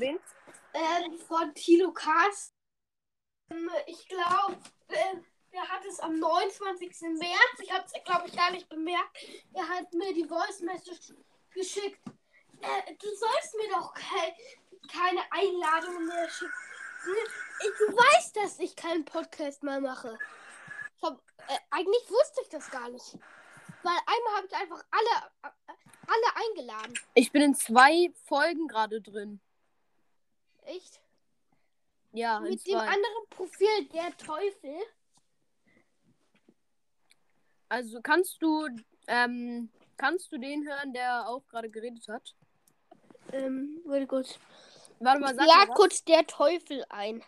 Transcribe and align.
wen? 0.00 0.18
Ähm, 0.74 1.18
von 1.18 1.54
Tilo 1.54 1.92
Cast. 1.92 2.54
Ähm, 3.50 3.70
ich 3.86 4.08
glaube, 4.08 4.58
äh, 4.88 5.16
der 5.52 5.68
hat 5.68 5.84
es 5.84 6.00
am 6.00 6.18
29. 6.18 7.18
März. 7.18 7.60
Ich 7.62 7.72
habe 7.72 7.84
es, 7.84 8.04
glaube 8.04 8.28
ich, 8.28 8.36
gar 8.36 8.50
nicht 8.52 8.68
bemerkt. 8.68 9.16
Er 9.52 9.68
hat 9.68 9.92
mir 9.92 10.12
die 10.14 10.26
Voice 10.26 10.60
Message 10.60 11.14
geschickt. 11.52 12.00
Äh, 12.60 12.94
du 12.94 13.08
sollst 13.14 13.54
mir 13.56 13.68
doch 13.70 13.94
ke 13.94 14.34
keine 14.90 15.20
Einladungen 15.30 16.06
mehr 16.06 16.28
schicken. 16.28 16.52
Ich, 17.60 17.70
du 17.78 17.96
weißt, 17.96 18.36
dass 18.36 18.58
ich 18.58 18.74
keinen 18.76 19.04
Podcast 19.04 19.62
mehr 19.62 19.80
mache. 19.80 20.18
Hab, 21.02 21.22
äh, 21.48 21.58
eigentlich 21.70 22.10
wusste 22.10 22.40
ich 22.42 22.48
das 22.48 22.70
gar 22.70 22.88
nicht. 22.88 23.14
Weil 23.82 23.98
einmal 24.06 24.36
habe 24.36 24.46
ich 24.46 24.56
einfach 24.56 24.84
alle, 24.90 25.30
äh, 25.42 25.72
alle 26.06 26.46
eingeladen. 26.46 26.94
Ich 27.14 27.32
bin 27.32 27.42
in 27.42 27.54
zwei 27.54 28.12
Folgen 28.26 28.68
gerade 28.68 29.00
drin. 29.00 29.40
Echt? 30.70 31.00
Ja, 32.12 32.40
Mit 32.40 32.64
dem 32.66 32.78
anderen 32.78 33.28
Profil, 33.30 33.88
der 33.92 34.16
Teufel. 34.16 34.76
Also 37.68 38.00
kannst 38.02 38.40
du, 38.42 38.68
ähm, 39.06 39.70
kannst 39.96 40.30
du 40.32 40.38
den 40.38 40.66
hören, 40.66 40.92
der 40.92 41.28
auch 41.28 41.46
gerade 41.48 41.70
geredet 41.70 42.06
hat? 42.08 42.34
Ähm, 43.32 43.80
warte 43.84 44.06
kurz. 44.06 44.38
Warte 44.98 45.20
mal, 45.20 45.34
sag 45.34 45.46
Ja, 45.46 45.66
mal 45.66 45.74
kurz 45.74 46.04
der 46.04 46.26
Teufel 46.26 46.84
ein. 46.88 47.22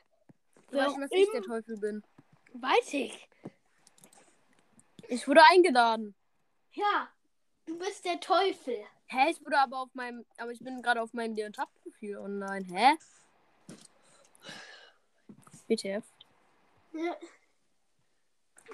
Du 0.70 0.78
weißt, 0.78 0.96
dass 0.98 1.10
ich 1.12 1.30
der 1.32 1.42
Teufel 1.42 1.76
bin. 1.78 2.02
Weiß 2.54 2.94
ich. 2.94 3.28
Ich 5.08 5.26
wurde 5.28 5.42
eingeladen. 5.50 6.14
Ja, 6.72 7.08
du 7.66 7.78
bist 7.78 8.04
der 8.04 8.20
Teufel. 8.20 8.84
Hä, 9.06 9.30
ich 9.30 9.44
wurde 9.44 9.58
aber 9.58 9.78
auf 9.80 9.94
meinem, 9.94 10.24
aber 10.38 10.52
ich 10.52 10.60
bin 10.60 10.82
gerade 10.82 11.02
auf 11.02 11.12
meinem 11.12 11.52
Tab-Profil 11.52 12.18
online. 12.18 12.66
Hä? 12.66 12.96
WTF? 15.72 16.04
Ja. 16.92 17.16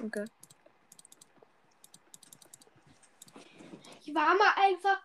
Okay. 0.03 0.25
Ich 4.01 4.15
war 4.15 4.35
mal 4.35 4.53
einfach. 4.57 5.01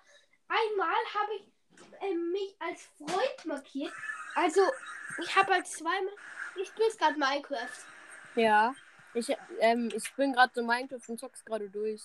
Einmal 0.48 0.96
habe 1.14 1.34
ich 1.36 1.54
ähm, 2.02 2.32
mich 2.32 2.56
als 2.60 2.84
Freund 2.98 3.46
markiert. 3.46 3.94
Also, 4.36 4.62
ich 5.22 5.36
habe 5.36 5.54
halt 5.54 5.68
zweimal. 5.68 6.14
Ich 6.56 6.68
spiele 6.68 6.90
gerade 6.98 7.20
Minecraft. 7.20 7.86
Ja. 8.36 8.74
Ich, 9.14 9.36
ähm, 9.60 9.92
ich 9.94 10.14
bin 10.16 10.34
gerade 10.34 10.52
so 10.56 10.64
Minecraft 10.64 11.08
und 11.08 11.20
zock's 11.20 11.44
gerade 11.46 11.70
durch. 11.70 12.02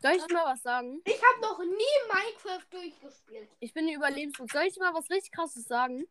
Soll 0.00 0.12
ich 0.12 0.28
mal 0.28 0.44
was 0.52 0.62
sagen? 0.62 1.00
Ich 1.04 1.22
habe 1.22 1.40
noch 1.40 1.58
nie 1.60 2.12
Minecraft 2.12 2.66
durchgespielt. 2.70 3.48
Ich 3.60 3.72
bin 3.72 3.88
Überlebensmodus. 3.88 4.52
Soll 4.52 4.64
ich 4.64 4.76
mal 4.78 4.92
was 4.92 5.08
richtig 5.08 5.32
krasses 5.32 5.64
sagen? 5.64 6.06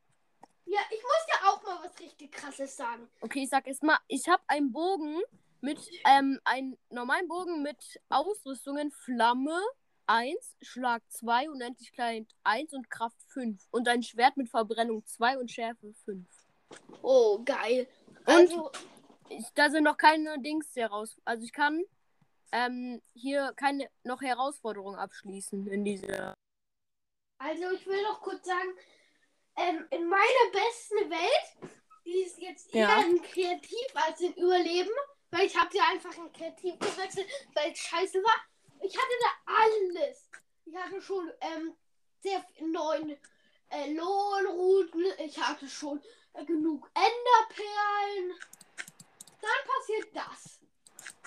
Ja, 0.65 0.79
ich 0.89 1.01
muss 1.01 1.27
ja 1.27 1.49
auch 1.49 1.63
mal 1.63 1.79
was 1.83 1.99
richtig 1.99 2.31
krasses 2.31 2.75
sagen. 2.75 3.09
Okay, 3.21 3.43
ich 3.43 3.49
sag 3.49 3.67
erst 3.67 3.83
mal, 3.83 3.99
ich 4.07 4.27
habe 4.27 4.43
einen 4.47 4.71
Bogen 4.71 5.21
mit, 5.61 5.79
ähm, 6.05 6.39
einen 6.45 6.77
normalen 6.89 7.27
Bogen 7.27 7.61
mit 7.61 7.99
Ausrüstungen 8.09 8.91
Flamme 8.91 9.59
1, 10.07 10.57
Schlag 10.61 11.01
2, 11.09 11.49
Unendlichkeit 11.49 12.27
1 12.43 12.73
und 12.73 12.89
Kraft 12.89 13.21
5. 13.29 13.61
Und 13.71 13.87
ein 13.87 14.03
Schwert 14.03 14.37
mit 14.37 14.49
Verbrennung 14.49 15.05
2 15.05 15.37
und 15.37 15.51
Schärfe 15.51 15.93
5. 16.05 16.27
Oh, 17.01 17.41
geil. 17.43 17.87
Und 18.25 18.33
Also, 18.33 18.71
ich, 19.29 19.45
da 19.55 19.69
sind 19.69 19.83
noch 19.83 19.97
keine 19.97 20.39
Dings 20.39 20.75
heraus. 20.75 21.15
Also 21.25 21.43
ich 21.43 21.53
kann 21.53 21.83
ähm, 22.51 23.01
hier 23.13 23.53
keine 23.55 23.89
noch 24.03 24.21
Herausforderungen 24.21 24.97
abschließen 24.97 25.67
in 25.67 25.83
dieser. 25.85 26.33
also 27.39 27.71
ich 27.71 27.85
will 27.87 28.01
noch 28.03 28.21
kurz 28.21 28.45
sagen, 28.45 28.69
ähm, 29.57 29.85
in 29.91 30.07
meiner 30.07 30.51
besten 30.51 31.09
Welt, 31.09 31.71
die 32.05 32.21
ist 32.23 32.37
jetzt 32.39 32.73
eher 32.73 32.87
Ja. 32.87 32.97
ein 32.97 33.21
Kreativ 33.21 33.87
als 33.93 34.19
ein 34.21 34.33
Überleben, 34.33 34.91
weil 35.31 35.45
ich 35.45 35.55
habe 35.57 35.69
sie 35.71 35.79
einfach 35.79 36.15
in 36.17 36.31
Kreativ 36.33 36.77
gewechselt, 36.79 37.27
weil 37.53 37.71
es 37.71 37.79
scheiße 37.79 38.17
war. 38.23 38.41
Ich 38.81 38.95
hatte 38.97 39.13
da 39.21 39.53
alles. 39.53 40.29
Ich 40.65 40.75
hatte 40.75 41.01
schon 41.01 41.31
ähm, 41.41 41.75
sehr 42.21 42.45
neuen 42.59 43.17
äh, 43.69 43.91
Lohnrouten. 43.93 45.05
Ich 45.19 45.37
hatte 45.37 45.67
schon 45.67 46.01
äh, 46.33 46.45
genug 46.45 46.89
Enderperlen. 46.93 48.39
Dann 49.41 49.67
passiert 49.67 50.15
das. 50.15 50.59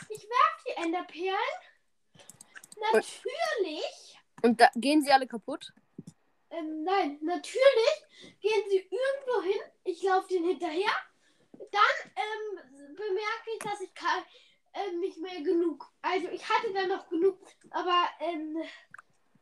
Ich 0.09 0.23
werfe 0.29 0.65
die 0.67 0.83
Enderperlen. 0.83 1.61
Natürlich. 2.93 4.19
Und 4.43 4.61
da 4.61 4.71
gehen 4.75 5.03
sie 5.03 5.11
alle 5.13 5.27
kaputt. 5.27 5.73
Ähm, 6.57 6.85
nein, 6.85 7.19
natürlich 7.21 8.41
gehen 8.41 8.65
sie 8.71 8.89
irgendwo 8.91 9.43
hin. 9.43 9.61
Ich 9.85 10.03
laufe 10.03 10.29
denen 10.29 10.49
hinterher. 10.49 10.93
Dann 11.53 12.13
ähm, 12.17 12.95
bemerke 12.95 13.51
ich, 13.55 13.59
dass 13.59 13.81
ich 13.81 13.95
kann, 13.95 14.25
ähm, 14.73 15.01
nicht 15.01 15.19
mehr 15.19 15.43
genug. 15.43 15.87
Also 16.03 16.29
ich 16.29 16.49
hatte 16.49 16.73
dann 16.73 16.89
noch 16.89 17.09
genug, 17.09 17.39
aber 17.71 18.09
ähm, 18.21 18.63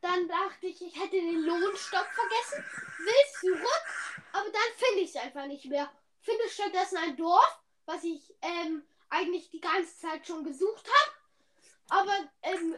dann 0.01 0.27
dachte 0.27 0.67
ich, 0.67 0.81
ich 0.81 0.99
hätte 0.99 1.15
den 1.15 1.41
Lohnstock 1.41 2.07
vergessen. 2.07 2.65
Will 2.99 3.39
zurück, 3.39 3.85
aber 4.33 4.49
dann 4.49 4.71
finde 4.77 5.01
ich 5.01 5.09
es 5.09 5.15
einfach 5.15 5.45
nicht 5.47 5.65
mehr. 5.65 5.89
Finde 6.21 6.49
stattdessen 6.49 6.97
ein 6.97 7.17
Dorf, 7.17 7.59
was 7.85 8.03
ich 8.03 8.35
ähm, 8.41 8.83
eigentlich 9.09 9.49
die 9.51 9.61
ganze 9.61 9.97
Zeit 9.97 10.27
schon 10.27 10.43
gesucht 10.43 10.87
habe. 10.87 12.01
Aber 12.01 12.29
ähm, 12.41 12.75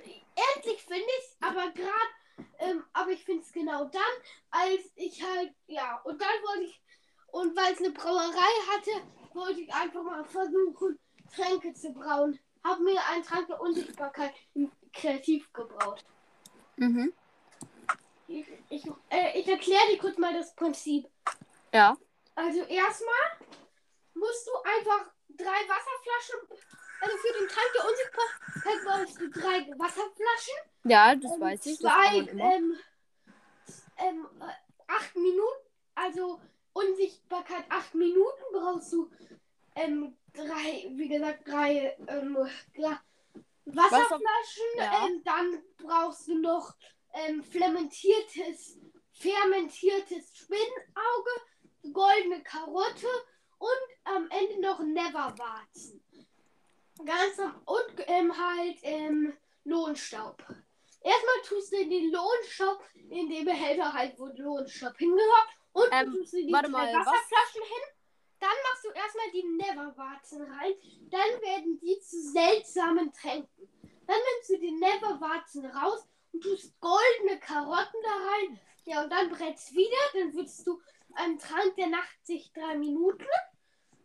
endlich 0.55 0.81
finde 0.83 1.05
ich 1.05 1.25
es, 1.25 1.37
aber 1.39 1.71
gerade 1.71 2.11
ähm, 2.59 2.83
aber 2.93 3.11
ich 3.11 3.23
finde 3.23 3.43
es 3.43 3.51
genau 3.51 3.85
dann, 3.85 4.01
als 4.49 4.81
ich 4.95 5.21
halt, 5.23 5.53
ja, 5.67 6.01
und 6.03 6.21
dann 6.21 6.27
wollte 6.43 6.63
ich, 6.63 6.81
und 7.27 7.55
weil 7.55 7.73
es 7.73 7.79
eine 7.79 7.91
Brauerei 7.91 8.53
hatte, 8.71 8.91
wollte 9.33 9.61
ich 9.61 9.73
einfach 9.73 10.03
mal 10.03 10.25
versuchen, 10.25 10.99
Tränke 11.33 11.73
zu 11.73 11.91
brauen. 11.91 12.39
Hab 12.63 12.79
mir 12.79 12.99
einen 13.11 13.23
Trank 13.23 13.47
der 13.47 13.61
Unsichtbarkeit 13.61 14.33
kreativ 14.93 15.51
gebraut. 15.53 16.03
Mhm. 16.77 17.13
Ich, 18.27 18.45
ich, 18.69 18.85
äh, 19.09 19.39
ich 19.39 19.47
erkläre 19.47 19.87
dir 19.91 19.97
kurz 19.99 20.17
mal 20.17 20.33
das 20.33 20.53
Prinzip. 20.55 21.07
Ja. 21.73 21.95
Also 22.35 22.61
erstmal 22.61 23.39
musst 24.13 24.47
du 24.47 24.51
einfach 24.63 25.11
drei 25.29 25.45
Wasserflaschen, 25.45 26.57
also 27.01 27.17
für 27.17 27.33
den 27.39 27.47
Trank 27.47 27.67
der 27.75 27.85
Unsichtbarkeit 27.85 28.83
brauchst 28.85 29.21
du 29.21 29.29
drei 29.29 29.79
Wasserflaschen. 29.79 30.66
Ja, 30.89 31.15
das 31.15 31.31
Ähm, 31.33 31.41
weiß 31.41 31.65
ich. 31.65 31.79
Zwei, 31.79 32.17
ähm, 32.17 32.75
ähm, 33.97 34.27
äh, 34.39 34.53
acht 34.87 35.15
Minuten, 35.15 35.67
also 35.95 36.39
Unsichtbarkeit 36.73 37.65
acht 37.69 37.95
Minuten 37.95 38.43
brauchst 38.53 38.93
du 38.93 39.09
ähm, 39.75 40.15
drei, 40.33 40.87
wie 40.91 41.07
gesagt, 41.07 41.47
drei 41.47 41.95
ähm, 42.07 42.37
Wasserflaschen. 43.65 44.21
ja. 44.77 45.05
Ähm, 45.05 45.21
dann 45.23 45.63
brauchst 45.77 46.27
du 46.27 46.39
noch 46.39 46.75
ähm, 47.13 47.43
fermentiertes, 47.43 48.77
fermentiertes 49.11 50.35
Spinnauge, 50.35 51.31
goldene 51.91 52.43
Karotte 52.43 53.07
und 53.57 53.69
am 54.03 54.29
Ende 54.29 54.61
noch 54.61 54.79
Neverwarzen. 54.79 56.01
Ganz 57.05 57.39
am, 57.39 57.61
und 57.65 57.93
ähm, 58.07 58.33
halt 58.37 58.77
ähm, 58.83 59.33
Lohnstaub. 59.63 60.43
Erstmal 61.02 61.41
tust 61.46 61.72
du 61.72 61.78
den 61.78 62.12
Lohnstaub 62.12 62.84
in 63.09 63.30
den 63.30 63.46
Behälter 63.46 63.94
halt, 63.94 64.18
wo 64.19 64.28
der 64.28 64.44
Lohnstaub 64.46 64.97
hingehört. 64.97 65.47
Und 65.74 65.88
Ähm, 65.91 66.13
tust 66.13 66.34
du 66.34 66.38
die 66.46 66.52
warte 66.52 66.69
zwei 66.69 66.78
mal, 66.78 66.94
was- 66.94 67.06
Wasserflaschen 67.08 67.62
hin. 67.63 67.84
Dann 68.40 68.50
machst 68.69 68.84
du 68.85 68.90
erstmal 68.91 69.31
die 69.31 69.44
Neverwarzen 69.44 70.41
rein. 70.44 70.74
Dann 71.09 71.41
werden 71.41 71.80
die 71.80 72.00
zu 72.00 72.22
seltsamen 72.22 73.12
Tränken. 73.13 73.69
Dann 74.06 74.18
nimmst 74.34 74.50
du 74.52 74.58
die 74.59 74.72
Neverwarzen 74.72 75.66
raus 75.66 76.08
und 76.34 76.44
tust 76.44 76.80
goldene 76.80 77.40
Karotten 77.40 78.00
da 78.03 78.12
rein. 78.29 78.59
Ja, 78.85 79.03
und 79.03 79.09
dann 79.12 79.29
brätst 79.29 79.74
wieder. 79.74 79.97
Dann 80.14 80.34
würdest 80.34 80.66
du 80.68 80.79
einen 81.16 81.40
Trank, 81.40 81.75
der 81.78 81.88
nacht 81.88 82.26
sich 82.26 82.52
drei 82.53 82.76
Minuten. 82.76 83.26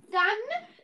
Dann 0.08 0.38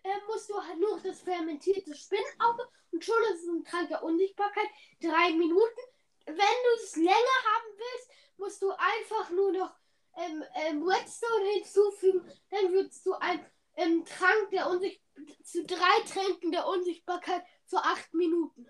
äh, 0.05 0.21
musst 0.27 0.51
du 0.51 0.55
halt 0.63 0.79
nur 0.79 0.99
das 1.01 1.21
fermentierte 1.23 1.95
Spinnauge 1.95 2.67
und 2.93 3.05
schon 3.05 3.23
ist 3.33 3.43
es 3.43 3.49
ein 3.49 3.65
Trank 3.65 3.89
der 3.89 4.03
Unsichtbarkeit. 4.03 4.69
Drei 5.01 5.33
Minuten. 5.33 5.81
Wenn 6.29 6.37
du 6.37 6.83
es 6.83 6.97
länger 6.97 7.39
haben 7.55 7.73
willst, 7.77 8.11
musst 8.37 8.63
du 8.63 8.71
einfach 8.71 9.31
nur 9.31 9.53
noch 9.53 9.75
ähm, 10.17 10.45
ähm, 10.55 10.83
Redstone 10.83 11.45
hinzufügen. 11.55 12.31
Dann 12.51 12.73
würdest 12.73 13.05
du 13.07 13.15
einen 13.15 13.45
ähm, 13.77 14.05
Trank 14.05 14.51
der 14.51 14.69
Unsichtbarkeit 14.69 15.09
zu 15.43 15.65
drei 15.65 16.01
Tränken 16.07 16.53
der 16.53 16.67
Unsichtbarkeit 16.67 17.45
zu 17.67 17.77
acht 17.79 18.13
Minuten. 18.15 18.67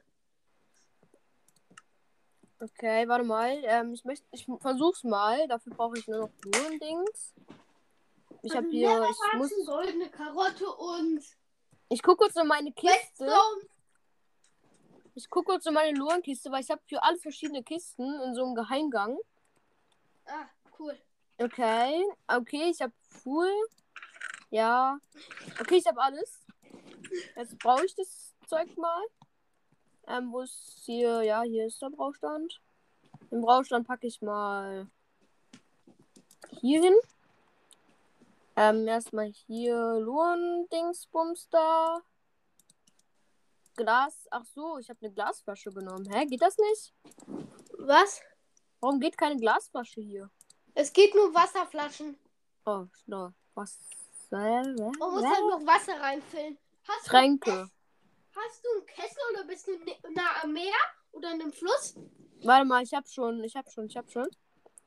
Okay, 2.60 3.06
warte 3.06 3.24
mal. 3.24 3.60
Ähm, 3.64 3.92
ich 3.92 4.04
möchte, 4.04 4.26
ich 4.32 4.46
versuch's 4.60 5.04
mal. 5.04 5.46
Dafür 5.46 5.74
brauche 5.74 5.98
ich 5.98 6.08
nur 6.08 6.20
noch 6.20 6.30
Blumen-Dings. 6.40 7.34
Ich 8.42 8.52
habe 8.54 8.66
Also 8.66 8.70
hier, 8.70 9.08
ich 9.10 9.38
muss, 9.38 9.52
goldene 9.66 10.10
Karotte 10.10 10.70
und 10.72 11.22
ich 11.90 12.02
gucke 12.02 12.24
kurz 12.24 12.36
in 12.36 12.46
meine 12.46 12.72
Kiste. 12.72 13.24
Redstone. 13.24 13.68
Ich 15.18 15.28
gucke 15.28 15.50
kurz 15.50 15.66
in 15.66 15.74
meine 15.74 15.98
Lohnkiste, 15.98 16.48
weil 16.52 16.62
ich 16.62 16.70
habe 16.70 16.80
für 16.86 17.02
alle 17.02 17.18
verschiedene 17.18 17.64
Kisten 17.64 18.20
in 18.20 18.36
so 18.36 18.44
einem 18.44 18.54
Geheimgang. 18.54 19.18
Ah, 20.26 20.46
cool. 20.78 20.96
Okay, 21.38 22.04
okay, 22.28 22.70
ich 22.70 22.80
habe 22.80 22.92
Full. 23.00 23.52
Ja. 24.50 25.00
Okay, 25.60 25.78
ich 25.78 25.86
habe 25.88 26.00
alles. 26.00 26.46
Jetzt 27.34 27.58
brauche 27.58 27.84
ich 27.84 27.96
das 27.96 28.32
Zeug 28.46 28.76
mal. 28.76 29.02
Ähm, 30.06 30.30
wo 30.30 30.42
ist 30.42 30.82
hier? 30.84 31.22
Ja, 31.22 31.42
hier 31.42 31.66
ist 31.66 31.82
der 31.82 31.90
Braustand. 31.90 32.60
Den 33.32 33.40
Braustand 33.40 33.88
packe 33.88 34.06
ich 34.06 34.22
mal 34.22 34.86
hier 36.60 36.80
hin. 36.80 36.96
Ähm, 38.54 38.86
erstmal 38.86 39.26
hier 39.26 39.98
Luren-Dingsbums 39.98 41.48
da. 41.50 42.02
Glas. 43.78 44.26
Ach 44.30 44.44
so, 44.44 44.76
ich 44.78 44.90
habe 44.90 44.98
eine 45.00 45.14
Glasflasche 45.14 45.70
genommen. 45.70 46.06
Hä, 46.12 46.26
geht 46.26 46.42
das 46.42 46.58
nicht? 46.58 46.92
Was? 47.78 48.20
Warum 48.80 49.00
geht 49.00 49.16
keine 49.16 49.36
Glasflasche 49.36 50.02
hier? 50.02 50.30
Es 50.74 50.92
geht 50.92 51.14
nur 51.14 51.32
Wasserflaschen. 51.32 52.18
Oh, 52.66 52.84
no. 53.06 53.32
Was? 53.54 53.78
Man 54.30 54.74
muss 54.74 55.24
halt 55.24 55.48
noch 55.50 55.66
Wasser 55.66 55.98
reinfüllen. 55.98 56.58
Hast 56.86 57.06
du, 57.06 57.10
Tränke. 57.10 57.70
hast 58.36 58.64
du 58.64 58.68
einen 58.76 58.86
Kessel 58.86 59.22
oder 59.32 59.44
bist 59.44 59.66
du 59.66 59.72
nah 60.12 60.42
am 60.42 60.52
Meer 60.52 60.74
oder 61.12 61.28
an 61.28 61.40
einem 61.40 61.52
Fluss? 61.52 61.94
Warte 62.42 62.66
mal, 62.66 62.82
ich 62.82 62.92
hab 62.92 63.08
schon, 63.08 63.42
ich 63.42 63.56
hab 63.56 63.70
schon, 63.70 63.86
ich 63.86 63.96
hab 63.96 64.10
schon. 64.10 64.28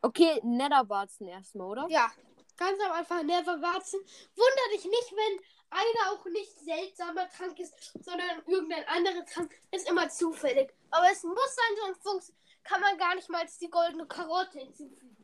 Okay, 0.01 0.39
Netherwarzen 0.43 1.27
erstmal, 1.27 1.67
oder? 1.67 1.87
Ja. 1.89 2.11
Ganz 2.57 2.79
am 2.83 2.91
Anfang 2.91 3.25
never 3.25 3.59
warten. 3.61 3.97
Wunder 4.35 4.67
dich 4.73 4.85
nicht, 4.85 5.11
wenn 5.11 5.39
einer 5.71 6.11
auch 6.11 6.25
nicht 6.25 6.59
seltsamer 6.59 7.27
Trank 7.29 7.57
ist, 7.59 7.73
sondern 8.03 8.43
irgendein 8.45 8.85
anderer 8.87 9.25
Trank 9.25 9.51
ist 9.71 9.89
immer 9.89 10.09
zufällig. 10.09 10.71
Aber 10.91 11.09
es 11.11 11.23
muss 11.23 11.55
sein, 11.55 11.75
sonst 11.85 12.03
funks- 12.03 12.33
kann 12.63 12.81
man 12.81 12.97
gar 12.97 13.15
nicht 13.15 13.29
mal 13.29 13.45
die 13.59 13.69
goldene 13.69 14.05
Karotte 14.05 14.59
hinzufügen. 14.59 15.17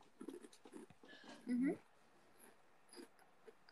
Mhm. 1.46 1.78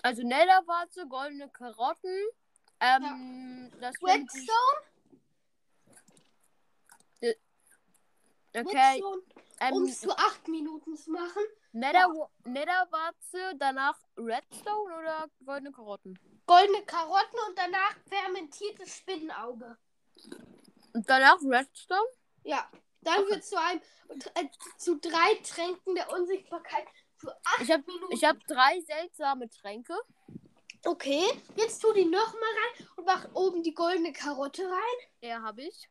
Also 0.04 0.22
Netherwarze, 0.22 1.08
goldene 1.08 1.50
Karotten. 1.50 2.28
Ähm, 2.80 3.72
das 3.80 3.96
sind 3.96 4.32
die- 4.34 4.40
Redstone? 4.40 4.82
Okay, 8.58 8.78
Redstone, 8.78 9.22
ähm, 9.60 9.74
um 9.74 9.84
es 9.86 10.00
zu 10.00 10.12
acht 10.18 10.48
Minuten 10.48 10.96
zu 10.96 11.12
machen. 11.12 11.44
Nether, 11.74 12.08
Netherwarze, 12.46 13.54
danach 13.58 14.00
Redstone 14.16 14.96
oder 14.96 15.28
goldene 15.44 15.72
Karotten? 15.74 16.18
Goldene 16.46 16.84
Karotten 16.86 17.40
und 17.48 17.58
danach 17.58 17.96
fermentiertes 18.10 18.98
Spinnenauge. 18.98 19.78
Und 20.94 21.10
danach 21.10 21.38
Redstone? 21.42 22.08
Ja. 22.44 22.70
Dann 23.02 23.20
Okay. 23.22 23.32
wird 23.32 23.46
zu 23.46 23.60
einem 23.60 23.82
äh, 24.36 24.46
zu 24.78 24.98
drei 25.00 25.36
Tränken 25.44 25.96
der 25.96 26.12
Unsichtbarkeit 26.12 26.88
für 27.18 27.36
acht 27.46 27.62
Ich 27.62 27.72
hab, 27.72 27.86
Minuten. 27.86 28.12
ich 28.14 28.24
hab 28.24 28.40
drei 28.48 28.80
seltsame 28.82 29.50
Tränke. 29.50 29.96
Okay, 30.86 31.24
jetzt 31.56 31.82
tu 31.82 31.92
die 31.94 32.06
nochmal 32.06 32.50
rein 32.78 32.88
und 32.96 33.06
mach 33.06 33.28
oben 33.34 33.64
die 33.64 33.74
goldene 33.74 34.14
Karotte 34.14 34.64
rein. 34.70 35.10
Ja, 35.22 35.42
habe 35.42 35.64
ich. 35.64 35.90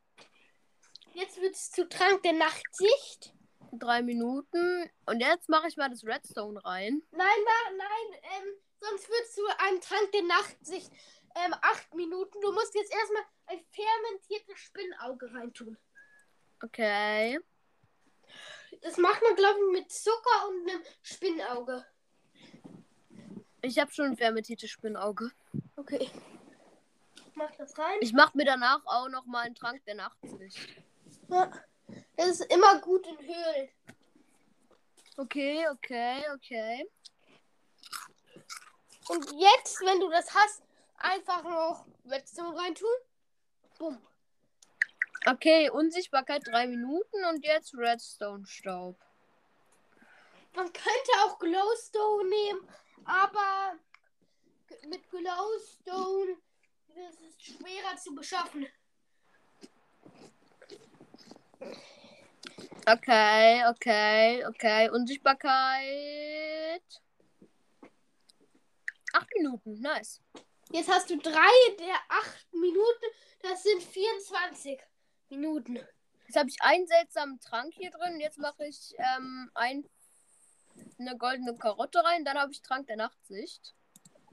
Jetzt 1.14 1.40
wird 1.40 1.54
es 1.54 1.70
zu 1.70 1.88
Trank 1.88 2.22
der 2.22 2.32
Nachtsicht. 2.32 3.32
Drei 3.78 4.02
Minuten. 4.02 4.90
Und 5.06 5.20
jetzt 5.20 5.48
mache 5.48 5.68
ich 5.68 5.76
mal 5.76 5.90
das 5.90 6.04
Redstone 6.04 6.64
rein. 6.64 7.02
Nein, 7.10 7.26
nein, 7.26 7.76
nein, 7.76 8.20
ähm, 8.22 8.54
sonst 8.80 9.08
wird 9.08 9.22
es 9.22 9.34
zu 9.34 9.42
einem 9.58 9.80
Trank 9.80 10.12
der 10.12 10.22
Nachtsicht. 10.22 10.92
Ähm, 11.36 11.54
acht 11.62 11.94
Minuten. 11.94 12.40
Du 12.40 12.52
musst 12.52 12.74
jetzt 12.74 12.92
erstmal 12.92 13.22
ein 13.46 13.60
fermentiertes 13.72 14.58
Spinnauge 14.58 15.34
reintun. 15.34 15.76
Okay. 16.62 17.40
Das 18.82 18.96
macht 18.96 19.22
man, 19.22 19.34
glaube 19.34 19.58
ich, 19.58 19.80
mit 19.80 19.92
Zucker 19.92 20.48
und 20.48 20.68
einem 20.68 20.82
Spinnauge. 21.02 21.84
Ich 23.62 23.78
habe 23.78 23.90
schon 23.92 24.06
ein 24.06 24.16
fermentiertes 24.16 24.70
Spinnauge. 24.70 25.30
Okay. 25.76 26.10
Mach 27.34 27.50
das 27.56 27.76
rein. 27.78 27.98
Ich 28.00 28.12
mache 28.12 28.36
mir 28.36 28.44
danach 28.44 28.84
auch 28.86 29.08
noch 29.08 29.26
mal 29.26 29.40
einen 29.40 29.54
Trank 29.54 29.84
der 29.86 29.94
Nachtsicht. 29.96 30.82
Ja. 31.28 31.50
Das 32.16 32.28
ist 32.28 32.52
immer 32.52 32.80
gut 32.80 33.06
in 33.06 33.18
Höhlen. 33.18 33.68
Okay, 35.16 35.66
okay, 35.68 36.22
okay. 36.34 36.90
Und 39.08 39.32
jetzt, 39.32 39.80
wenn 39.80 40.00
du 40.00 40.08
das 40.10 40.34
hast, 40.34 40.62
einfach 40.96 41.42
noch 41.44 41.86
Redstone 42.06 42.56
reintun. 42.58 42.88
Bumm. 43.78 44.00
Okay, 45.26 45.70
Unsichtbarkeit 45.70 46.46
drei 46.46 46.66
Minuten 46.66 47.24
und 47.30 47.44
jetzt 47.44 47.74
Redstone-Staub. 47.74 48.96
Man 50.54 50.72
könnte 50.72 51.10
auch 51.24 51.38
Glowstone 51.38 52.28
nehmen, 52.28 52.68
aber 53.04 53.78
mit 54.86 55.08
Glowstone 55.10 56.36
das 56.94 57.20
ist 57.20 57.42
schwerer 57.42 57.96
zu 57.96 58.14
beschaffen. 58.14 58.66
Okay, 62.86 63.64
okay, 63.68 64.44
okay. 64.46 64.90
Unsichtbarkeit. 64.90 66.82
Acht 69.12 69.28
Minuten, 69.36 69.80
nice. 69.80 70.20
Jetzt 70.70 70.90
hast 70.90 71.08
du 71.08 71.16
drei 71.16 71.76
der 71.78 71.94
acht 72.08 72.52
Minuten, 72.52 73.04
das 73.42 73.62
sind 73.62 73.82
24 73.82 74.80
Minuten. 75.30 75.78
Jetzt 76.26 76.36
habe 76.36 76.48
ich 76.48 76.60
einen 76.60 76.86
seltsamen 76.86 77.40
Trank 77.40 77.72
hier 77.74 77.90
drin. 77.90 78.18
Jetzt 78.20 78.38
mache 78.38 78.66
ich 78.66 78.94
ähm, 78.98 79.50
ein, 79.54 79.88
eine 80.98 81.16
goldene 81.16 81.56
Karotte 81.56 82.02
rein. 82.04 82.24
Dann 82.24 82.38
habe 82.38 82.52
ich 82.52 82.60
Trank 82.60 82.86
der 82.86 82.96
Nachtsicht. 82.96 83.74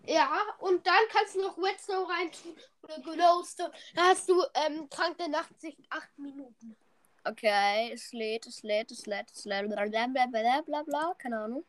Ja, 0.07 0.41
und 0.59 0.85
dann 0.87 1.03
kannst 1.09 1.35
du 1.35 1.41
noch 1.41 1.57
Redstone 1.57 2.09
reintun 2.09 2.57
oder 2.81 2.99
Glowstone. 3.01 3.71
Da 3.93 4.01
hast 4.03 4.27
du 4.27 4.43
ähm, 4.55 4.89
Trank 4.89 5.17
der 5.17 5.27
Nachtsicht 5.27 5.79
acht 5.89 6.17
Minuten. 6.17 6.75
Okay, 7.23 7.91
es 7.93 8.13
lädt, 8.13 8.47
es 8.47 8.63
lädt, 8.63 8.89
es 8.91 9.05
lädt, 9.05 9.31
es 9.31 9.45
lädt. 9.45 9.69
Bla 9.69 9.85
bla 9.85 10.07
bla 10.07 10.25
bla 10.25 10.61
bla 10.61 10.83
bla. 10.83 11.13
Keine 11.19 11.39
Ahnung. 11.39 11.65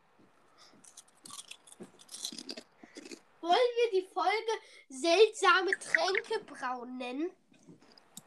Wollen 3.41 3.51
wir 3.51 4.01
die 4.01 4.07
Folge 4.07 4.51
seltsame 4.89 5.71
Tränke 5.71 6.39
brauen 6.45 6.97
nennen? 6.97 7.29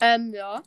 Ähm, 0.01 0.33
ja. 0.33 0.63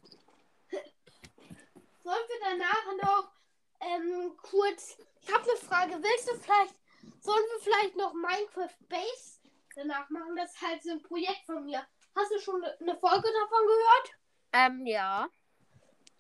Sollen 2.04 2.28
wir 2.28 2.40
danach 2.44 2.86
noch 3.04 3.32
ähm, 3.80 4.36
kurz. 4.42 4.98
Ich 5.22 5.32
habe 5.32 5.44
eine 5.44 5.60
Frage. 5.60 6.04
Willst 6.04 6.30
du 6.30 6.36
vielleicht. 6.40 6.76
Sollen 7.22 7.44
wir 7.54 7.60
vielleicht 7.62 7.96
noch 7.96 8.14
Minecraft 8.14 8.76
Base 8.90 9.40
danach 9.76 10.10
machen? 10.10 10.36
Das 10.36 10.54
ist 10.54 10.62
halt 10.62 10.84
so 10.84 10.92
ein 10.92 11.02
Projekt 11.04 11.46
von 11.46 11.64
mir. 11.64 11.86
Hast 12.16 12.32
du 12.32 12.40
schon 12.40 12.64
eine 12.64 12.98
Folge 12.98 13.30
davon 13.32 13.68
gehört? 13.68 14.12
Ähm, 14.52 14.86
ja. 14.88 15.30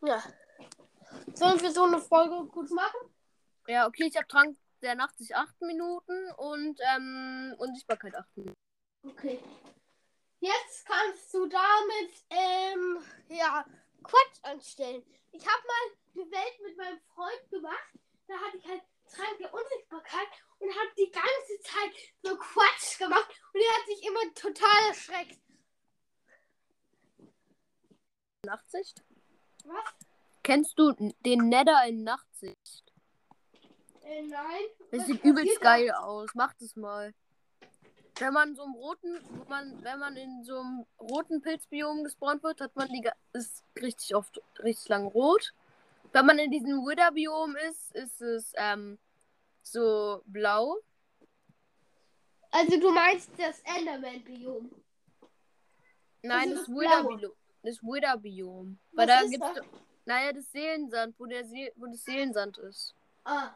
Ja. 0.02 0.24
Sollen 1.34 1.62
wir 1.62 1.72
so 1.72 1.84
eine 1.84 2.00
Folge 2.00 2.46
gut 2.48 2.72
machen? 2.72 3.14
Ja, 3.68 3.88
okay, 3.88 4.06
ich 4.06 4.16
habe 4.16 4.28
Trank 4.28 4.58
der 4.82 4.96
Nachtsicht 4.96 5.36
acht 5.36 5.60
Minuten 5.62 6.32
und 6.38 6.80
ähm, 6.96 7.56
Unsichtbarkeit 7.58 8.16
acht 8.16 8.36
Minuten. 8.38 8.58
Okay. 9.04 9.44
Jetzt 10.40 10.86
kannst 10.86 11.34
du 11.34 11.48
damit, 11.48 12.26
ähm, 12.30 13.04
ja, 13.28 13.66
Quatsch 14.04 14.40
anstellen. 14.44 15.04
Ich 15.32 15.46
habe 15.46 15.68
mal 15.68 16.24
eine 16.24 16.32
Welt 16.32 16.62
mit 16.64 16.78
meinem 16.78 17.00
Freund 17.14 17.50
gemacht. 17.50 17.94
Da 18.28 18.36
hatte 18.36 18.58
ich 18.58 18.68
halt 18.68 18.82
Trank 19.12 19.38
der 19.40 19.54
Unsichtbarkeit 19.54 20.28
und 20.60 20.70
habe 20.70 20.92
die 20.98 21.12
ganze 21.12 21.60
Zeit 21.62 21.92
so 22.24 22.38
Quatsch 22.38 22.98
gemacht 22.98 23.30
und 23.54 23.62
er 23.62 23.78
hat 23.78 23.88
sich 23.88 24.04
immer 24.06 24.34
total 24.34 24.88
erschreckt. 24.88 25.42
Nachtsicht? 28.46 29.04
Was? 29.66 29.94
Kennst 30.44 30.80
du 30.80 30.94
den 31.26 31.50
Nether 31.50 31.86
in 31.88 32.04
Nachtsicht? 32.04 32.84
Äh, 34.04 34.24
nein. 34.24 34.64
Das 34.92 35.02
Was 35.02 35.08
sieht 35.08 35.24
übelst 35.24 35.62
geil 35.62 35.92
aus. 35.92 36.30
Mach 36.34 36.54
das 36.56 36.76
mal. 36.76 37.14
Wenn 38.18 38.34
man 38.34 38.56
so 38.56 38.64
im 38.64 38.74
roten, 38.74 39.20
wenn 39.32 39.48
man, 39.48 39.84
wenn 39.84 40.00
man 40.00 40.18
in 40.18 40.44
so 40.44 40.60
einem 40.60 40.86
roten 41.00 41.42
Pilzbiom 41.42 42.04
gespawnt 42.04 42.44
wird, 42.44 42.60
hat 42.60 42.76
man 42.76 42.90
die 42.90 43.08
ist 43.34 43.64
richtig 43.80 44.16
oft 44.16 44.42
richtig 44.60 44.90
lang 44.90 45.06
rot. 45.06 45.54
Wenn 46.12 46.26
man 46.26 46.40
in 46.40 46.52
diesem 46.52 46.86
Wither-Biom 46.86 47.56
ist, 47.70 47.96
ist 47.96 48.22
es 48.22 48.52
ähm, 48.56 48.98
so 49.62 50.22
blau. 50.26 50.78
Also 52.52 52.80
du 52.80 52.92
meinst 52.92 53.30
das 53.38 53.62
Enderman-Biom. 53.62 54.72
Nein, 56.24 56.50
Also 56.50 56.56
das 56.56 56.66
das 56.66 56.76
Wither-Biom. 56.76 57.32
Das 57.64 57.82
Wither-Biom. 57.84 58.80
Weil 58.94 59.08
da 59.08 59.22
gibt's 59.24 59.48
das? 59.54 59.58
doch- 59.58 59.66
Naja, 60.06 60.32
das 60.34 60.52
Seelensand, 60.52 61.16
wo 61.20 61.26
der 61.26 61.46
See 61.46 61.72
wo 61.76 61.86
das 61.88 62.04
Seelensand 62.04 62.58
ist. 62.60 62.96
Ah. 63.26 63.52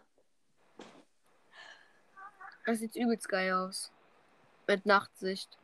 Das 2.65 2.79
sieht 2.79 2.95
übelst 2.95 3.27
geil 3.27 3.51
aus. 3.53 3.91
Mit 4.67 4.85
Nachtsicht. 4.85 5.57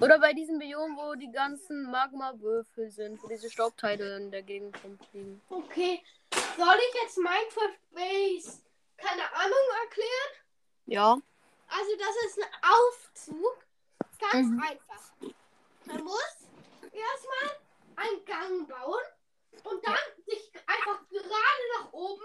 Oder 0.00 0.18
bei 0.18 0.32
diesem 0.32 0.58
Biom, 0.58 0.96
wo 0.96 1.14
die 1.14 1.30
ganzen 1.32 1.90
Magma-Würfel 1.90 2.90
sind, 2.90 3.22
wo 3.22 3.28
diese 3.28 3.50
Staubteile 3.50 4.16
in 4.18 4.30
der 4.30 4.42
Gegend 4.42 4.76
rumfliegen. 4.84 5.40
Okay. 5.48 6.02
Soll 6.56 6.76
ich 6.88 7.02
jetzt 7.02 7.16
Minecraft 7.18 7.78
Base 7.92 8.60
keine 8.96 9.22
Ahnung 9.34 9.66
erklären? 9.84 10.44
Ja. 10.86 11.18
Also 11.68 11.90
das 11.98 12.26
ist 12.26 12.38
ein 12.42 12.70
Aufzug. 12.70 13.64
Ganz 14.32 14.48
Mhm. 14.48 14.60
einfach. 14.62 15.12
Man 15.86 16.04
muss 16.04 16.37
erstmal 16.98 17.60
einen 17.96 18.24
Gang 18.24 18.68
bauen 18.68 19.04
und 19.64 19.86
dann 19.86 19.96
sich 20.26 20.52
einfach 20.66 21.08
gerade 21.08 21.62
nach 21.78 21.92
oben, 21.92 22.24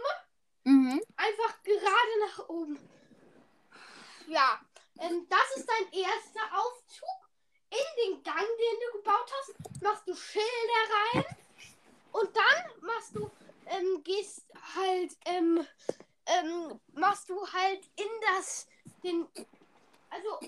Mhm. 0.66 1.02
einfach 1.18 1.62
gerade 1.64 2.20
nach 2.28 2.50
oben. 2.50 2.90
Ja, 4.28 4.60
ähm, 5.00 5.28
das 5.30 5.58
ist 5.58 5.68
dein 5.70 5.92
erster 5.92 6.58
Aufzug. 6.58 7.10
In 7.70 8.04
den 8.14 8.24
Gang, 8.24 8.36
den 8.38 8.80
du 8.80 8.98
gebaut 9.00 9.32
hast, 9.40 9.82
machst 9.82 10.08
du 10.08 10.16
Schilder 10.16 10.46
rein 11.14 11.26
und 12.12 12.36
dann 12.36 12.82
machst 12.82 13.16
du, 13.16 13.30
ähm, 13.66 14.04
gehst 14.04 14.46
halt, 14.76 15.18
ähm, 15.26 15.68
ähm, 16.28 16.80
machst 16.94 17.30
du 17.30 17.48
halt 17.52 17.84
in 17.96 18.10
das, 18.22 18.68
den, 19.04 19.28
also 20.10 20.40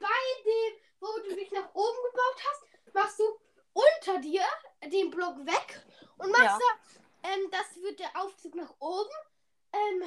bei 0.00 0.42
dem, 0.44 0.80
wo 1.00 1.06
du 1.20 1.36
dich 1.36 1.50
nach 1.52 1.72
oben 1.72 1.98
gebaut 2.10 2.42
hast, 2.48 2.94
machst 2.94 3.18
du 3.20 3.38
unter 3.72 4.18
dir 4.18 4.44
den 4.84 5.10
Block 5.10 5.36
weg 5.46 5.80
und 6.18 6.30
machst 6.30 6.44
Ja. 6.44 6.58
da, 7.22 7.30
ähm, 7.30 7.50
das 7.50 7.76
wird 7.82 7.98
der 8.00 8.16
Aufzug 8.16 8.54
nach 8.54 8.74
oben, 8.78 9.10
ähm, 9.72 10.02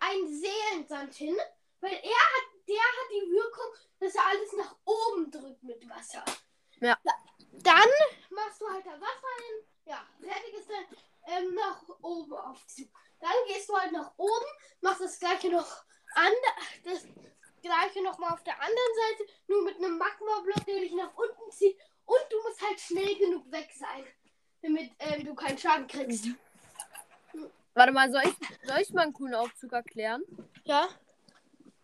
ein 0.00 0.28
Seelensand 0.28 1.14
hin, 1.14 1.36
weil 1.80 1.92
er 1.92 2.00
hat, 2.00 2.44
der 2.68 2.76
hat 2.76 3.10
die 3.10 3.30
Wirkung, 3.32 3.74
dass 4.00 4.14
er 4.14 4.26
alles 4.26 4.52
nach 4.52 4.76
oben 4.84 5.30
drückt 5.30 5.62
mit 5.62 5.88
Wasser. 5.88 6.24
Ja. 6.80 6.98
Da, 7.04 7.12
dann 7.52 7.88
machst 8.30 8.60
du 8.60 8.68
halt 8.68 8.84
da 8.86 8.92
Wasser 9.00 9.44
hin, 9.46 9.66
ja, 9.86 10.06
fertig 10.20 10.54
ist 10.54 10.68
der 10.68 10.84
ähm, 11.26 11.54
nach 11.54 11.82
oben 12.02 12.32
Aufzug. 12.34 12.88
Dann 13.20 13.32
gehst 13.46 13.68
du 13.68 13.76
halt 13.76 13.92
nach 13.92 14.12
oben, 14.18 14.46
machst 14.80 15.00
das 15.00 15.18
gleiche 15.18 15.48
noch 15.50 15.84
an, 16.14 16.32
das 16.84 17.04
gleiche 17.62 18.02
noch 18.02 18.18
mal 18.18 18.32
auf 18.34 18.42
der 18.44 18.60
anderen 18.60 18.94
Seite, 18.96 19.32
nur 19.46 19.62
mit 19.62 19.76
einem 19.76 19.96
Magma-Block, 19.96 20.64
der 20.66 20.80
dich 20.80 20.92
nach 20.92 21.14
unten 21.14 21.50
zieht. 21.50 21.78
Und 22.06 22.22
du 22.30 22.36
musst 22.42 22.60
halt 22.60 22.80
schnell 22.80 23.16
genug 23.16 23.50
weg 23.50 23.70
sein, 23.74 24.04
damit 24.62 24.90
ähm, 24.98 25.24
du 25.24 25.34
keinen 25.34 25.58
Schaden 25.58 25.86
kriegst. 25.86 26.28
Warte 27.74 27.92
mal, 27.92 28.10
soll 28.10 28.22
ich, 28.24 28.68
soll 28.68 28.80
ich 28.80 28.90
mal 28.92 29.02
einen 29.02 29.12
coolen 29.12 29.34
Aufzug 29.34 29.72
erklären? 29.72 30.22
Ja? 30.64 30.86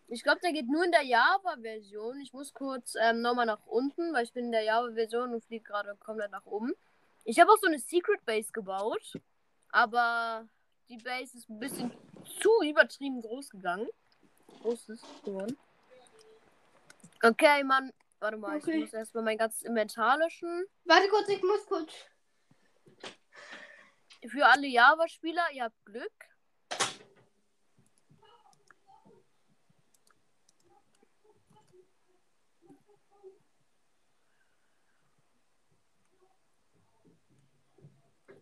Ich 0.07 0.23
glaube, 0.23 0.39
der 0.41 0.51
geht 0.51 0.67
nur 0.67 0.83
in 0.83 0.91
der 0.91 1.03
Java-Version. 1.03 2.19
Ich 2.21 2.33
muss 2.33 2.53
kurz 2.53 2.95
ähm, 3.01 3.21
nochmal 3.21 3.45
nach 3.45 3.65
unten, 3.65 4.13
weil 4.13 4.23
ich 4.23 4.33
bin 4.33 4.45
in 4.45 4.51
der 4.51 4.63
Java-Version 4.63 5.33
und 5.33 5.43
fliege 5.43 5.63
gerade 5.63 5.95
komplett 5.95 6.31
nach 6.31 6.45
oben. 6.45 6.73
Ich 7.23 7.39
habe 7.39 7.51
auch 7.51 7.57
so 7.57 7.67
eine 7.67 7.79
Secret 7.79 8.25
Base 8.25 8.51
gebaut, 8.51 9.19
aber 9.69 10.47
die 10.89 10.97
Base 10.97 11.37
ist 11.37 11.49
ein 11.49 11.59
bisschen 11.59 11.91
zu 12.41 12.49
übertrieben 12.63 13.21
groß 13.21 13.49
gegangen. 13.51 13.87
Groß 14.61 14.89
ist 14.89 15.05
geworden. 15.23 15.57
Okay, 17.23 17.63
Mann. 17.63 17.93
Warte 18.21 18.37
mal, 18.37 18.57
Okay. 18.57 18.75
ich 18.75 18.81
muss 18.81 18.93
erstmal 18.93 19.23
mein 19.23 19.37
ganzes 19.39 19.63
Inventar 19.63 20.15
löschen. 20.19 20.65
Warte 20.85 21.09
kurz, 21.09 21.27
ich 21.27 21.41
muss 21.41 21.65
kurz. 21.65 21.91
Für 24.27 24.45
alle 24.45 24.67
Java-Spieler, 24.67 25.47
ihr 25.53 25.63
habt 25.63 25.85
Glück. 25.85 26.13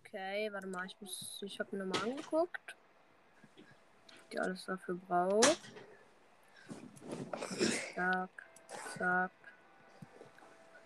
Okay, 0.05 0.49
warte 0.51 0.67
mal, 0.67 0.85
ich 0.87 0.99
muss. 0.99 1.41
Ich 1.45 1.59
habe 1.59 1.75
mir 1.75 1.85
nochmal 1.85 2.09
angeguckt. 2.09 2.75
Die 4.31 4.39
alles 4.39 4.65
dafür 4.65 4.95
braucht. 4.95 5.61
Zack, 7.95 8.29
zack. 8.97 9.31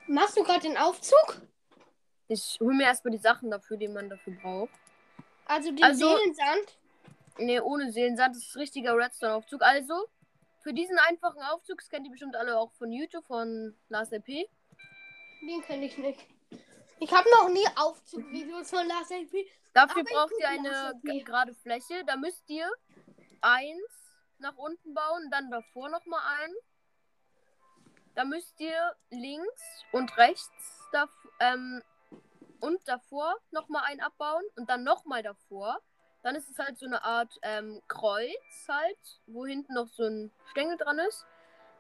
Machst 0.08 0.38
du 0.38 0.44
gerade 0.44 0.62
den 0.62 0.78
Aufzug? 0.78 1.42
Ich 2.28 2.58
hole 2.60 2.76
mir 2.76 2.84
erstmal 2.86 3.12
die 3.12 3.18
Sachen 3.18 3.52
dafür, 3.52 3.78
die 3.78 3.88
man 3.88 4.10
dafür 4.10 4.34
braucht. 4.42 4.72
Also 5.46 5.72
den 5.72 5.84
Also- 5.84 6.16
Seelensand? 6.18 6.78
Ne, 7.38 7.64
ohne 7.64 7.92
Seelensand. 7.92 8.36
Das 8.36 8.44
ist 8.44 8.56
richtiger 8.56 8.96
Redstone-Aufzug. 8.96 9.62
Also, 9.62 10.08
für 10.62 10.74
diesen 10.74 10.98
einfachen 11.00 11.42
Aufzug, 11.42 11.80
das 11.80 11.90
kennt 11.90 12.06
ihr 12.06 12.12
bestimmt 12.12 12.36
alle 12.36 12.58
auch 12.58 12.72
von 12.74 12.92
YouTube, 12.92 13.26
von 13.26 13.76
Lars 13.90 14.12
LP. 14.12 14.48
Den 15.42 15.62
kenne 15.64 15.86
ich 15.86 15.98
nicht. 15.98 16.26
Ich 17.00 17.12
habe 17.12 17.28
noch 17.32 17.50
nie 17.50 17.66
Aufzugvideos 17.76 18.70
von 18.70 18.88
Lars 18.88 19.10
LP. 19.10 19.46
Dafür 19.74 20.04
braucht 20.04 20.32
ihr 20.40 20.48
eine 20.48 20.94
gerade 21.24 21.54
Fläche. 21.56 22.04
Da 22.06 22.16
müsst 22.16 22.48
ihr 22.50 22.70
eins 23.42 24.14
nach 24.38 24.56
unten 24.56 24.94
bauen, 24.94 25.30
dann 25.32 25.50
davor 25.50 25.90
nochmal 25.90 26.22
ein. 26.44 26.54
Da 28.16 28.26
müsst 28.26 28.60
ihr 28.60 28.96
links 29.10 29.84
und 29.92 30.16
rechts 30.18 30.88
dav 30.92 31.10
ähm, 31.40 31.82
und 32.60 32.80
davor 32.88 33.36
nochmal 33.52 33.84
ein 33.88 34.02
abbauen 34.02 34.44
und 34.56 34.70
dann 34.70 34.84
nochmal 34.84 35.24
davor. 35.24 35.80
Dann 36.22 36.36
ist 36.36 36.50
es 36.50 36.60
halt 36.60 36.78
so 36.78 36.86
eine 36.86 37.04
Art 37.04 37.38
ähm, 37.42 37.82
Kreuz 37.88 38.68
halt, 38.70 39.20
wo 39.28 39.46
hinten 39.46 39.74
noch 39.74 39.88
so 39.88 40.04
ein 40.04 40.32
Stängel 40.52 40.78
dran 40.78 41.00
ist. 41.00 41.26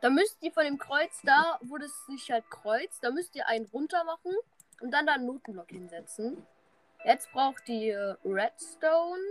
Da 0.02 0.10
müsst 0.10 0.42
ihr 0.42 0.52
von 0.52 0.66
dem 0.66 0.78
Kreuz 0.78 1.22
da, 1.24 1.60
wo 1.62 1.78
das 1.78 2.06
sich 2.08 2.30
halt 2.30 2.50
kreuzt, 2.50 3.04
da 3.04 3.12
müsst 3.12 3.36
ihr 3.36 3.48
einen 3.48 3.68
runter 3.68 4.04
machen 4.04 4.34
und 4.82 4.92
dann 4.92 5.06
da 5.06 5.14
einen 5.14 5.28
Notenblock 5.28 5.70
hinsetzen. 5.70 6.46
Jetzt 7.06 7.32
braucht 7.32 7.70
ihr 7.70 8.18
Redstone 8.26 9.22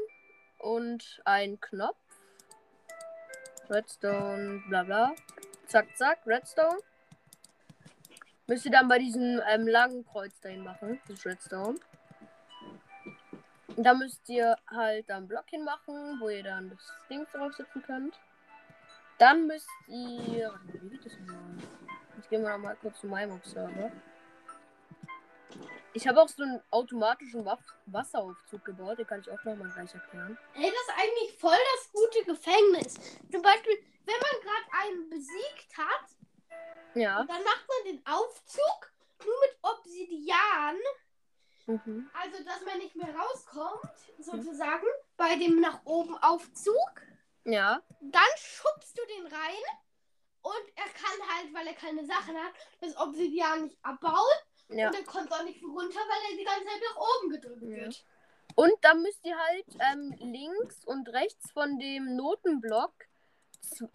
und 0.58 1.20
einen 1.26 1.60
Knopf. 1.60 1.98
Redstone, 3.68 4.62
bla 4.68 4.82
bla. 4.84 5.14
Zack, 5.66 5.94
zack, 5.96 6.26
Redstone. 6.26 6.78
Müsst 8.46 8.64
ihr 8.64 8.72
dann 8.72 8.88
bei 8.88 8.98
diesem 8.98 9.40
ähm, 9.48 9.66
langen 9.66 10.04
Kreuz 10.04 10.38
dahin 10.40 10.64
machen, 10.64 11.00
das 11.08 11.24
Redstone. 11.24 11.78
Da 13.76 13.94
müsst 13.94 14.28
ihr 14.28 14.56
halt 14.68 15.08
dann 15.08 15.28
Block 15.28 15.44
hinmachen, 15.48 16.20
wo 16.20 16.28
ihr 16.28 16.42
dann 16.42 16.70
das 16.70 16.92
Ding 17.08 17.26
draufsetzen 17.32 17.82
könnt. 17.82 18.18
Dann 19.18 19.46
müsst 19.46 19.68
ihr. 19.86 20.52
Wie 20.64 20.88
geht 20.90 21.06
das 21.06 21.12
mal? 21.20 21.38
Jetzt 22.16 22.28
gehen 22.28 22.42
wir 22.42 22.50
noch 22.50 22.58
mal 22.58 22.76
kurz 22.76 23.00
zu 23.00 23.06
meinem 23.06 23.40
Server. 23.44 23.90
Ich 25.94 26.08
habe 26.08 26.22
auch 26.22 26.28
so 26.28 26.42
einen 26.42 26.60
automatischen 26.70 27.44
Waff 27.44 27.60
Wasseraufzug 27.86 28.64
gebaut, 28.64 28.98
den 28.98 29.06
kann 29.06 29.20
ich 29.20 29.30
auch 29.30 29.44
nochmal 29.44 29.70
gleich 29.70 29.94
erklären. 29.94 30.38
Hey, 30.54 30.70
das 30.70 30.80
ist 30.80 30.94
eigentlich 30.96 31.38
voll 31.38 31.58
das 31.74 31.92
gute 31.92 32.24
Gefängnis. 32.24 32.94
Zum 33.30 33.42
Beispiel, 33.42 33.78
wenn 34.06 34.14
man 34.14 34.40
gerade 34.42 34.88
einen 34.88 35.10
besiegt 35.10 35.76
hat, 35.76 36.06
Ja. 36.94 37.24
dann 37.24 37.42
macht 37.44 37.66
man 37.68 37.92
den 37.92 38.06
Aufzug 38.06 38.92
nur 39.24 39.34
mit 39.40 39.58
Obsidian. 39.62 40.76
Mhm. 41.66 42.10
Also, 42.12 42.42
dass 42.44 42.60
man 42.64 42.78
nicht 42.78 42.96
mehr 42.96 43.14
rauskommt, 43.14 43.92
sozusagen, 44.18 44.86
bei 45.16 45.36
dem 45.36 45.60
nach 45.60 45.80
oben 45.84 46.16
Aufzug. 46.18 47.02
Ja. 47.44 47.80
Dann 48.00 48.22
schubst 48.36 48.98
du 48.98 49.02
den 49.06 49.26
rein 49.26 49.62
und 50.42 50.64
er 50.76 50.84
kann 50.88 51.28
halt, 51.36 51.54
weil 51.54 51.66
er 51.68 51.74
keine 51.74 52.04
Sachen 52.04 52.36
hat, 52.36 52.52
das 52.80 52.96
Obsidian 52.96 53.64
nicht 53.64 53.78
abbauen. 53.82 54.16
Ja. 54.68 54.88
Und 54.88 54.94
er 54.96 55.04
kommt 55.04 55.32
auch 55.32 55.44
nicht 55.44 55.62
runter, 55.62 56.00
weil 56.00 56.32
er 56.32 56.36
die 56.38 56.44
ganze 56.44 56.64
Zeit 56.66 56.82
nach 56.90 57.00
oben 57.00 57.30
gedrückt 57.30 57.62
Ja. 57.62 57.68
wird. 57.84 58.04
Und 58.54 58.72
dann 58.82 59.02
müsst 59.02 59.24
ihr 59.24 59.38
halt 59.38 59.66
ähm, 59.92 60.14
links 60.18 60.84
und 60.84 61.08
rechts 61.08 61.50
von 61.52 61.78
dem 61.78 62.16
Notenblock 62.16 62.92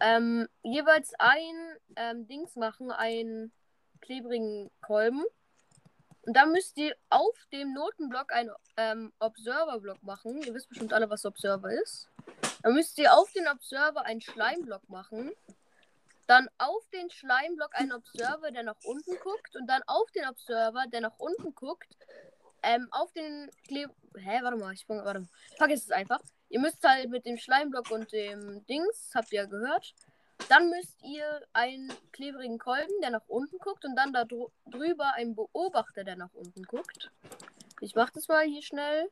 ähm, 0.00 0.48
jeweils 0.62 1.12
ein 1.18 1.76
ähm, 1.96 2.26
Dings 2.26 2.56
machen, 2.56 2.90
einen 2.90 3.52
klebrigen 4.00 4.70
Kolben. 4.80 5.24
Und 6.22 6.36
dann 6.36 6.52
müsst 6.52 6.76
ihr 6.76 6.94
auf 7.08 7.34
dem 7.52 7.72
Notenblock 7.72 8.32
einen 8.32 8.50
ähm, 8.76 9.12
Observer-Block 9.18 10.02
machen. 10.02 10.42
Ihr 10.42 10.52
wisst 10.52 10.68
bestimmt 10.68 10.92
alle, 10.92 11.08
was 11.08 11.24
Observer 11.24 11.72
ist. 11.72 12.08
Dann 12.62 12.74
müsst 12.74 12.98
ihr 12.98 13.14
auf 13.14 13.32
den 13.32 13.48
Observer 13.48 14.04
einen 14.04 14.20
Schleimblock 14.20 14.86
machen. 14.90 15.32
Dann 16.26 16.48
auf 16.58 16.86
den 16.90 17.08
Schleimblock 17.08 17.74
einen 17.74 17.92
Observer, 17.92 18.50
der 18.50 18.62
nach 18.62 18.76
unten 18.84 19.18
guckt. 19.20 19.56
Und 19.56 19.66
dann 19.68 19.82
auf 19.86 20.10
den 20.10 20.28
Observer, 20.28 20.84
der 20.92 21.00
nach 21.00 21.18
unten 21.18 21.54
guckt, 21.54 21.96
ähm, 22.62 22.88
auf 22.90 23.10
den 23.12 23.50
Kleb... 23.66 23.90
Hä, 24.14 24.40
warte 24.42 24.58
mal, 24.58 24.74
ich 24.74 24.84
fange... 24.84 25.04
Warte 25.04 25.20
mal. 25.20 25.28
Vergiss 25.56 25.84
es 25.84 25.90
einfach. 25.90 26.20
Ihr 26.50 26.60
müsst 26.60 26.82
halt 26.82 27.10
mit 27.10 27.26
dem 27.26 27.36
Schleimblock 27.36 27.90
und 27.90 28.12
dem 28.12 28.64
Dings, 28.66 29.10
habt 29.14 29.32
ihr 29.32 29.42
ja 29.42 29.46
gehört. 29.46 29.94
Dann 30.48 30.70
müsst 30.70 31.02
ihr 31.02 31.42
einen 31.52 31.92
klebrigen 32.12 32.58
Kolben, 32.58 33.00
der 33.02 33.10
nach 33.10 33.26
unten 33.26 33.58
guckt. 33.58 33.84
Und 33.84 33.96
dann 33.96 34.12
da 34.12 34.22
drü- 34.22 34.50
drüber 34.66 35.12
einen 35.14 35.34
Beobachter, 35.34 36.04
der 36.04 36.16
nach 36.16 36.32
unten 36.32 36.62
guckt. 36.62 37.10
Ich 37.80 37.94
mach 37.94 38.10
das 38.10 38.28
mal 38.28 38.44
hier 38.46 38.62
schnell. 38.62 39.10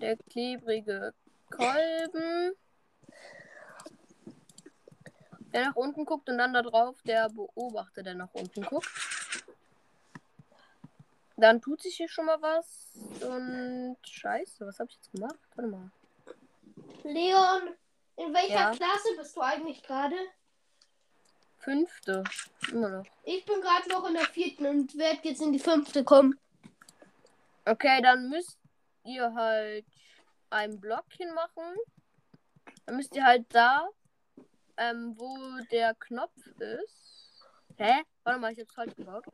Der 0.00 0.16
klebrige 0.16 1.14
Kolben. 1.50 2.52
Der 5.52 5.64
nach 5.66 5.76
unten 5.76 6.04
guckt 6.04 6.28
und 6.28 6.38
dann 6.38 6.52
da 6.52 6.62
drauf 6.62 7.00
der 7.04 7.28
Beobachter, 7.30 8.02
der 8.02 8.14
nach 8.14 8.32
unten 8.34 8.62
guckt. 8.62 8.88
Dann 11.36 11.60
tut 11.60 11.82
sich 11.82 11.96
hier 11.96 12.08
schon 12.08 12.26
mal 12.26 12.40
was. 12.42 12.92
Und 13.22 13.96
scheiße, 14.02 14.66
was 14.66 14.78
habe 14.78 14.90
ich 14.90 14.96
jetzt 14.96 15.10
gemacht? 15.10 15.38
Warte 15.56 15.70
mal. 15.70 15.90
Leon, 17.04 17.76
In 18.16 18.34
welcher 18.34 18.54
Ja. 18.54 18.70
Klasse 18.72 19.16
bist 19.16 19.34
du 19.34 19.40
eigentlich 19.40 19.82
gerade? 19.82 20.16
Fünfte. 21.56 22.22
Immer 22.70 22.88
noch. 22.90 23.06
Ich 23.24 23.44
bin 23.46 23.60
gerade 23.62 23.88
noch 23.88 24.06
in 24.06 24.14
der 24.14 24.26
vierten 24.26 24.66
und 24.66 24.96
werde 24.98 25.20
jetzt 25.28 25.40
in 25.40 25.52
die 25.52 25.58
fünfte 25.58 26.04
kommen. 26.04 26.38
Okay, 27.64 28.00
dann 28.02 28.28
müsst 28.28 28.58
ihr 29.04 29.32
halt 29.34 29.86
einen 30.50 30.80
Block 30.80 31.06
hinmachen. 31.16 31.76
Dann 32.86 32.96
müsst 32.96 33.14
ihr 33.14 33.24
halt 33.24 33.46
da, 33.54 33.88
ähm, 34.76 35.14
wo 35.16 35.36
der 35.70 35.94
Knopf 35.94 36.36
ist. 36.58 37.46
Hä? 37.78 38.02
Warte 38.24 38.40
mal, 38.40 38.52
ich 38.52 38.60
hab's 38.60 38.74
falsch 38.74 38.94
gebaut. 38.96 39.24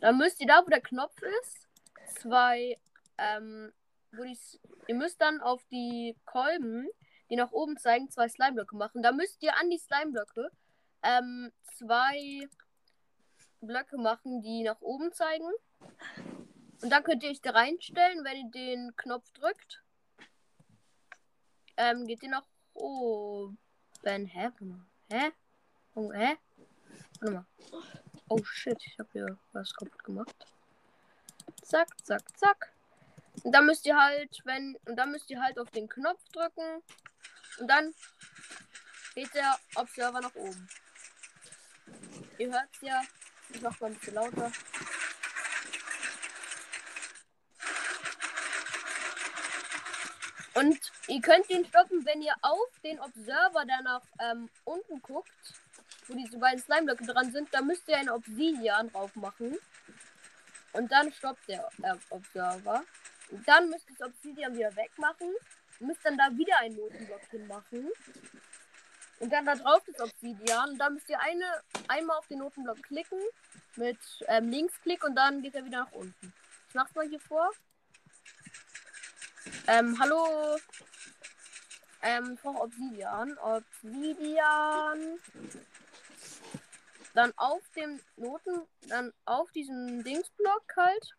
Dann 0.00 0.18
müsst 0.18 0.40
ihr 0.40 0.46
da, 0.46 0.62
wo 0.64 0.68
der 0.68 0.82
Knopf 0.82 1.14
ist, 1.40 1.68
zwei, 2.20 2.78
ähm, 3.16 3.72
wo 4.12 4.22
die, 4.22 4.38
ihr 4.86 4.94
müsst 4.94 5.20
dann 5.20 5.40
auf 5.40 5.64
die 5.70 6.16
Kolben, 6.24 6.88
die 7.30 7.36
nach 7.36 7.52
oben 7.52 7.76
zeigen, 7.76 8.10
zwei 8.10 8.28
Slimeblöcke 8.28 8.76
machen. 8.76 9.02
Da 9.02 9.12
müsst 9.12 9.42
ihr 9.42 9.56
an 9.56 9.70
die 9.70 9.78
Slimeblöcke, 9.78 10.50
ähm, 11.02 11.52
zwei 11.76 12.48
Blöcke 13.60 13.98
machen, 13.98 14.42
die 14.42 14.62
nach 14.62 14.80
oben 14.80 15.12
zeigen. 15.12 15.50
Und 16.82 16.90
dann 16.90 17.02
könnt 17.02 17.22
ihr 17.22 17.30
euch 17.30 17.40
da 17.40 17.50
reinstellen, 17.50 18.24
wenn 18.24 18.46
ihr 18.46 18.50
den 18.50 18.96
Knopf 18.96 19.30
drückt. 19.32 19.82
Ähm, 21.76 22.06
geht 22.06 22.22
ihr 22.22 22.30
nach 22.30 22.46
oben. 22.74 23.58
Hä? 24.04 24.28
Hä? 25.10 25.32
Oh, 25.94 26.12
hä? 26.12 26.36
Warte 27.20 27.34
mal. 27.34 27.46
Oh 28.28 28.42
shit, 28.44 28.78
ich 28.84 28.98
habe 28.98 29.08
hier 29.12 29.38
was 29.52 29.74
kaputt 29.74 30.04
gemacht. 30.04 30.46
Zack, 31.62 31.88
zack, 32.04 32.22
zack. 32.38 32.75
Und 33.42 33.52
dann 33.52 33.66
müsst 33.66 33.86
ihr 33.86 33.96
halt, 33.96 34.40
wenn, 34.44 34.76
und 34.86 34.96
dann 34.96 35.10
müsst 35.10 35.30
ihr 35.30 35.40
halt 35.40 35.58
auf 35.58 35.70
den 35.70 35.88
Knopf 35.88 36.22
drücken. 36.32 36.82
Und 37.58 37.68
dann 37.68 37.94
geht 39.14 39.32
der 39.34 39.58
Observer 39.76 40.20
nach 40.20 40.34
oben. 40.34 40.68
Ihr 42.38 42.52
hört's 42.52 42.80
ja. 42.80 43.02
Ich 43.50 43.62
mach 43.62 43.78
mal 43.80 43.86
ein 43.86 43.94
bisschen 43.94 44.14
lauter. 44.14 44.50
Und 50.54 50.78
ihr 51.08 51.20
könnt 51.20 51.50
ihn 51.50 51.66
stoppen, 51.66 52.04
wenn 52.06 52.22
ihr 52.22 52.34
auf 52.40 52.80
den 52.82 52.98
Observer, 52.98 53.66
der 53.66 53.82
nach 53.82 54.02
ähm, 54.20 54.48
unten 54.64 55.02
guckt, 55.02 55.30
wo 56.08 56.14
diese 56.14 56.38
beiden 56.38 56.62
Slime-Blöcke 56.62 57.04
dran 57.04 57.30
sind, 57.30 57.52
da 57.52 57.60
müsst 57.60 57.86
ihr 57.88 57.98
einen 57.98 58.08
Obsidian 58.08 58.90
drauf 58.90 59.14
machen. 59.16 59.58
Und 60.72 60.90
dann 60.90 61.12
stoppt 61.12 61.46
der 61.48 61.68
äh, 61.82 61.94
Observer. 62.08 62.84
Dann 63.44 63.70
müsst 63.70 63.88
ihr 63.90 63.96
das 63.98 64.08
Obsidian 64.08 64.54
wieder 64.54 64.74
wegmachen. 64.76 65.34
Müsst 65.80 66.04
dann 66.04 66.16
da 66.16 66.30
wieder 66.36 66.58
einen 66.58 66.76
Notenblock 66.76 67.22
hinmachen. 67.30 67.90
Und 69.18 69.32
dann 69.32 69.46
da 69.46 69.54
drauf 69.54 69.82
das 69.86 70.00
Obsidian. 70.00 70.70
Und 70.70 70.78
dann 70.78 70.94
müsst 70.94 71.08
ihr 71.08 71.20
eine, 71.20 71.44
einmal 71.88 72.18
auf 72.18 72.26
den 72.28 72.38
Notenblock 72.38 72.82
klicken. 72.82 73.18
Mit 73.76 73.98
ähm, 74.26 74.48
Linksklick 74.48 75.04
und 75.04 75.14
dann 75.16 75.42
geht 75.42 75.54
er 75.54 75.64
wieder 75.64 75.80
nach 75.80 75.92
unten. 75.92 76.32
Ich 76.68 76.74
mach's 76.74 76.94
mal 76.94 77.06
hier 77.06 77.20
vor. 77.20 77.50
Ähm, 79.66 79.98
hallo. 80.00 80.58
Ähm, 82.02 82.38
vor 82.38 82.62
Obsidian. 82.62 83.36
Obsidian. 83.38 85.18
Dann 87.14 87.32
auf 87.36 87.62
dem 87.74 87.98
Noten, 88.16 88.62
dann 88.88 89.12
auf 89.24 89.50
diesem 89.52 90.04
Dingsblock 90.04 90.76
halt. 90.76 91.14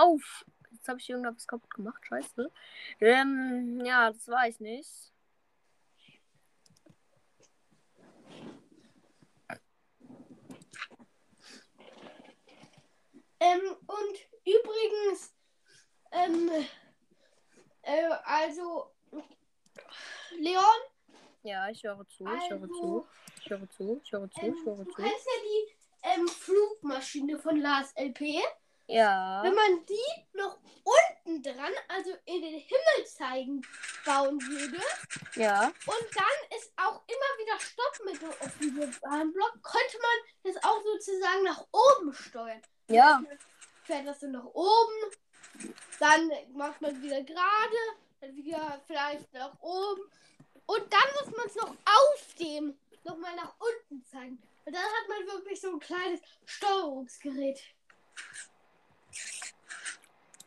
Auf. 0.00 0.44
Jetzt 0.70 0.88
habe 0.88 0.98
ich 0.98 1.10
irgendwas 1.10 1.46
kaputt 1.46 1.74
gemacht, 1.74 2.04
scheiße. 2.06 2.50
Ähm, 3.00 3.82
ja, 3.84 4.10
das 4.10 4.28
war 4.28 4.48
ich 4.48 4.58
nicht. 4.60 5.12
Ähm, 13.40 13.60
und 13.86 14.28
übrigens, 14.44 15.34
ähm, 16.12 16.50
äh, 17.82 18.08
also, 18.24 18.92
Leon, 20.38 20.62
Ja, 21.42 21.68
ich 21.70 21.82
höre 21.82 22.06
zu, 22.06 22.24
ich 22.24 22.50
höre 22.50 22.62
also, 22.62 22.66
zu. 22.66 23.06
Ich 23.42 23.50
höre 23.50 23.70
zu, 23.70 24.00
ich 24.04 24.12
höre 24.12 24.30
zu, 24.30 24.40
ähm, 24.42 24.54
ich 24.58 24.66
höre 24.66 24.76
du 24.76 24.90
zu. 24.90 25.02
kennst 25.02 25.26
ja 25.26 25.42
die 25.42 26.20
ähm, 26.20 26.28
Flugmaschine 26.28 27.38
von 27.38 27.56
Lars 27.56 27.92
LP. 27.96 28.42
Ja. 28.90 29.40
Wenn 29.44 29.54
man 29.54 29.86
die 29.86 30.36
noch 30.36 30.58
unten 30.82 31.42
dran, 31.42 31.72
also 31.88 32.10
in 32.24 32.42
den 32.42 32.58
Himmel 32.58 33.06
zeigen, 33.06 33.62
bauen 34.04 34.40
würde 34.42 34.82
Ja. 35.36 35.66
und 35.66 36.06
dann 36.16 36.58
ist 36.58 36.72
auch 36.76 37.00
immer 37.06 37.30
wieder 37.38 37.60
Stopp 37.60 38.00
mit 38.04 38.24
auf 38.24 38.58
diesem 38.58 39.00
Bahnblock, 39.00 39.62
könnte 39.62 39.98
man 40.00 40.52
das 40.52 40.64
auch 40.64 40.82
sozusagen 40.82 41.42
nach 41.44 41.64
oben 41.70 42.12
steuern. 42.12 42.62
Ja. 42.88 43.22
Fährt 43.84 44.06
das 44.06 44.20
dann 44.20 44.32
nach 44.32 44.44
oben, 44.44 45.74
dann 46.00 46.30
macht 46.54 46.80
man 46.80 47.00
wieder 47.00 47.22
gerade, 47.22 47.76
dann 48.20 48.34
wieder 48.34 48.80
vielleicht 48.86 49.32
nach 49.32 49.56
oben 49.60 50.02
und 50.66 50.92
dann 50.92 51.26
muss 51.26 51.36
man 51.36 51.46
es 51.46 51.54
noch 51.54 51.70
auf 51.70 52.34
dem 52.38 52.76
nochmal 53.04 53.34
nach 53.36 53.54
unten 53.58 54.04
zeigen. 54.06 54.42
Und 54.64 54.74
dann 54.74 54.82
hat 54.82 55.08
man 55.08 55.26
wirklich 55.26 55.60
so 55.60 55.70
ein 55.70 55.80
kleines 55.80 56.20
Steuerungsgerät. 56.44 57.60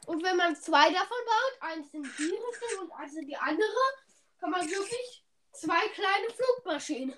Und 0.06 0.24
wenn 0.24 0.38
man 0.38 0.56
zwei 0.56 0.92
davon 0.92 1.18
baut, 1.26 1.72
eins 1.72 1.94
in 1.94 2.04
die 2.04 2.24
Richtung 2.24 2.82
und 2.82 2.92
eins 2.92 3.16
in 3.16 3.26
die 3.26 3.38
andere, 3.38 3.64
kann 4.40 4.52
man 4.52 4.62
wirklich 4.62 5.24
zwei 5.54 5.88
kleine 5.90 6.30
Flugmaschinen. 6.30 7.16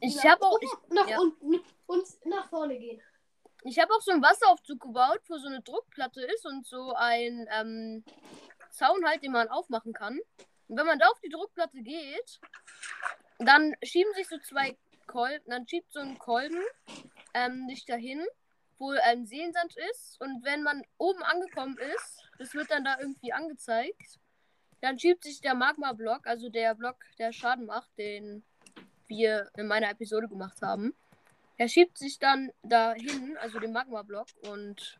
Ich 0.00 0.16
nach 0.16 0.24
habe 0.24 0.46
auch, 0.46 0.54
oben, 0.54 0.94
nach 0.94 1.08
ja. 1.08 1.18
unten 1.18 1.62
und 1.86 2.26
nach 2.26 2.48
vorne 2.48 2.78
gehen. 2.78 3.02
Ich 3.64 3.78
habe 3.78 3.94
auch 3.94 4.00
so 4.00 4.12
einen 4.12 4.22
Wasseraufzug 4.22 4.80
gebaut, 4.80 5.22
wo 5.28 5.38
so 5.38 5.48
eine 5.48 5.62
Druckplatte 5.62 6.22
ist 6.22 6.46
und 6.46 6.66
so 6.66 6.92
ein 6.94 7.48
ähm, 7.50 8.04
Zaun 8.70 9.06
halt, 9.06 9.22
den 9.22 9.32
man 9.32 9.48
aufmachen 9.48 9.92
kann. 9.92 10.18
Und 10.68 10.78
wenn 10.78 10.86
man 10.86 10.98
da 10.98 11.08
auf 11.08 11.20
die 11.20 11.30
Druckplatte 11.30 11.82
geht, 11.82 12.40
dann 13.38 13.74
schieben 13.82 14.12
sich 14.14 14.28
so 14.28 14.38
zwei 14.38 14.76
Kolben, 15.06 15.50
dann 15.50 15.66
schiebt 15.68 15.92
so 15.92 16.00
ein 16.00 16.18
Kolben 16.18 16.62
ähm, 17.34 17.66
sich 17.68 17.84
dahin, 17.84 18.24
wo 18.78 18.92
ähm, 18.92 19.26
Seensand 19.26 19.74
ist. 19.90 20.20
Und 20.20 20.44
wenn 20.44 20.62
man 20.62 20.82
oben 20.98 21.22
angekommen 21.22 21.76
ist, 21.78 22.22
das 22.38 22.54
wird 22.54 22.70
dann 22.70 22.84
da 22.84 22.98
irgendwie 22.98 23.32
angezeigt, 23.32 24.18
dann 24.80 24.98
schiebt 24.98 25.24
sich 25.24 25.40
der 25.40 25.54
Magma-Block, 25.54 26.26
also 26.26 26.48
der 26.48 26.74
Block, 26.74 26.96
der 27.18 27.32
Schaden 27.32 27.66
macht, 27.66 27.96
den 27.96 28.44
wir 29.06 29.50
in 29.56 29.66
meiner 29.66 29.90
Episode 29.90 30.28
gemacht 30.28 30.60
haben. 30.62 30.94
Er 31.56 31.68
schiebt 31.68 31.98
sich 31.98 32.18
dann 32.18 32.52
dahin, 32.62 33.36
also 33.38 33.60
den 33.60 33.72
Magma-Block, 33.72 34.26
und 34.48 34.98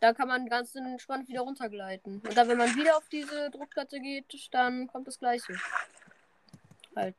da 0.00 0.12
kann 0.12 0.28
man 0.28 0.48
ganz 0.48 0.74
entspannt 0.74 1.28
wieder 1.28 1.40
runtergleiten. 1.40 2.20
Und 2.20 2.36
dann, 2.36 2.48
wenn 2.48 2.58
man 2.58 2.74
wieder 2.74 2.96
auf 2.96 3.08
diese 3.08 3.50
Druckplatte 3.50 4.00
geht, 4.00 4.26
dann 4.52 4.86
kommt 4.88 5.06
das 5.06 5.18
gleiche. 5.18 5.54
Halt. 6.94 7.16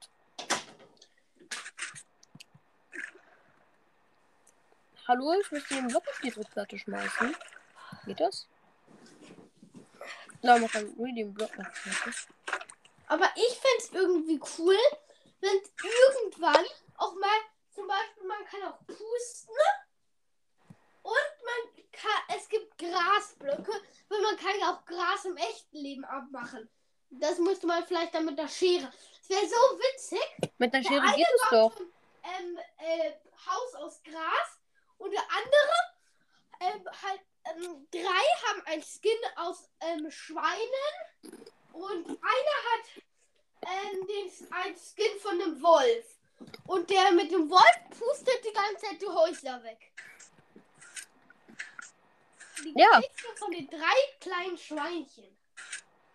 Hallo, 5.08 5.32
ich 5.40 5.50
möchte 5.52 5.74
den 5.76 5.88
Block 5.88 6.06
auf 6.06 6.20
die 6.22 6.32
Druckplatte 6.32 6.78
schmeißen. 6.78 7.34
Geht 8.06 8.20
das? 8.20 8.46
Na, 10.42 10.58
man 10.58 10.70
kann 10.70 10.94
nur 10.98 11.08
den 11.08 11.34
Block 11.34 11.50
aufschmeißen. 11.58 12.36
Aber 13.08 13.30
ich 13.38 13.58
fände 13.58 13.78
es 13.78 13.92
irgendwie 13.94 14.42
cool, 14.58 14.76
wenn 15.40 15.62
irgendwann 15.82 16.66
auch 16.98 17.14
mal, 17.16 17.40
zum 17.74 17.88
Beispiel, 17.88 18.28
man 18.28 18.46
kann 18.48 18.64
auch 18.64 18.80
pusten 18.86 19.56
und 21.04 21.36
man 21.46 21.86
kann, 21.94 22.36
es 22.38 22.50
gibt 22.50 22.78
Grasblöcke, 22.78 23.72
weil 24.10 24.22
man 24.22 24.36
kann 24.36 24.60
ja 24.60 24.74
auch 24.74 24.84
Gras 24.84 25.24
im 25.24 25.38
echten 25.38 25.78
Leben 25.78 26.04
abmachen. 26.04 26.70
Das 27.12 27.38
müsste 27.38 27.66
man 27.66 27.86
vielleicht 27.86 28.14
dann 28.14 28.26
mit 28.26 28.38
der 28.38 28.50
Schere. 28.50 28.92
Das 29.22 29.30
wäre 29.30 29.48
so 29.48 29.80
witzig. 29.80 30.52
Mit 30.58 30.74
der 30.74 30.82
Der 30.82 30.90
Schere 30.90 31.02
eine 31.02 31.16
geht 31.16 31.28
es 31.34 31.50
doch. 31.50 31.80
ein 32.24 32.46
ähm, 32.46 32.60
äh, 32.80 33.12
Haus 33.46 33.74
aus 33.76 34.04
Gras 34.04 34.60
und 34.98 35.12
der 35.12 35.24
andere 35.30 36.76
ähm, 36.76 36.86
halt 37.02 37.22
ähm, 37.46 37.88
drei 37.92 38.26
haben 38.48 38.62
ein 38.66 38.84
Skin 38.84 39.18
aus 39.36 39.70
ähm, 39.82 40.10
Schweinen 40.12 41.42
und 41.74 42.08
einer 42.08 42.58
hat 42.72 43.04
ähm, 43.62 44.08
den, 44.08 44.48
ein 44.52 44.76
Skin 44.76 45.20
von 45.20 45.42
einem 45.42 45.62
Wolf. 45.62 46.18
Und 46.68 46.90
der 46.90 47.12
mit 47.12 47.32
dem 47.32 47.50
Wolf 47.50 48.00
pustet 48.00 48.46
die 48.46 48.54
ganze 48.54 48.86
Zeit 48.86 49.02
die 49.02 49.08
Häuser 49.08 49.64
weg. 49.64 49.92
Die 52.64 52.74
Ja. 52.76 53.02
Von 53.38 53.52
den 53.52 53.68
drei 53.68 54.18
kleinen 54.20 54.58
Schweinchen. 54.58 55.38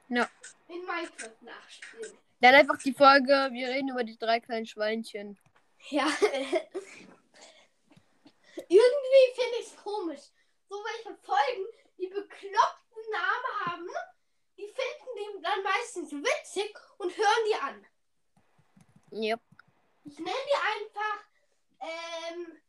Ja. 0.08 0.28
In 0.68 0.84
Minecraft 0.84 1.40
nachspielen. 1.40 2.18
Dann 2.40 2.54
einfach 2.54 2.78
die 2.78 2.92
Folge, 2.92 3.50
wir 3.52 3.68
reden 3.68 3.90
über 3.90 4.04
die 4.04 4.18
drei 4.18 4.40
kleinen 4.40 4.66
Schweinchen. 4.66 5.38
Ja. 5.90 6.06
Irgendwie 8.56 9.34
finde 9.34 9.58
ich 9.60 9.66
es 9.66 9.76
komisch. 9.76 10.20
So 10.68 10.76
welche 10.76 11.14
Folgen, 11.22 11.66
die 11.98 12.08
bekloppten 12.08 13.10
Namen 13.10 13.66
haben, 13.66 13.88
die 14.56 14.66
finden 14.66 15.16
die 15.16 15.42
dann 15.42 15.62
meistens 15.62 16.12
witzig 16.12 16.76
und 16.98 17.16
hören 17.16 17.44
die 17.48 17.54
an. 17.54 17.86
Yep. 19.12 19.40
Ich 20.04 20.18
nenne 20.18 20.30
die 20.30 20.56
einfach, 20.80 21.24
ähm, 21.80 22.62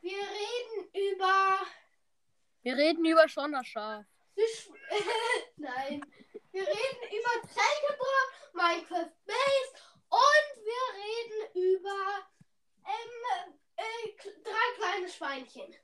wir 0.00 0.18
reden 0.18 1.14
über, 1.14 1.66
Wir 2.62 2.76
reden 2.76 3.04
über 3.04 3.28
Schonnerschaf. 3.28 4.04
Nein, 5.56 6.04
wir 6.52 6.66
reden 6.66 7.02
über 7.12 7.48
Zeltgebrauch, 7.48 8.54
Minecraft 8.54 9.12
Base 9.26 9.72
und 10.08 10.64
wir 10.64 10.86
reden 11.04 11.74
über, 11.74 12.28
ähm, 12.86 13.59
äh, 13.80 14.30
drei 14.44 14.76
kleine 14.78 15.08
Schweinchen. 15.08 15.74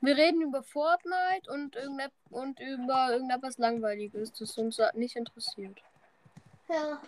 Wir 0.00 0.16
reden 0.16 0.42
über 0.42 0.62
Fortnite 0.62 1.50
und, 1.50 1.74
irgendet 1.74 2.12
und 2.30 2.60
über 2.60 3.12
irgendetwas 3.12 3.58
Langweiliges, 3.58 4.32
das 4.32 4.56
uns 4.58 4.80
nicht 4.94 5.16
interessiert. 5.16 5.82
Ja. 6.68 7.00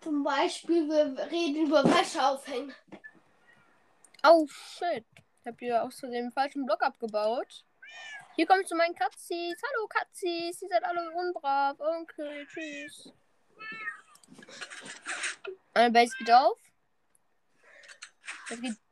Zum 0.00 0.22
Beispiel, 0.22 0.88
wir 0.88 1.30
reden 1.30 1.66
über 1.66 1.82
Wäsche 1.84 2.24
aufhängen. 2.24 2.74
Oh 4.22 4.46
shit. 4.46 5.04
Ich 5.40 5.46
habe 5.46 5.56
hier 5.58 5.82
aus 5.82 6.00
Versehen 6.00 6.26
den 6.26 6.32
falschen 6.32 6.64
Block 6.64 6.82
abgebaut. 6.82 7.64
Hier 8.36 8.46
komme 8.46 8.62
ich 8.62 8.66
zu 8.66 8.74
meinen 8.74 8.94
Katzis. 8.94 9.60
Hallo 9.62 9.86
Katzis, 9.88 10.62
ihr 10.62 10.68
seid 10.68 10.84
alle 10.84 11.10
unbrav. 11.12 11.78
Okay, 11.78 12.46
tschüss. 12.46 13.12
Meine 15.74 15.90
Base 15.90 16.14
geht 16.18 16.30
auf. 16.30 16.58
Jetzt 18.48 18.62
geht? 18.62 18.83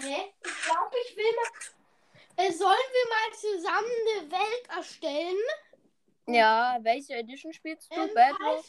Ich 0.00 0.64
glaube, 0.64 0.96
ich 1.06 1.16
will 1.16 1.32
mal. 1.34 2.44
Äh, 2.44 2.52
sollen 2.52 2.70
wir 2.70 3.08
mal 3.08 3.36
zusammen 3.36 3.90
eine 4.06 4.30
Welt 4.30 4.68
erstellen? 4.68 5.36
Ja, 6.26 6.78
welche 6.82 7.14
Edition 7.14 7.52
spielst 7.52 7.90
du? 7.90 7.96
Ähm, 7.96 8.08
Bedrock? 8.14 8.40
halt. 8.40 8.64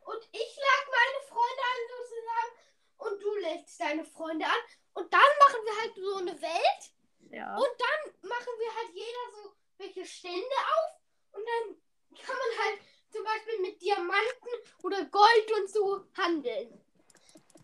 Und 0.00 0.28
ich 0.32 0.56
lag 0.56 0.86
meine 0.90 1.26
Freunde 1.28 1.62
an 1.72 1.80
sozusagen. 1.96 2.50
Und 2.96 3.22
du 3.22 3.34
lädst 3.36 3.80
deine 3.80 4.04
Freunde 4.04 4.46
an. 4.46 4.60
Und 4.94 5.12
dann 5.12 5.20
machen 5.20 5.60
wir 5.64 5.80
halt 5.80 5.94
so 5.94 6.16
eine 6.16 6.42
Welt. 6.42 6.82
Ja. 7.30 7.56
Und 7.56 7.70
dann 7.78 8.28
machen 8.28 8.52
wir 8.58 8.74
halt 8.74 8.90
jeder 8.94 9.30
so 9.32 9.54
welche 9.78 10.04
Stände 10.06 10.56
auf. 10.76 11.00
Und 11.32 11.46
dann 11.46 11.76
kann 12.18 12.36
man 12.36 12.64
halt 12.64 12.80
zum 13.10 13.24
Beispiel 13.24 13.60
mit 13.60 13.80
Diamanten 13.80 14.50
oder 14.82 15.04
Gold 15.06 15.52
und 15.58 15.70
so 15.70 16.04
handeln. 16.16 16.80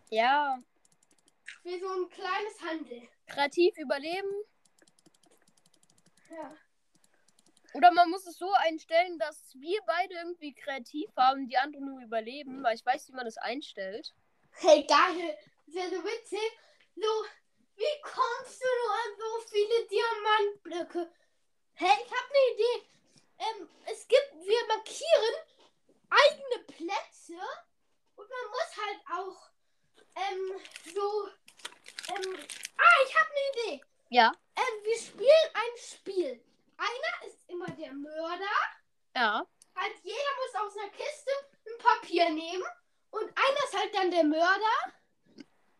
Ja. 0.09 0.61
Für 1.63 1.79
so 1.79 1.89
ein 1.89 2.09
kleines 2.09 2.61
Handel. 2.61 3.07
Kreativ 3.27 3.77
überleben. 3.77 4.31
Ja. 6.29 6.55
Oder 7.73 7.91
man 7.91 8.09
muss 8.09 8.25
es 8.25 8.37
so 8.37 8.51
einstellen, 8.53 9.19
dass 9.19 9.53
wir 9.55 9.79
beide 9.85 10.15
irgendwie 10.15 10.53
kreativ 10.53 11.09
haben, 11.15 11.47
die 11.47 11.57
anderen 11.57 11.85
nur 11.85 12.01
überleben, 12.01 12.63
weil 12.63 12.75
ich 12.75 12.85
weiß, 12.85 13.09
wie 13.09 13.13
man 13.13 13.25
das 13.25 13.37
einstellt. 13.37 14.13
Hey, 14.51 14.85
geil. 14.87 15.37
Sehr 15.67 15.89
so 15.89 16.03
witzig. 16.03 16.39
So, 16.95 17.25
wie 17.75 18.01
kommst 18.01 18.61
du 18.61 18.65
nur 18.65 18.93
an 18.93 19.11
so 19.19 19.47
viele 19.49 19.87
Diamantblöcke? 19.87 21.11
Hey, 21.73 21.97
ich 22.03 22.11
habe 22.11 22.29
eine 22.29 22.53
Idee. 22.55 22.96
Ähm, 23.39 23.69
es 23.85 24.07
gibt, 24.07 24.33
wir 24.33 24.67
markieren 24.67 25.35
eigene 26.09 26.63
Plätze 26.65 27.39
und 28.15 28.29
man 28.29 28.49
muss 28.49 28.77
halt 28.77 28.99
auch 29.13 29.49
ähm, 30.15 30.59
so. 30.93 31.29
Ähm, 32.09 32.39
ah, 32.77 33.03
ich 33.05 33.15
habe 33.15 33.29
eine 33.29 33.75
Idee. 33.75 33.85
Ja. 34.09 34.31
Ähm, 34.55 34.83
wir 34.83 34.97
spielen 34.97 35.49
ein 35.53 35.77
Spiel. 35.77 36.43
Einer 36.77 37.27
ist 37.27 37.39
immer 37.47 37.69
der 37.71 37.93
Mörder. 37.93 38.57
Ja. 39.15 39.45
Halt, 39.75 39.93
jeder 40.03 40.17
muss 40.17 40.61
aus 40.61 40.77
einer 40.77 40.89
Kiste 40.91 41.31
ein 41.65 41.77
Papier 41.77 42.29
nehmen. 42.29 42.63
Und 43.11 43.23
einer 43.23 43.63
ist 43.65 43.77
halt 43.77 43.95
dann 43.95 44.11
der 44.11 44.23
Mörder. 44.23 44.93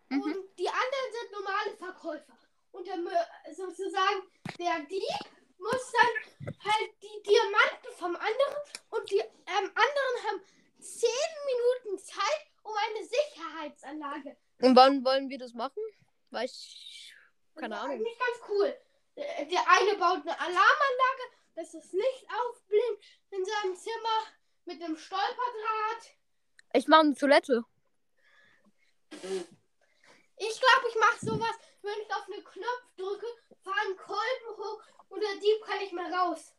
Mhm. 0.09 0.21
Und 0.21 0.57
die 0.57 0.69
anderen 0.69 1.11
sind 1.11 1.31
normale 1.31 1.77
Verkäufer. 1.77 2.37
Und 2.71 2.87
der 2.87 2.97
Mör 2.97 3.27
sozusagen, 3.55 4.29
der 4.59 4.79
Dieb 4.81 5.36
muss 5.57 5.91
dann 5.91 6.53
halt 6.63 6.91
die 7.01 7.23
Diamanten 7.23 7.91
vom 7.97 8.15
anderen 8.15 8.55
und 8.89 9.11
die 9.11 9.19
ähm, 9.19 9.71
anderen 9.75 10.23
haben 10.27 10.41
zehn 10.79 11.09
Minuten 11.45 12.03
Zeit 12.03 12.47
um 12.63 12.73
eine 12.75 13.05
Sicherheitsanlage. 13.05 14.37
Und 14.59 14.75
wann 14.75 15.03
wollen 15.03 15.29
wir 15.29 15.37
das 15.37 15.53
machen? 15.53 15.81
Weil 16.29 16.45
ich. 16.45 17.13
Das 17.53 17.61
Keine 17.61 17.75
ist 17.75 17.81
Ahnung. 17.81 17.95
eigentlich 17.95 18.19
ganz 18.19 18.49
cool. 18.49 18.77
Der, 19.15 19.45
der 19.45 19.69
eine 19.69 19.97
baut 19.97 20.21
eine 20.21 20.39
Alarmanlage, 20.39 21.23
dass 21.55 21.71
das 21.71 21.91
Licht 21.91 22.27
aufblinkt 22.29 23.03
in 23.31 23.43
seinem 23.43 23.75
Zimmer 23.75 24.23
mit 24.65 24.81
einem 24.81 24.95
Stolperdraht. 24.95 26.13
Ich 26.73 26.87
mache 26.87 27.01
eine 27.01 27.15
Toilette. 27.15 27.63
Ich 29.11 30.59
glaube, 30.61 30.87
ich 30.89 30.95
mache 30.95 31.25
sowas, 31.25 31.55
wenn 31.81 31.99
ich 31.99 32.13
auf 32.13 32.25
einen 32.31 32.43
Knopf 32.43 32.83
drücke, 32.97 33.25
fahren 33.63 33.97
Kolben 33.97 34.57
hoch 34.57 34.83
und 35.09 35.21
der 35.21 35.35
Dieb 35.35 35.61
kann 35.65 35.79
nicht 35.79 35.93
mehr 35.93 36.11
raus. 36.11 36.53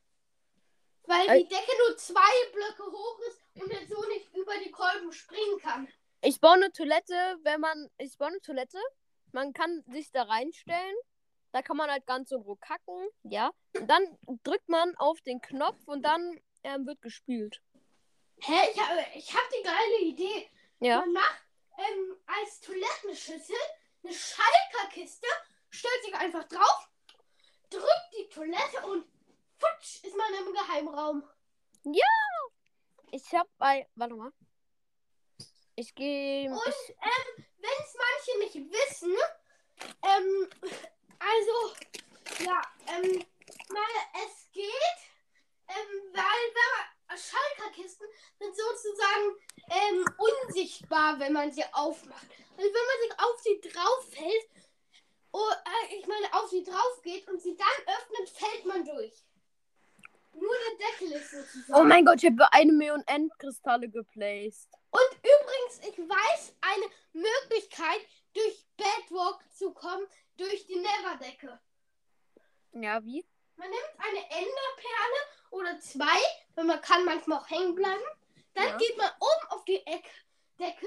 Weil 1.05 1.43
die 1.43 1.49
Decke 1.49 1.73
nur 1.87 1.97
zwei 1.97 2.51
Blöcke 2.53 2.85
hoch 2.93 3.19
ist 3.29 3.41
und 3.63 3.71
er 3.71 3.87
so 3.87 4.03
nicht 4.09 4.35
über 4.35 4.53
die 4.59 4.71
Kolben 4.71 5.11
springen 5.13 5.59
kann. 5.59 5.89
Ich 6.21 6.41
baue 6.41 6.55
eine 6.55 6.73
Toilette, 6.73 7.39
wenn 7.43 7.61
man. 7.61 7.89
Ich 7.97 8.19
baue 8.19 8.29
eine 8.29 8.41
Toilette. 8.41 8.79
Man 9.33 9.53
kann 9.53 9.85
sich 9.89 10.11
da 10.11 10.25
reinstellen. 10.25 10.97
Da 11.53 11.63
kann 11.63 11.77
man 11.77 11.91
halt 11.91 12.07
ganz 12.07 12.31
in 12.31 12.41
Ruhe 12.41 12.59
kacken. 12.59 13.09
Ja. 13.23 13.53
Und 13.75 13.89
dann 13.89 14.19
drückt 14.43 14.69
man 14.69 14.95
auf 14.97 15.21
den 15.23 15.41
Knopf 15.41 15.81
und 15.87 16.03
dann 16.03 16.39
ähm, 16.63 16.87
wird 16.87 17.01
gespült. 17.01 17.63
Hä? 18.41 18.71
Ich 18.73 18.81
habe 18.81 19.05
ich 19.15 19.35
hab 19.35 19.49
die 19.51 19.63
geile 19.63 20.01
Idee. 20.01 20.51
Ja. 20.81 21.01
Man 21.01 21.13
macht 21.13 21.43
ähm, 21.79 22.17
als 22.27 22.61
Toilettenschüssel 22.61 23.57
eine 24.05 24.13
Schalkerkiste, 24.13 25.27
stellt 25.71 26.05
sich 26.05 26.15
einfach 26.15 26.45
drauf, 26.45 26.91
drückt 27.71 28.11
die 28.17 28.29
Toilette 28.29 28.87
und 28.87 29.05
futsch 29.59 30.05
ist 30.05 30.17
man 30.17 30.35
im 30.35 30.53
Geheimraum. 30.53 31.23
Ich 33.11 33.33
hab 33.33 33.47
bei. 33.59 33.89
Warte 33.95 34.15
mal. 34.15 34.33
Ich 35.75 35.95
gehe. 35.95 36.51
Und 36.51 36.59
Ich, 36.67 36.91
ähm, 36.91 37.45
wenn 37.59 37.71
es 37.81 37.97
manche 37.97 38.39
nicht 38.39 38.73
wissen, 38.73 39.17
ähm, 40.03 40.49
also, 41.19 42.45
ja, 42.45 42.61
ähm, 42.89 43.25
mal, 43.71 44.25
es 44.25 44.51
geht, 44.53 44.99
ähm, 45.69 46.13
weil 46.13 46.23
man, 46.23 47.17
Schalkerkisten 47.17 48.07
sind 48.39 48.57
sozusagen 48.57 49.37
ähm, 49.71 50.05
unsichtbar, 50.19 51.19
wenn 51.19 51.33
man 51.33 51.51
sie 51.53 51.65
aufmacht. 51.73 52.27
Also 52.57 52.71
wenn 52.71 52.73
man 52.73 53.01
sich 53.03 53.19
auf 53.19 53.41
sie 53.41 53.61
drauf 53.61 54.09
fällt, 54.11 54.68
oh, 55.39 55.53
äh, 55.53 55.97
ich 55.97 56.07
meine, 56.07 56.33
auf 56.35 56.49
sie 56.51 56.65
drauf 56.65 57.03
geht 57.03 57.29
und 57.29 57.41
sie 57.41 57.57
dann 57.57 57.95
öffnet, 57.97 58.29
fällt 58.31 58.65
man 58.67 58.85
durch. 58.85 59.25
Nur 60.33 60.55
der 60.55 60.89
Deckel 60.89 61.13
ist 61.13 61.31
sozusagen. 61.31 61.81
oh 61.81 61.85
mein 61.85 62.05
Gott, 62.05 62.23
ich 62.23 62.31
habe 62.31 62.53
eine 62.53 62.73
Million 62.73 63.03
Endkristalle 63.07 63.89
geplaced. 63.89 64.69
Und 64.91 65.17
übrigens, 65.19 65.81
ich 65.89 65.99
weiß 65.99 66.55
eine 66.61 66.87
Möglichkeit, 67.13 68.01
durch 68.35 68.65
Bedrock 68.77 69.43
zu 69.53 69.73
kommen, 69.73 70.07
durch 70.37 70.65
die 70.67 70.77
Neverdecke. 70.77 71.59
Ja, 72.73 73.03
wie? 73.05 73.27
Man 73.57 73.69
nimmt 73.69 73.95
eine 73.99 74.21
Enderperle 74.31 75.21
oder 75.51 75.81
zwei, 75.81 76.21
weil 76.55 76.65
man 76.65 76.81
kann 76.83 77.05
manchmal 77.05 77.39
auch 77.41 77.51
hängen 77.51 77.75
bleiben. 77.75 78.05
Dann 78.55 78.69
Ja. 78.69 78.77
geht 78.77 78.97
man 78.97 79.11
oben 79.19 79.49
auf 79.51 79.65
die 79.65 79.85
Eck 79.87 80.05
Decke. 80.61 80.87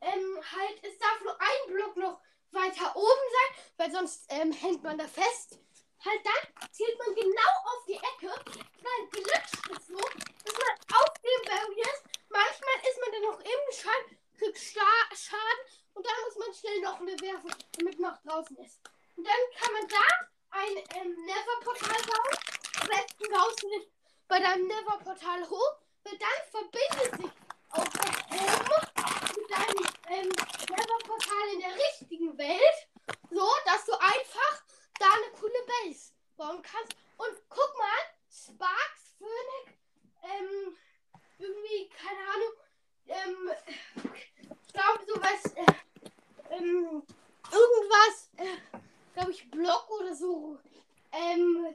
Ähm, 0.00 0.38
halt, 0.52 0.84
es 0.84 0.98
darf 0.98 1.20
nur 1.22 1.36
ein 1.40 1.72
Block 1.74 1.96
noch 1.96 2.20
weiter 2.52 2.94
oben 2.96 3.26
sein, 3.32 3.64
weil 3.76 3.92
sonst 3.92 4.24
ähm, 4.28 4.52
hängt 4.52 4.82
man 4.82 4.98
da 4.98 5.06
fest. 5.06 5.58
Halt, 6.04 6.20
dann 6.24 6.70
zielt 6.72 6.98
man 6.98 7.14
genau 7.14 7.52
auf 7.64 7.84
die 7.86 7.94
Ecke. 7.94 8.32
Dann 8.44 9.10
glitscht 9.10 9.70
es 9.70 9.86
so, 9.86 9.98
dass 9.98 10.54
man 10.54 11.00
auf 11.00 11.12
dem 11.20 11.42
Barrier 11.44 11.84
ist. 11.84 12.04
Manchmal 12.30 12.76
ist 12.88 13.00
man 13.00 13.12
dann 13.12 13.22
noch 13.22 13.40
im 13.40 13.62
Schaden, 13.72 14.18
kriegt 14.38 14.58
Sta 14.58 14.80
Schaden 15.14 15.64
und 15.94 16.06
dann 16.06 16.14
muss 16.24 16.36
man 16.36 16.54
schnell 16.54 16.80
noch 16.80 17.00
eine 17.00 17.20
werfen, 17.20 17.54
damit 17.78 17.98
man 17.98 18.12
noch 18.12 18.22
draußen 18.22 18.56
ist. 18.58 18.80
Und 19.16 19.26
dann 19.26 19.40
kann 19.58 19.72
man 19.72 19.88
da 19.88 20.30
ein 20.50 20.76
ähm, 20.96 21.24
Never-Portal 21.24 22.02
bauen. 22.06 22.50
Baust 23.30 23.62
du 23.62 23.68
nicht 23.68 23.88
bei 24.26 24.40
deinem 24.40 24.66
Never-Portal 24.66 25.48
hoch, 25.48 25.76
weil 26.04 26.18
dann 26.18 26.28
verbindet 26.50 27.20
sich 27.20 27.30
auch 27.70 27.84
das 27.84 28.20
deinem 28.28 28.89
ähm, 30.08 30.30
Serverportal 30.58 31.54
in 31.54 31.60
der 31.60 31.74
richtigen 31.74 32.38
Welt, 32.38 32.88
so 33.30 33.48
dass 33.64 33.84
du 33.86 33.92
einfach 33.92 34.62
da 34.98 35.06
eine 35.06 35.32
coole 35.38 35.62
Base 35.66 36.12
bauen 36.36 36.62
kannst. 36.62 36.96
Und 37.16 37.36
guck 37.48 37.78
mal, 37.78 38.00
Sparks, 38.30 39.16
Phoenix, 39.18 39.78
ähm, 40.22 40.76
irgendwie, 41.38 41.88
keine 41.88 42.20
Ahnung, 42.28 42.52
ähm, 43.06 43.50
ich 44.66 44.72
glaube 44.72 45.04
sowas, 45.06 45.54
äh, 45.54 46.54
ähm, 46.54 47.02
irgendwas, 47.50 48.30
äh, 48.36 48.80
glaube 49.14 49.32
ich, 49.32 49.50
Block 49.50 49.90
oder 49.90 50.14
so, 50.14 50.58
ähm, 51.12 51.74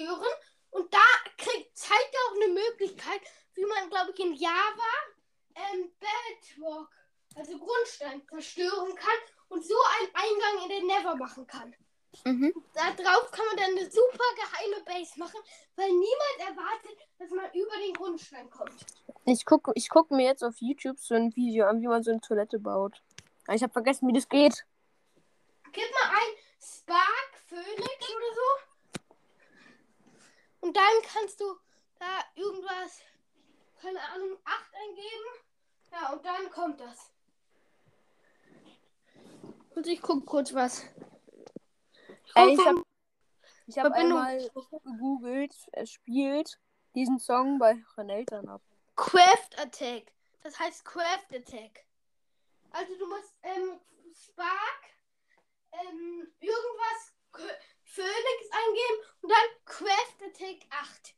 zerstören. 0.00 0.34
Und 0.70 0.92
da 0.92 0.98
kriegt, 1.36 1.76
zeigt 1.76 2.12
er 2.12 2.20
auch 2.28 2.42
eine 2.42 2.52
Möglichkeit, 2.54 3.20
wie 3.54 3.64
man, 3.64 3.90
glaube 3.90 4.12
ich, 4.12 4.20
in 4.20 4.34
Java 4.34 4.94
ähm, 5.54 5.90
Bedrock, 5.98 6.90
also 7.34 7.58
Grundstein, 7.58 8.22
zerstören 8.28 8.94
kann 8.94 9.18
und 9.48 9.64
so 9.64 9.74
einen 9.98 10.14
Eingang 10.14 10.64
in 10.64 10.68
den 10.68 10.86
Never 10.86 11.16
machen 11.16 11.46
kann. 11.46 11.74
Mhm. 12.24 12.52
Da 12.74 12.90
drauf 12.92 13.30
kann 13.30 13.46
man 13.46 13.56
dann 13.56 13.70
eine 13.70 13.90
super 13.90 14.24
geheime 14.36 14.84
Base 14.84 15.18
machen, 15.18 15.40
weil 15.76 15.88
niemand 15.88 16.38
erwartet, 16.38 16.98
dass 17.18 17.30
man 17.30 17.46
über 17.52 17.76
den 17.76 17.94
Grundstein 17.94 18.50
kommt. 18.50 18.84
Ich 19.26 19.44
gucke 19.44 19.72
ich 19.74 19.88
guck 19.88 20.10
mir 20.10 20.24
jetzt 20.24 20.42
auf 20.42 20.56
YouTube 20.58 20.98
so 20.98 21.14
ein 21.14 21.34
Video 21.36 21.66
an, 21.66 21.80
wie 21.80 21.86
man 21.86 22.02
so 22.02 22.10
eine 22.10 22.20
Toilette 22.20 22.58
baut. 22.58 23.00
Ich 23.52 23.62
habe 23.62 23.72
vergessen, 23.72 24.08
wie 24.08 24.12
das 24.12 24.28
geht. 24.28 24.64
Gib 25.72 25.90
mal 25.92 26.10
ein 26.10 26.34
Spark 26.60 27.30
Phoenix 27.48 28.10
oder 28.10 28.34
so. 28.34 28.69
Und 30.60 30.76
dann 30.76 31.02
kannst 31.12 31.40
du 31.40 31.56
da 31.98 32.24
irgendwas, 32.34 33.00
keine 33.80 34.00
Ahnung, 34.00 34.38
8 34.44 34.74
eingeben. 34.74 35.50
Ja, 35.92 36.12
und 36.12 36.24
dann 36.24 36.50
kommt 36.50 36.80
das. 36.80 37.10
Und 39.74 39.86
ich 39.86 40.00
guck 40.02 40.26
kurz 40.26 40.54
was. 40.54 40.84
Ich 42.24 42.36
habe 42.36 42.84
ich 43.66 43.78
hab 43.78 43.86
Verbindung. 43.86 44.18
einmal 44.18 44.50
gegoogelt, 44.82 45.54
er 45.72 45.86
spielt 45.86 46.58
diesen 46.94 47.18
Song 47.18 47.58
bei 47.58 47.76
euren 47.96 48.10
Eltern 48.10 48.48
ab. 48.48 48.62
Craft 48.96 49.58
Attack. 49.58 50.12
Das 50.42 50.58
heißt 50.58 50.84
Craft 50.84 51.34
Attack. 51.34 51.84
Also 52.72 52.96
du 52.98 53.06
musst 53.08 53.34
ähm, 53.42 53.80
Spark, 54.12 54.82
ähm, 55.72 56.32
irgendwas 56.40 57.14
Phoenix 57.94 58.40
eingeben 58.52 59.02
und 59.22 59.30
dann 59.30 59.64
Craft 59.64 60.26
Attack 60.26 60.66
8. 60.70 61.14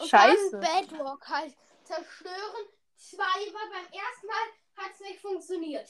Und 0.00 0.08
Scheiße. 0.08 0.60
dann 0.60 0.88
Bedrock 0.88 1.28
halt 1.28 1.54
zerstören. 1.84 2.66
Zwei, 2.96 3.22
weil 3.22 3.70
beim 3.70 3.92
ersten 3.92 4.26
Mal 4.26 4.84
hat 4.84 4.92
es 4.92 5.00
nicht 5.00 5.20
funktioniert. 5.20 5.88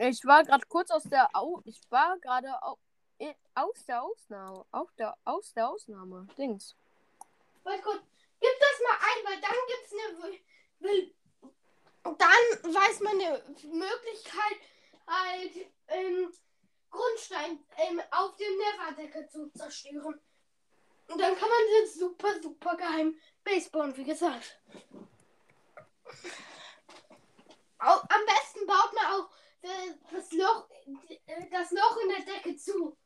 Ich 0.00 0.24
war 0.24 0.44
gerade 0.44 0.66
kurz 0.66 0.90
aus 0.90 1.04
der 1.04 1.28
Au 1.34 1.62
ich 1.64 1.80
war 1.90 2.18
gerade 2.18 2.50
au 2.62 2.78
in- 3.18 3.34
aus 3.54 3.84
der 3.86 4.02
Ausnahme, 4.02 4.64
auf 4.70 4.92
der 4.98 5.16
aus 5.24 5.52
der 5.54 5.68
Ausnahme. 5.68 6.26
Dings. 6.36 6.76
Warte 7.62 7.82
kurz, 7.82 8.02
gib 8.40 8.50
das 8.60 8.80
mal 8.86 8.98
ein, 9.00 9.24
weil 9.24 9.40
dann 9.40 9.56
gibt's 9.66 9.92
eine 9.92 10.22
Will- 10.22 10.40
Will- 10.80 11.14
dann 12.02 12.74
weiß 12.74 13.00
man 13.00 13.12
eine 13.14 13.42
Möglichkeit, 13.64 14.58
halt 15.06 15.66
ähm, 15.88 16.32
Grundstein 16.90 17.64
ähm, 17.76 18.00
auf 18.10 18.36
dem 18.36 18.56
Neverdecke 18.56 19.28
zu 19.28 19.50
zerstören. 19.50 20.20
Und 21.08 21.18
dann 21.20 21.36
kann 21.36 21.48
man 21.48 21.58
jetzt 21.80 21.98
super, 21.98 22.40
super 22.42 22.76
geheim 22.76 23.18
Base 23.44 23.70
wie 23.72 24.04
gesagt. 24.04 24.60
Au, 27.78 27.94
am 27.94 28.26
besten 28.26 28.66
baut 28.66 28.92
man 28.94 29.06
auch 29.06 29.30
äh, 29.62 29.94
das 30.10 30.32
Loch, 30.32 30.68
äh, 31.26 31.50
das 31.50 31.70
Loch 31.70 31.96
in 32.02 32.08
der 32.08 32.34
Decke 32.34 32.56
zu. 32.56 32.96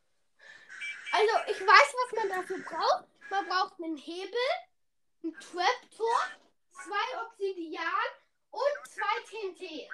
Also, 1.12 1.33
ich 1.49 1.61
weiß, 1.61 1.95
was 1.95 2.18
man 2.18 2.29
dafür 2.31 2.59
braucht. 2.61 3.05
Man 3.31 3.47
braucht 3.49 3.83
einen 3.83 3.97
Hebel, 3.97 4.38
ein 5.25 5.33
Traptor, 5.35 6.18
zwei 6.73 7.23
Obsidian 7.23 7.85
und 8.51 8.88
zwei 8.88 9.21
TNT. 9.29 9.88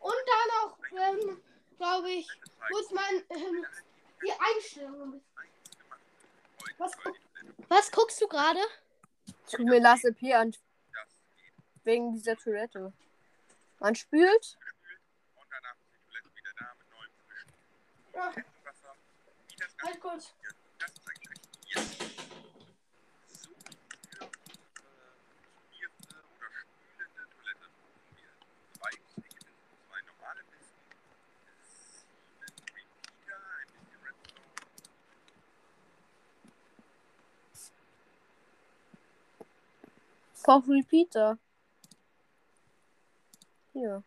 Und 0.00 0.14
dann 0.26 0.50
auch, 0.62 0.78
ähm, 0.92 1.42
glaube 1.80 2.10
ich, 2.10 2.28
muss 2.70 2.90
man 2.90 3.14
ähm, 3.30 3.66
die 4.22 4.32
Einstellungen. 4.32 5.22
Was, 6.76 6.92
gu 6.98 7.10
was 7.68 7.90
guckst 7.90 8.20
du 8.20 8.28
gerade? 8.28 8.60
Ich 9.46 9.56
guck 9.56 9.66
mir 9.66 9.80
Last 9.80 10.04
EP 10.04 10.34
an. 10.34 10.54
Wegen 11.84 12.12
dieser 12.12 12.36
Toilette. 12.36 12.92
Man 13.78 13.94
spült. 13.94 14.58
Und 15.36 15.46
danach 15.50 15.76
die 15.90 15.98
Toilette 16.06 16.28
wieder 16.36 16.52
da 16.58 16.74
mit 16.78 16.90
neuem 16.90 17.10
frischen 17.26 17.50
Ja, 18.12 18.34
halt 19.82 20.00
kurz. 20.00 20.26
funktioniert, 20.26 20.56
das 20.78 20.90
ist 20.92 21.08
eigentlich 21.08 21.30
richtig. 21.30 21.50
Jetzt 21.64 22.12
so 23.42 23.50
für 23.64 23.80
äh, 23.80 24.36
schmierte 25.72 26.14
oder 26.36 26.48
spülende 26.60 27.24
Toilette 27.34 27.66
brauchen 27.80 28.16
wir 28.16 28.30
zwei 28.76 28.90
Segel, 29.16 29.48
zwei 29.88 30.00
normale 30.02 30.44
Pisten, 30.44 30.84
sieben 32.04 32.60
Repeater, 32.76 33.40
ein 33.60 33.68
bisschen 33.72 34.00
Redstone. 34.04 34.50
Brauch 40.50 40.66
Repeater. 40.66 41.38
Hier. 43.72 44.02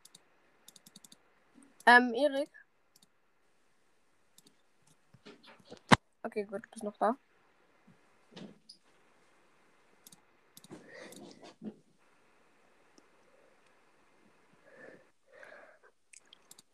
Ähm, 1.86 2.14
Erik. 2.14 2.50
Okay, 6.22 6.44
gut, 6.44 6.64
du 6.66 6.70
bist 6.72 6.84
noch 6.84 6.98
da. 6.98 7.16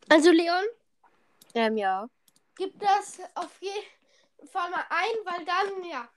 Also, 0.09 0.31
Leon, 0.31 0.63
Ähm, 1.53 1.77
ja. 1.77 2.09
gib 2.55 2.79
das 2.79 3.19
auf 3.35 3.61
jeden 3.61 4.49
Fall 4.49 4.71
mal 4.71 4.85
ein, 4.89 5.25
weil 5.25 5.45
dann, 5.45 5.83
ja. 5.83 6.09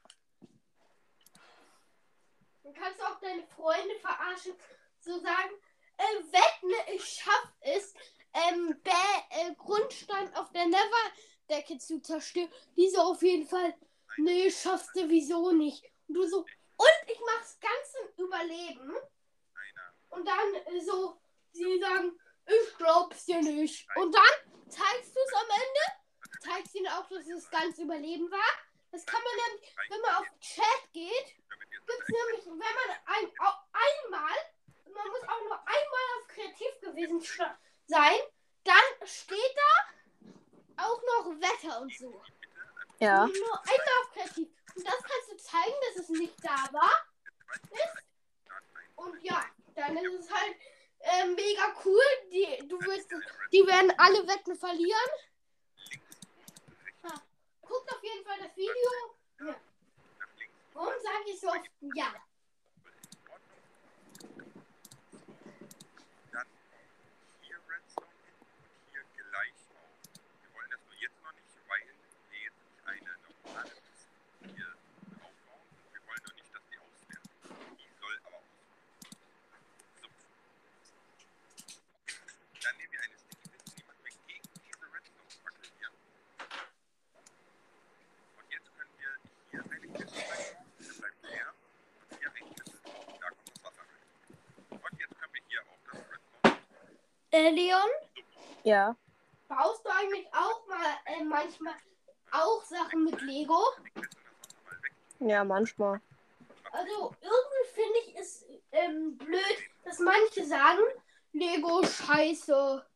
Dann 2.63 2.75
kannst 2.75 3.01
du 3.01 3.05
auch 3.05 3.21
deine 3.21 3.45
Freunde 3.47 3.95
verarschen, 4.01 4.55
so 5.01 5.19
sagen, 5.19 5.51
äh, 5.99 6.33
wette, 6.33 6.95
ich 6.95 7.05
schaff 7.05 7.53
es, 7.61 7.95
ähm, 8.33 8.81
äh, 8.85 9.55
Grundstein 9.57 10.35
auf 10.37 10.51
der 10.53 10.67
Neverdecke 10.67 11.79
zu 11.79 12.01
zerstören. 12.01 12.51
Diese 12.77 13.03
auf 13.03 13.23
jeden 13.23 13.47
Fall, 13.47 13.75
nee, 14.19 14.51
schaffst 14.51 14.95
du 14.95 15.09
wieso 15.09 15.53
nicht. 15.53 15.85
Und 16.09 16.15
du 16.15 16.27
so, 16.27 16.39
und 16.39 17.11
ich 17.11 17.21
mach's 17.27 17.59
ganz 17.61 17.95
im 18.17 18.25
Überleben. 18.25 18.97
Und 20.11 20.27
dann 20.27 20.55
äh, 20.67 20.81
so, 20.81 21.21
sie 21.53 21.81
sagen, 21.81 22.19
ich 22.47 22.77
glaub's 22.77 23.25
dir 23.25 23.41
nicht. 23.41 23.87
Und 23.97 24.15
dann 24.15 24.69
zeigst 24.69 25.15
du 25.15 25.21
es 25.21 25.35
am 25.35 25.51
Ende, 25.51 26.41
zeigst 26.41 26.75
ihnen 26.75 26.89
auch, 26.89 27.09
dass 27.09 27.27
es 27.27 27.51
ganz 27.51 27.79
Überleben 27.79 28.31
war. 28.31 28.72
Das 28.93 29.07
kann 29.07 29.21
man 29.25 29.33
nämlich, 29.35 29.75
wenn 29.89 30.01
man 30.03 30.15
auf 30.17 30.27
Chat 30.41 30.93
geht, 30.93 31.37
wir 31.49 31.97
gibt's 31.97 32.09
nämlich, 32.09 32.47
wenn 32.47 32.59
man 32.59 32.91
ein, 33.07 33.33
einmal, 33.73 34.37
man 34.85 35.09
muss 35.09 35.23
auch 35.23 35.41
nur 35.41 35.59
einmal 35.59 36.07
auf 36.19 36.29
kreativ 36.29 36.81
gewesen 36.81 37.21
sein, 37.87 38.21
dann 38.65 39.09
steht 39.09 39.57
da 39.57 40.85
auch 40.85 41.03
noch 41.03 41.41
Wetter 41.41 41.81
und 41.81 41.97
so. 41.97 42.23
Ja. 42.99 43.25
Und 43.25 43.35
Nur 43.35 43.61
einmal 43.61 44.03
auf 44.03 44.13
kreativ. 44.13 44.49
Und 44.75 44.87
das 44.87 45.03
kannst 45.03 45.31
du 45.31 45.37
zeigen, 45.37 45.75
dass 45.89 46.05
es 46.05 46.09
nicht 46.11 46.45
da 46.45 46.73
war. 46.73 47.07
Ist. 47.71 48.05
Und 48.97 49.23
ja, 49.23 49.45
dann 49.75 49.97
ist 49.97 50.21
es 50.21 50.31
halt 50.31 50.57
äh, 51.01 51.27
mega 51.29 51.75
cool. 51.85 52.03
Die, 52.31 52.69
du 52.69 52.79
wirst, 52.81 53.11
die 53.53 53.67
werden 53.67 53.93
alle 53.99 54.27
Wetten 54.29 54.55
verlieren. 54.55 55.11
Guckt 57.63 57.93
auf 57.93 58.03
jeden 58.03 58.25
Fall 58.25 58.39
das 58.39 58.57
Video. 58.57 59.17
Ja. 59.41 59.57
Warum 60.75 60.95
sage 61.03 61.25
ich 61.27 61.41
so 61.41 61.49
oft 61.49 61.71
ja? 61.95 62.15
Dann 66.33 66.47
hier 67.41 67.59
Redstone 67.69 68.09
hin 68.25 68.35
und 68.41 68.67
hier 68.93 69.25
gleich 69.25 69.55
auf. 69.71 69.91
Wir 70.43 70.51
wollen 70.55 70.71
das 70.71 70.81
nur 70.85 70.95
jetzt 70.95 71.23
noch 71.23 71.33
nicht, 71.33 71.57
weil 71.69 71.81
wir 72.31 72.41
jetzt 72.41 72.63
nicht 72.63 72.87
eine 72.87 73.17
normale 73.45 73.71
Piste 73.71 74.09
hier 74.55 74.77
aufbauen. 75.23 75.67
Wir 75.93 76.01
wollen 76.07 76.23
nur 76.25 76.35
nicht, 76.35 76.55
dass 76.55 76.65
die 76.71 76.79
auswerten. 76.79 77.31
Die 77.79 77.91
soll 78.01 78.17
aber 78.25 78.39
auswerten. 78.39 78.73
So. 80.01 80.09
Dann 82.63 82.77
nehmen 82.77 82.93
wir 82.93 83.01
eine 83.03 83.17
Sticky 83.19 83.49
Piste, 83.51 83.71
die 83.77 83.85
machen 83.85 84.05
wir 84.05 84.13
gegen 84.27 84.49
diese 84.65 84.87
Redstone-Fackel 84.93 85.69
hier. 85.79 85.91
Und 88.39 88.47
jetzt 88.51 88.71
können 88.77 88.95
wir 88.99 89.13
hier 89.51 89.63
eine 89.63 89.89
Kiste 89.99 90.21
reinbauen, 90.23 90.73
hier 90.79 90.95
bleibt 90.95 91.23
leer. 91.23 91.55
Und 92.09 92.19
hier 92.19 92.31
eine 92.31 92.41
Kiste, 92.55 92.79
da 92.83 93.29
kommt 93.31 93.49
das 93.51 93.65
Wasser 93.65 93.83
rein. 93.83 94.07
Und 94.71 94.95
jetzt 95.01 95.19
können 95.19 95.35
wir 95.35 95.43
hier 95.49 95.63
auch 95.63 95.81
das 95.91 95.99
Redstone 96.11 96.59
Äh, 97.33 97.51
Leon, 97.51 97.89
Ja. 98.63 98.95
baust 99.49 99.85
du 99.85 99.91
eigentlich 99.91 100.27
auch 100.35 100.67
mal 100.67 100.97
äh, 101.07 101.25
manchmal 101.25 101.75
auch 102.31 102.63
Sachen 102.65 103.05
mit 103.05 103.21
Lego? 103.23 103.59
Ja, 105.21 105.43
manchmal. 105.45 106.01
Also 106.73 107.15
irgendwie 107.21 107.73
finde 107.73 107.99
ich 108.07 108.17
es 108.19 108.47
ähm, 108.73 109.17
blöd, 109.17 109.57
dass 109.85 109.99
manche 109.99 110.45
sagen, 110.45 110.83
Lego 111.33 111.83
scheiße. 111.85 112.87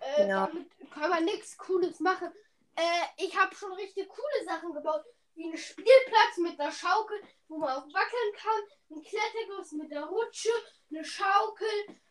Äh, 0.00 0.28
Ja. 0.28 0.46
Damit 0.46 0.68
kann 0.90 1.10
man 1.10 1.24
nichts 1.24 1.56
Cooles 1.56 2.00
machen. 2.00 2.32
äh, 2.76 2.82
ich 3.24 3.36
habe 3.38 3.54
schon 3.54 3.72
richtig 3.72 4.08
coole 4.08 4.44
Sachen 4.44 4.72
gebaut. 4.72 5.04
Wie 5.34 5.44
einen 5.44 5.56
Spielplatz 5.58 6.38
mit 6.38 6.58
einer 6.58 6.72
Schaukel, 6.72 7.20
wo 7.48 7.58
man 7.58 7.70
auch 7.70 7.86
wackeln 7.92 8.32
kann. 8.36 8.62
Ein 8.90 9.02
Klettergerüst 9.02 9.72
mit 9.74 9.90
der 9.90 10.04
Rutsche, 10.04 10.48
eine 10.90 11.04
Schaukel, 11.04 11.68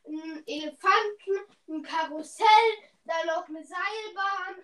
einen 0.08 0.44
Elefanten, 0.46 1.46
ein 1.68 1.82
Karussell, 1.82 2.48
dann 3.06 3.28
noch 3.28 3.48
eine 3.48 3.64
Seilbahn, 3.64 4.64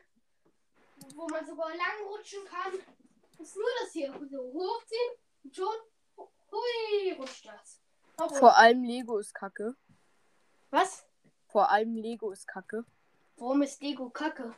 wo 1.15 1.27
man 1.27 1.45
sogar 1.45 1.69
lang 1.69 2.07
rutschen 2.07 2.43
kann. 2.45 2.73
Ist 3.39 3.55
nur 3.55 3.65
das 3.81 3.91
hier 3.91 4.11
so 4.29 4.53
hochziehen 4.53 5.11
und 5.43 5.55
schon, 5.55 5.75
hui, 6.17 7.13
rutscht 7.17 7.45
das. 7.45 7.81
Auch 8.17 8.35
Vor 8.35 8.57
allem 8.57 8.83
Lego 8.83 9.17
ist 9.17 9.33
kacke. 9.33 9.75
Was? 10.69 11.05
Vor 11.47 11.69
allem 11.69 11.95
Lego 11.95 12.31
ist 12.31 12.47
kacke. 12.47 12.85
Warum 13.37 13.63
ist 13.63 13.81
Lego 13.81 14.09
kacke? 14.09 14.53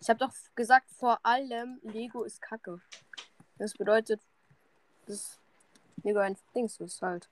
Ich 0.00 0.08
habe 0.08 0.18
doch 0.18 0.32
gesagt, 0.54 0.90
vor 0.92 1.18
allem 1.26 1.80
Lego 1.82 2.22
ist 2.22 2.40
kacke. 2.40 2.80
Das 3.58 3.74
bedeutet, 3.74 4.20
dass 5.06 5.38
Lego 6.02 6.20
ein 6.20 6.38
Dings 6.54 6.78
ist 6.80 7.02
halt. 7.02 7.28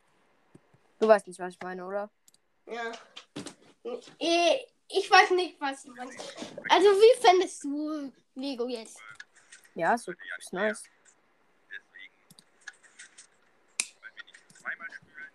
Du 0.99 1.07
weißt 1.09 1.27
nicht, 1.27 1.39
was 1.39 1.55
ich 1.55 1.63
meine, 1.63 1.87
oder? 1.87 2.11
Ja. 2.71 2.93
Eh, 4.19 4.59
Ich 4.91 5.11
weiß 5.11 5.31
nicht, 5.33 5.61
was 5.61 5.83
du 5.83 5.93
meinst. 5.95 6.19
Also, 6.71 6.89
wie 6.89 7.21
fändest 7.21 7.63
du 7.65 8.11
Lego 8.35 8.67
jetzt? 8.69 8.99
Ja, 9.75 9.95
okay, 9.95 10.17
ist 10.39 10.53
nice. 10.53 10.83
Deswegen 11.71 12.15
wollen 14.01 14.15
wir 14.17 14.25
nicht 14.25 14.57
zweimal 14.59 14.89
spülen, 14.91 15.31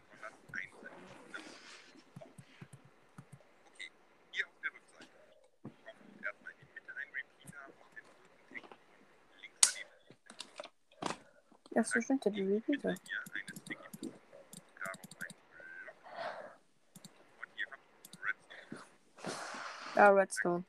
dran 19.96 20.26
machen. 20.44 20.66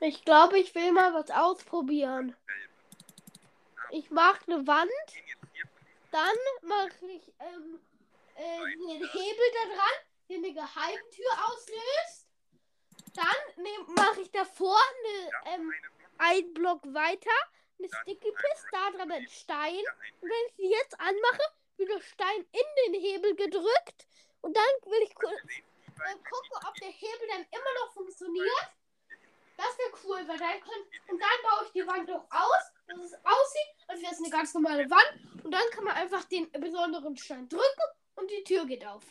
Ich 0.00 0.22
glaube, 0.22 0.58
ich 0.58 0.74
will 0.74 0.92
mal 0.92 1.14
was 1.14 1.30
ausprobieren. 1.30 2.36
Ich 3.90 4.10
mache 4.10 4.40
eine 4.46 4.66
Wand, 4.66 4.90
dann 6.10 6.36
mache 6.62 7.06
ich 7.06 7.32
ähm, 7.38 7.80
äh, 8.34 8.60
den 8.76 9.08
Hebel 9.08 9.46
da 9.52 9.74
dran, 9.74 9.96
der 10.28 10.36
eine 10.36 10.52
Geheimtür 10.52 11.30
auslöst. 11.46 12.28
Dann 13.14 13.94
mache 13.94 14.20
ich 14.20 14.30
davor 14.30 14.76
eine, 14.76 15.54
ähm, 15.54 15.72
einen 16.18 16.38
ein 16.46 16.54
Block, 16.54 16.82
Block 16.82 16.94
weiter, 16.94 17.30
eine 17.84 18.02
Sticky 18.02 18.32
Piss, 18.32 18.64
da 18.72 18.90
dran 18.90 19.12
ein 19.12 19.28
Stein. 19.28 19.84
Und 20.20 20.28
wenn 20.28 20.46
ich 20.48 20.54
die 20.56 20.70
jetzt 20.70 20.98
anmache, 20.98 21.42
wird 21.76 21.90
der 21.90 22.00
Stein 22.00 22.40
in 22.52 22.92
den 22.92 23.00
Hebel 23.00 23.34
gedrückt. 23.36 24.06
Und 24.40 24.56
dann 24.56 24.90
will 24.90 25.02
ich 25.02 25.10
äh, 25.10 26.14
gucken, 26.16 26.68
ob 26.68 26.74
der 26.76 26.88
Hebel 26.88 27.28
dann 27.28 27.46
immer 27.50 27.74
noch 27.80 27.92
funktioniert. 27.92 28.70
Das 29.56 29.78
wäre 29.78 29.90
cool, 30.04 30.28
weil 30.28 30.38
dann 30.38 30.60
können. 30.60 30.84
Und 31.08 31.20
dann 31.20 31.38
baue 31.42 31.66
ich 31.66 31.72
die 31.72 31.86
Wand 31.86 32.08
doch 32.08 32.26
aus, 32.30 32.72
dass 32.88 32.98
es 32.98 33.14
aussieht, 33.14 33.70
als 33.86 34.02
wäre 34.02 34.12
es 34.12 34.18
eine 34.18 34.30
ganz 34.30 34.54
normale 34.54 34.90
Wand. 34.90 35.44
Und 35.44 35.52
dann 35.52 35.70
kann 35.70 35.84
man 35.84 35.94
einfach 35.94 36.24
den 36.24 36.50
besonderen 36.52 37.16
Stein 37.16 37.48
drücken 37.48 37.88
und 38.16 38.30
die 38.30 38.42
Tür 38.44 38.66
geht 38.66 38.84
auf. 38.84 39.04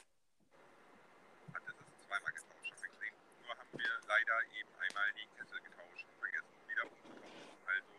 hat 1.54 1.64
es 1.64 1.74
ist 1.74 2.08
zweimal 2.08 2.34
habe 2.34 2.38
ich 2.64 2.72
gesehen. 2.72 3.16
Nur 3.46 3.56
haben 3.56 3.70
wir 3.72 3.90
leider 4.08 4.38
eben 4.58 4.70
einmal 4.80 5.14
die 5.14 5.28
Kessel 5.38 5.62
getauscht 5.62 6.06
und 6.10 6.20
vergessen, 6.20 6.54
wieder 6.68 6.84
umzutauschen. 6.84 7.54
Also 7.66 7.94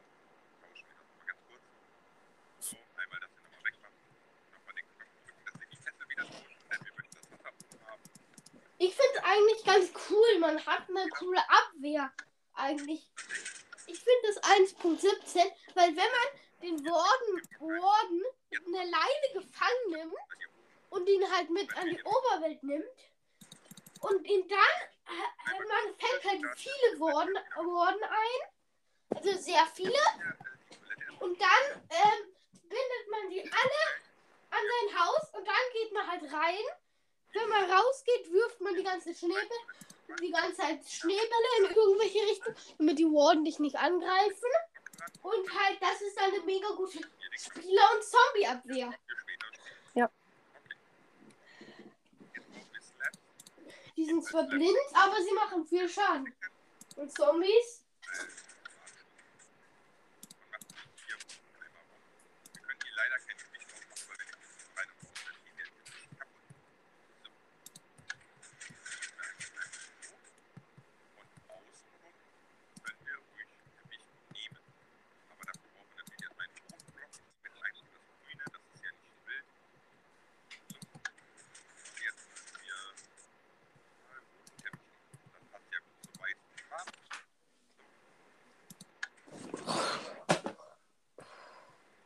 tauschen 0.61 0.87
wir 0.89 0.95
das 0.95 1.07
nochmal 1.09 1.27
ganz 1.27 1.41
kurz. 1.49 1.63
So, 2.61 2.77
einmal 2.97 3.21
das 3.21 3.31
hier 3.33 3.43
nochmal 3.43 3.65
wegmachen. 3.65 3.99
Nochmal 4.53 4.75
den 4.75 4.87
Knopf 4.93 5.13
drücken, 5.25 5.45
dass 5.45 5.61
wir 5.61 5.69
die 5.69 5.81
Kessel 5.81 6.09
wieder 6.09 6.25
tauschen, 6.25 6.61
denn 6.71 6.81
wir 6.85 6.93
möchten 6.93 7.15
das 7.17 7.31
Wasser 7.33 7.53
oben 7.55 7.87
haben. 7.89 8.03
Ich 8.79 8.95
finde 8.95 9.14
es 9.14 9.14
eigentlich 9.25 9.65
ganz 9.65 9.91
cool. 10.11 10.39
Man 10.39 10.65
hat 10.65 10.89
eine 10.89 11.09
coole 11.19 11.41
Abwehr. 11.49 12.13
Eigentlich. 12.55 13.11
Ich 13.87 13.99
finde 13.99 14.29
das 14.29 14.43
1.17, 14.43 15.41
weil 15.75 15.89
wenn 15.89 15.97
man 15.97 16.29
den 16.63 16.87
Warden, 16.87 17.43
Warden 17.59 18.23
mit 18.51 18.67
einer 18.67 18.85
Leine 18.85 19.33
gefangen 19.35 19.91
nimmt 19.91 20.15
und 20.91 21.09
ihn 21.09 21.31
halt 21.31 21.51
mit 21.51 21.77
an 21.77 21.89
die 21.89 22.03
Oberwelt 22.03 22.63
nimmt 22.63 22.85
und 24.01 24.25
ihn 24.27 24.49
dann, 24.49 24.59
äh, 25.07 25.59
man 25.59 25.95
fängt 25.99 26.25
halt 26.25 26.57
viele 26.57 27.01
Warden, 27.01 27.35
Warden 27.57 28.05
ein, 28.05 29.17
also 29.17 29.39
sehr 29.39 29.67
viele, 29.75 29.99
und 31.21 31.41
dann 31.41 31.83
ähm, 31.91 32.35
bindet 32.63 33.09
man 33.11 33.31
die 33.31 33.41
alle 33.41 33.85
an 34.51 34.61
sein 34.61 35.01
Haus 35.01 35.35
und 35.35 35.47
dann 35.47 35.65
geht 35.73 35.93
man 35.93 36.07
halt 36.07 36.33
rein. 36.33 36.84
Wenn 37.35 37.49
man 37.49 37.71
rausgeht, 37.71 38.33
wirft 38.33 38.61
man 38.61 38.75
die 38.77 38.85
ganze 38.85 39.13
Schneebälle, 39.15 39.49
die 40.23 40.31
ganze 40.31 40.55
Zeit 40.55 40.89
Schneebälle 40.89 41.49
in 41.59 41.65
irgendwelche 41.75 42.21
Richtungen, 42.21 42.57
damit 42.79 42.99
die 42.99 43.05
Warden 43.07 43.45
dich 43.45 43.59
nicht 43.59 43.77
angreifen. 43.77 44.51
Und 45.23 45.53
halt, 45.53 45.83
das 45.83 46.01
ist 46.01 46.17
eine 46.19 46.41
mega 46.41 46.69
gute 46.77 46.99
Spieler- 47.37 47.91
und 47.95 48.05
Zombie-Abwehr. 48.05 48.95
Ja. 49.95 50.11
Die 53.97 54.05
sind 54.05 54.25
zwar 54.25 54.45
blind, 54.45 54.77
aber 54.93 55.17
sie 55.23 55.33
machen 55.35 55.67
viel 55.67 55.89
Schaden. 55.89 56.33
Und 56.97 57.13
Zombies? 57.13 57.83
Und 60.37 60.61
machen 60.71 60.91
hier 61.07 61.17
einmal 61.65 61.83
rum. 61.83 62.03
Wir 62.53 62.63
können 62.63 62.81
hier 62.85 62.95
leider 62.95 63.19
kein 63.19 63.37
Gewicht 63.37 63.71
drauf 63.71 63.85
machen, 63.91 64.07
weil 64.09 64.19
wir 64.19 64.27
nicht 64.27 64.39
rein 64.77 64.89
und 64.91 64.99
raus 65.03 65.19
sind. 65.25 65.37
Die 65.45 65.53
werden 65.59 65.75
jetzt 65.75 66.19
kaputt. 66.19 66.55
So. 70.03 70.13
Und 71.19 71.29
außenrum 71.51 72.15
können 72.83 73.03
wir 73.05 73.17
ruhig 73.31 73.51
Gewicht 73.79 74.11
nehmen. 74.35 74.63
Aber 75.31 75.45
dafür 75.45 75.69
brauchen 75.75 75.91
wir 75.91 76.03
natürlich 76.03 76.23
erstmal 76.23 76.47
einen 76.47 76.59
großen 76.67 76.93
Block 76.95 77.11
mit 77.43 77.53
einem 77.55 77.83
und 77.83 77.95
das 77.95 78.07
Grüne. 78.23 78.45
Das 78.55 78.63
ist 78.75 78.83
ja 78.85 78.91
nicht 78.95 79.19
wild. 79.27 79.47
So. 80.71 80.79
Und 80.85 81.99
jetzt 82.05 82.23
müssen 82.31 82.59
wir 82.63 82.79
mal 84.07 84.19
roten 84.23 84.55
Teppich 84.63 84.87
machen. 84.95 85.27
Das 85.35 85.43
passt 85.51 85.69
ja 85.75 85.79
gut 85.83 85.99
zu 86.05 86.13
weißen 86.23 86.55
Farben. 86.71 86.95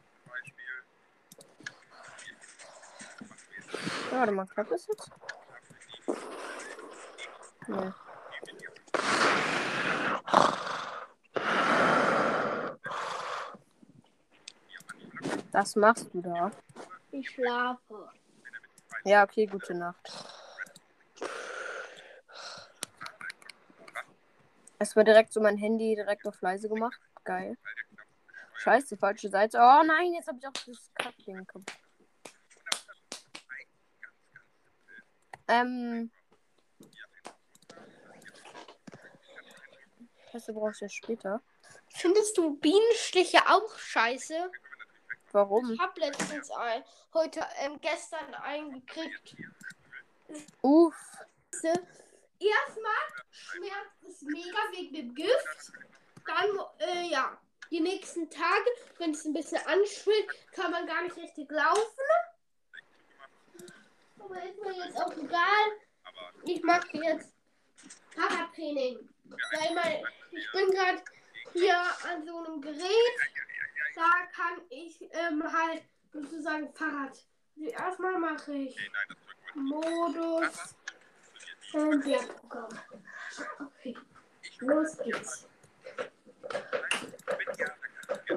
Zum 0.09 0.25
Beispiel. 0.29 0.73
Hier. 2.25 2.37
Machen 3.19 3.45
wir 3.49 3.57
jetzt 3.59 3.73
Ja, 4.12 4.18
warte 4.29 4.33
mal, 4.33 4.47
klappt 4.47 4.71
das 4.71 4.87
jetzt? 4.87 5.11
Nee. 7.67 7.93
Was 15.53 15.77
machst 15.77 16.12
du 16.12 16.20
da? 16.20 16.51
Ich 17.11 17.31
schlafe. 17.31 18.11
Ja, 19.05 19.24
okay, 19.24 19.47
gute 19.47 19.74
Nacht. 19.74 20.12
Es 24.79 24.95
war 24.95 25.05
direkt 25.05 25.33
so 25.33 25.41
mein 25.41 25.57
Handy 25.57 25.97
direkt 25.97 26.26
auf 26.26 26.41
leise 26.41 26.68
gemacht. 26.68 27.01
Geil. 27.24 27.57
Scheiße, 28.55 28.97
falsche 28.97 29.29
Seite. 29.29 29.59
Oh 29.59 29.83
nein, 29.85 30.12
jetzt 30.14 30.29
habe 30.29 30.39
ich 30.39 30.47
auch 30.47 30.53
das 30.53 30.91
Kackding 30.95 31.47
kaputt. 31.47 31.78
Ähm. 35.49 36.11
Pässe 40.30 40.53
brauchst 40.53 40.80
du 40.80 40.84
ja 40.84 40.88
später. 40.90 41.42
Findest 41.88 42.36
du 42.36 42.57
Bienenstiche 42.57 43.38
auch 43.49 43.78
scheiße? 43.78 44.51
Warum? 45.32 45.72
Ich 45.72 45.80
habe 45.80 46.01
letztens 46.01 46.51
ein, 46.51 46.84
heute, 47.14 47.44
ähm, 47.61 47.78
gestern 47.80 48.34
eingekriegt. 48.34 49.36
Uff. 50.62 50.94
Erstmal 52.40 52.92
schmerzt 53.30 54.05
es 54.07 54.22
mega 54.22 54.59
wegen 54.72 54.94
dem 54.94 55.14
Gift. 55.14 55.72
Dann, 56.26 56.59
äh, 56.78 57.09
ja, 57.09 57.36
die 57.70 57.80
nächsten 57.80 58.30
Tage, 58.30 58.70
wenn 58.99 59.11
es 59.11 59.24
ein 59.24 59.32
bisschen 59.32 59.64
anschwillt, 59.66 60.28
kann 60.53 60.70
man 60.70 60.86
gar 60.86 61.03
nicht 61.03 61.16
richtig 61.16 61.51
laufen. 61.51 61.82
Aber 64.29 64.43
ist 64.45 64.61
mir 64.62 64.72
jetzt 64.85 64.97
auch 64.97 65.12
egal. 65.16 65.66
Ich 66.45 66.62
mache 66.62 66.89
jetzt 66.93 67.33
Fahrradtraining. 68.11 69.09
Weil 69.24 69.74
mein, 69.74 70.03
ich 70.31 70.53
bin 70.53 70.70
gerade 70.70 71.03
hier 71.53 71.79
an 71.79 72.26
so 72.26 72.39
einem 72.45 72.61
Gerät. 72.61 73.18
Da 73.95 74.11
kann 74.35 74.61
ich 74.70 75.01
ähm, 75.12 75.43
halt 75.53 75.83
sozusagen 76.12 76.72
Fahrrad 76.74 77.18
Erstmal 77.61 78.18
mache 78.18 78.53
ich. 78.53 78.91
Modus 79.55 80.74
nicht. 81.72 81.74
äh, 81.74 81.97
Bergprogramm. 81.99 82.68
Okay, 83.61 83.97
los 84.61 84.99
geht's. 84.99 85.49
Ja, 87.59 87.66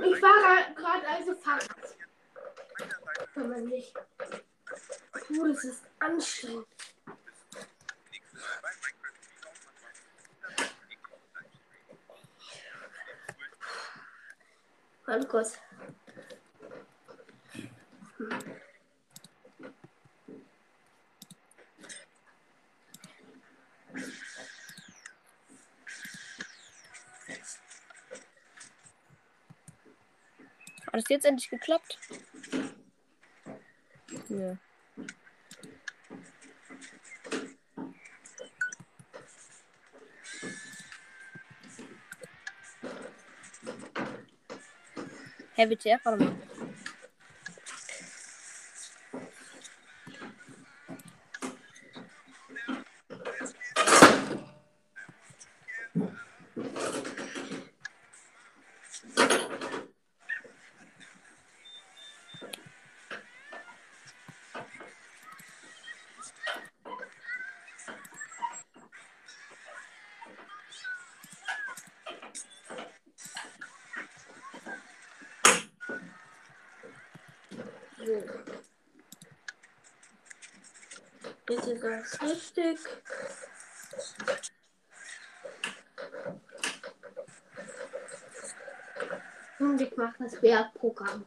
Ich 0.01 0.21
war 0.21 0.73
gerade 0.73 1.07
also 1.07 1.35
Fahrrad, 1.35 1.95
wenn 3.35 3.49
man 3.49 3.65
nicht. 3.65 3.93
Oh, 5.39 5.47
das 5.47 5.63
ist 5.63 5.83
anstrengend. 5.99 6.67
Warte 15.05 15.27
kurz. 15.27 15.57
Hat 30.91 30.99
es 30.99 31.09
jetzt 31.09 31.25
endlich 31.25 31.49
geklappt? 31.49 31.97
Nö. 34.31 34.55
Hä, 45.57 45.65
WTF, 45.65 46.05
warte 46.05 46.25
mal. 46.25 46.50
So. 78.11 78.23
Jetzt 81.49 81.67
ist 81.67 81.83
das 81.83 82.21
richtig. 82.21 82.79
Und 89.59 89.79
ich 89.79 89.95
mache 89.95 90.15
das 90.19 90.41
Bergprogramm. 90.41 91.25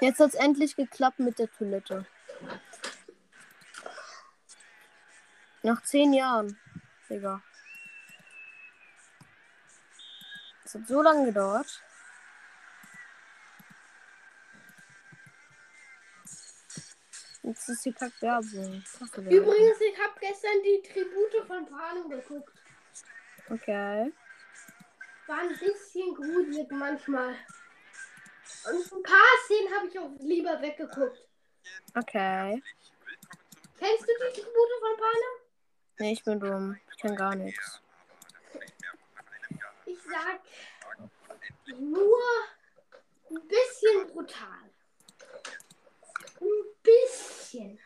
Jetzt 0.00 0.20
hat 0.20 0.28
es 0.28 0.34
endlich 0.34 0.76
geklappt 0.76 1.18
mit 1.18 1.40
der 1.40 1.50
Toilette. 1.50 2.06
Nach 5.64 5.82
zehn 5.82 6.12
Jahren, 6.12 6.56
Digga. 7.10 7.42
Es 10.64 10.74
hat 10.74 10.86
so 10.86 11.02
lange 11.02 11.26
gedauert. 11.26 11.82
Jetzt 17.68 17.84
ist 17.84 17.84
die. 17.84 17.94
Ach, 18.00 18.22
Werbung. 18.22 18.82
Übrigens, 19.30 19.80
ich 19.80 19.98
habe 20.00 20.18
gestern 20.20 20.62
die 20.64 20.82
Tribute 20.82 21.46
von 21.46 21.66
Panem 21.66 22.08
geguckt. 22.08 22.52
Okay. 23.50 24.12
War 25.26 25.38
ein 25.40 25.58
bisschen 25.58 26.14
gruselig 26.14 26.70
manchmal. 26.70 27.34
Und 28.64 28.92
ein 28.92 29.02
paar 29.02 29.38
Szenen 29.44 29.74
habe 29.74 29.88
ich 29.88 29.98
auch 29.98 30.10
lieber 30.20 30.60
weggeguckt. 30.62 31.28
Okay. 31.94 32.62
Kennst 33.78 34.02
du 34.02 34.06
die 34.06 34.40
Tribute 34.40 34.72
von 34.80 34.96
Panem? 34.96 35.34
Nee, 35.98 36.12
ich 36.12 36.24
bin 36.24 36.40
dumm. 36.40 36.78
Ich 36.90 36.98
kann 36.98 37.16
gar 37.16 37.34
nichts. 37.34 37.82
Ich 39.84 39.98
sag 40.02 40.40
nur 41.78 42.22
ein 43.30 43.46
bisschen 43.46 44.06
brutal. 44.06 44.67
Bisschen. 46.82 47.78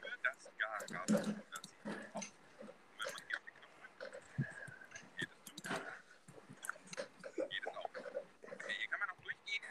für 0.00 0.18
das 0.22 0.50
Jahr 0.58 0.78
gab 0.90 1.10
es 1.10 1.14
107 1.16 2.14
Hops. 2.14 2.32
Und 2.58 2.68
wenn 2.98 3.12
man 3.12 3.22
hier 3.26 3.36
auf 3.36 3.44
den 3.44 3.54
Knopf 3.54 3.78
drückt, 3.98 4.22
geht 5.16 5.30
es 5.30 5.36
zu. 5.44 5.70
Geht 7.32 7.60
es 7.60 7.76
auch. 7.76 7.90
Okay, 8.52 8.74
hier 8.78 8.88
kann 8.88 9.00
man 9.00 9.10
auch 9.10 9.22
durchgehen. 9.22 9.62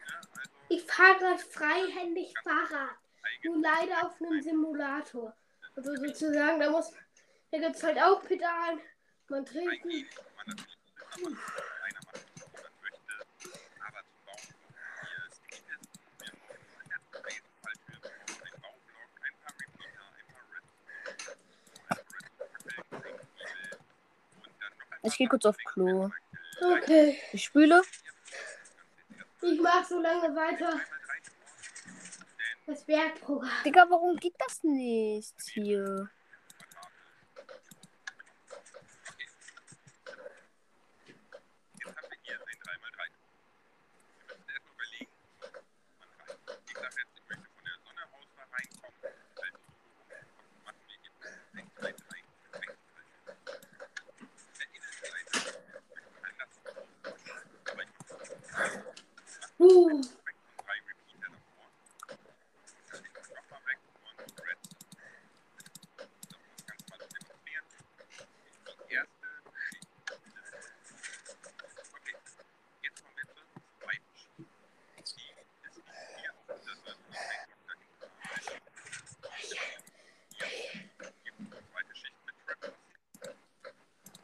Ich 0.69 0.83
fahre 0.85 1.17
gerade 1.19 1.39
freihändig 1.39 2.33
Fahrrad. 2.43 2.97
Nur 3.43 3.61
leider 3.61 4.05
auf 4.05 4.21
einem 4.21 4.41
Simulator. 4.41 5.35
Also 5.75 5.95
sozusagen, 5.95 6.59
da 6.59 6.69
muss 6.69 6.93
da 7.53 7.59
gibt 7.59 7.75
es 7.75 7.83
halt 7.83 7.99
auch 7.99 8.23
Pedalen. 8.23 8.81
Man 9.29 9.45
treten. 9.45 9.69
eingehen 9.69 10.09
kann 10.09 10.25
man 10.35 10.47
natürlich 10.47 10.77
immer 11.17 11.29
mal 11.29 11.37
einer 11.83 12.01
machen, 12.03 12.25
wie 12.33 12.41
man 12.63 12.73
möchte. 12.81 13.13
Aber 13.79 14.01
zum 14.09 14.25
Bauen 14.25 14.41
hier 15.05 15.21
ist 15.29 15.39
die 15.45 15.53
ist. 15.53 15.85
Wir 16.17 16.25
haben 16.25 16.41
in 16.81 16.89
der 16.89 16.97
Fall 17.61 17.77
für 17.85 17.93
einen 18.01 18.57
Baublock 18.59 19.05
ein 19.21 19.37
paar 19.37 19.53
Repeater, 19.61 20.09
ein 20.17 20.25
paar 20.33 20.49
Redstone, 20.49 20.97
also 21.05 21.29
Redstone-Fackeln, 21.29 22.25
Grünkohle 22.65 23.77
und 24.41 24.53
dann 24.59 24.73
noch 24.79 24.89
ein 24.89 24.92
Ich 25.03 25.17
geh 25.17 25.27
kurz 25.27 25.45
auf 25.45 25.57
Klo. 25.57 26.09
Okay. 26.61 27.19
Ich 27.33 27.43
spüle. 27.45 27.81
Ich 29.41 29.59
mach 29.61 29.83
so 29.85 29.99
lange 29.99 30.33
weiter. 30.35 30.79
Das 32.65 32.83
Bergprogramm. 32.85 33.49
Digga, 33.65 33.85
warum 33.89 34.15
geht 34.15 34.35
das 34.39 34.63
nicht 34.63 35.35
hier? 35.51 36.09
Jetzt 41.75 41.97
haben 41.97 42.07
wir 42.09 42.17
hier 42.23 42.39
ein 42.39 42.59
3x3. 42.63 42.99
Wir 44.07 44.35
müssen 44.37 44.49
erst 44.49 44.63
mal 44.63 44.71
überlegen, 44.73 45.11
wo 45.19 45.37
man 45.39 45.49
rein. 45.51 46.37
Ich 46.65 46.73
sage 46.73 46.95
jetzt, 46.95 47.13
ich 47.19 47.25
möchte 47.27 47.47
von 47.51 47.63
der 47.65 47.77
Sonne 47.83 48.03
aus 48.15 48.27
mal 48.37 48.47
reinkommen. 48.53 48.99
Also 49.35 49.59
so 50.39 50.55
machen 50.63 50.81
wir 50.87 50.95
jetzt 51.03 51.19
ein 51.53 51.67
2, 51.75 51.91
3, 51.91 52.23
Wechsel. 52.61 52.77
Der 54.59 54.67
Innenseite 54.71 55.35
möchte 55.91 56.11
man 56.15 56.23
anders. 56.31 56.51
Aber 57.67 57.83
ich 57.83 57.91
mache 57.99 58.23
Uh, 59.59 60.01
weg 60.25 60.35
von 60.43 60.65
drei 60.65 60.77
Repeater 60.87 61.29
davor. 61.31 61.67
Und 62.09 62.91
dann 62.91 63.01
den 63.03 63.13
nochmal 63.33 63.61
weg 63.65 63.79
von 64.01 64.15
Red. 64.43 64.59
Das 65.55 65.67
muss 66.31 66.65
ganz 66.67 66.83
mal 66.89 66.97
demonstrieren. 66.99 67.65
Die 68.89 68.93
erste 68.93 69.27
Schicht. 69.69 69.87
Okay, 71.93 72.15
jetzt 72.83 72.99
kommen 73.03 73.15
wir 73.15 73.27
zur 73.33 73.45
zweiten 73.79 74.11
Schicht. 74.17 74.51
Die 74.97 75.31
ist 75.63 75.79
hier 76.19 76.31
auf 76.33 76.49
dieser 76.59 76.75
Seite. 76.83 77.07
Hier 80.29 80.47
gibt 81.23 81.39
es 81.39 81.47
eine 81.53 81.63
zweite 81.71 81.93
Schicht 81.95 82.19
mit 82.25 82.35
Trap. 82.43 82.59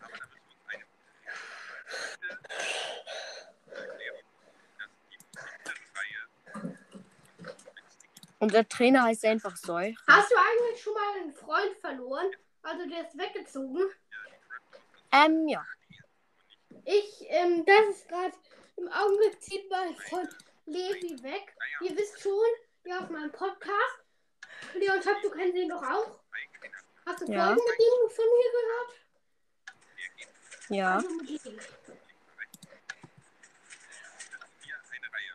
Aber 0.02 0.18
da 0.18 0.26
müssen 0.28 0.44
wir 0.44 0.52
uns 0.52 0.64
eine 0.68 0.84
Erklärung, 3.88 4.26
dass 4.80 4.92
die 5.10 5.18
mittlere 5.18 5.86
Reihe 5.96 6.24
Unser 8.50 8.68
Trainer 8.68 9.04
heißt 9.04 9.26
einfach 9.26 9.56
Soy. 9.56 9.96
hast 10.08 10.32
du 10.32 10.36
eigentlich 10.36 10.82
schon 10.82 10.94
mal 10.96 11.18
einen 11.20 11.32
Freund 11.34 11.78
verloren? 11.82 12.32
Also 12.64 12.84
der 12.90 13.08
ist 13.08 13.16
weggezogen. 13.16 13.92
Ähm, 15.12 15.48
ja. 15.48 15.64
Ich, 16.84 17.28
ähm, 17.30 17.64
das 17.64 17.90
ist 17.96 18.08
gerade 18.10 18.34
im 18.78 18.88
Augenblick 18.88 19.40
zieht 19.40 19.70
mein 19.70 19.96
Freund 19.96 20.36
Levi 20.66 21.22
weg. 21.22 21.56
Ihr 21.82 21.96
wisst 21.96 22.20
schon, 22.22 22.34
ja, 22.86 23.02
auf 23.02 23.10
meinem 23.12 23.32
Podcast. 23.32 24.00
Leon 24.74 25.00
Schapp, 25.04 25.22
du 25.22 25.30
kennst 25.30 25.56
ihn 25.56 25.70
doch 25.70 25.84
auch. 25.84 26.20
Hast 27.06 27.22
du 27.22 27.32
Ja. 27.32 27.46
Folgen 27.54 27.62
mit 27.70 27.80
ihm 27.80 28.10
von 28.10 28.26
mir 28.26 28.52
gehört? 28.58 28.96
Ja. 30.70 30.96
Also. 30.96 31.52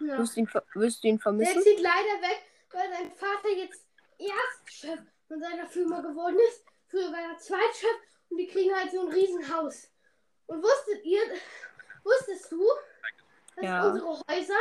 Ja. 0.00 0.18
Wirst 0.18 0.36
du 0.36 0.40
ihn, 0.40 0.50
wirst 0.74 1.04
du 1.04 1.08
ihn 1.08 1.16
Der 1.16 1.22
vermissen? 1.22 1.62
zieht 1.62 1.78
leider 1.80 2.20
weg, 2.22 2.42
weil 2.74 2.90
sein 2.90 3.12
Vater 3.12 3.48
jetzt 3.56 3.86
Erstchef 4.18 5.00
von 5.28 5.40
seiner 5.40 5.66
Firma 5.66 6.00
geworden 6.00 6.38
ist. 6.48 6.64
Früher 6.88 7.10
war 7.12 7.20
er 7.32 7.38
Zweitchef 7.38 7.96
und 8.30 8.36
die 8.36 8.46
kriegen 8.46 8.74
halt 8.74 8.90
so 8.92 9.00
ein 9.06 9.12
Riesenhaus. 9.12 9.90
Und 10.46 10.62
wusstet 10.62 11.04
ihr, 11.04 11.22
wusstest 12.02 12.52
du, 12.52 12.62
dass 13.56 13.64
Ja. 13.64 13.86
unsere 13.88 14.20
Häuser 14.28 14.60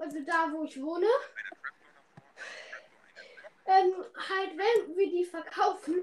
also 0.00 0.18
da, 0.24 0.50
wo 0.50 0.64
ich 0.64 0.80
wohne, 0.82 1.06
ähm, 3.66 3.92
halt, 4.16 4.56
wenn 4.56 4.96
wir 4.96 5.10
die 5.10 5.24
verkaufen, 5.24 6.02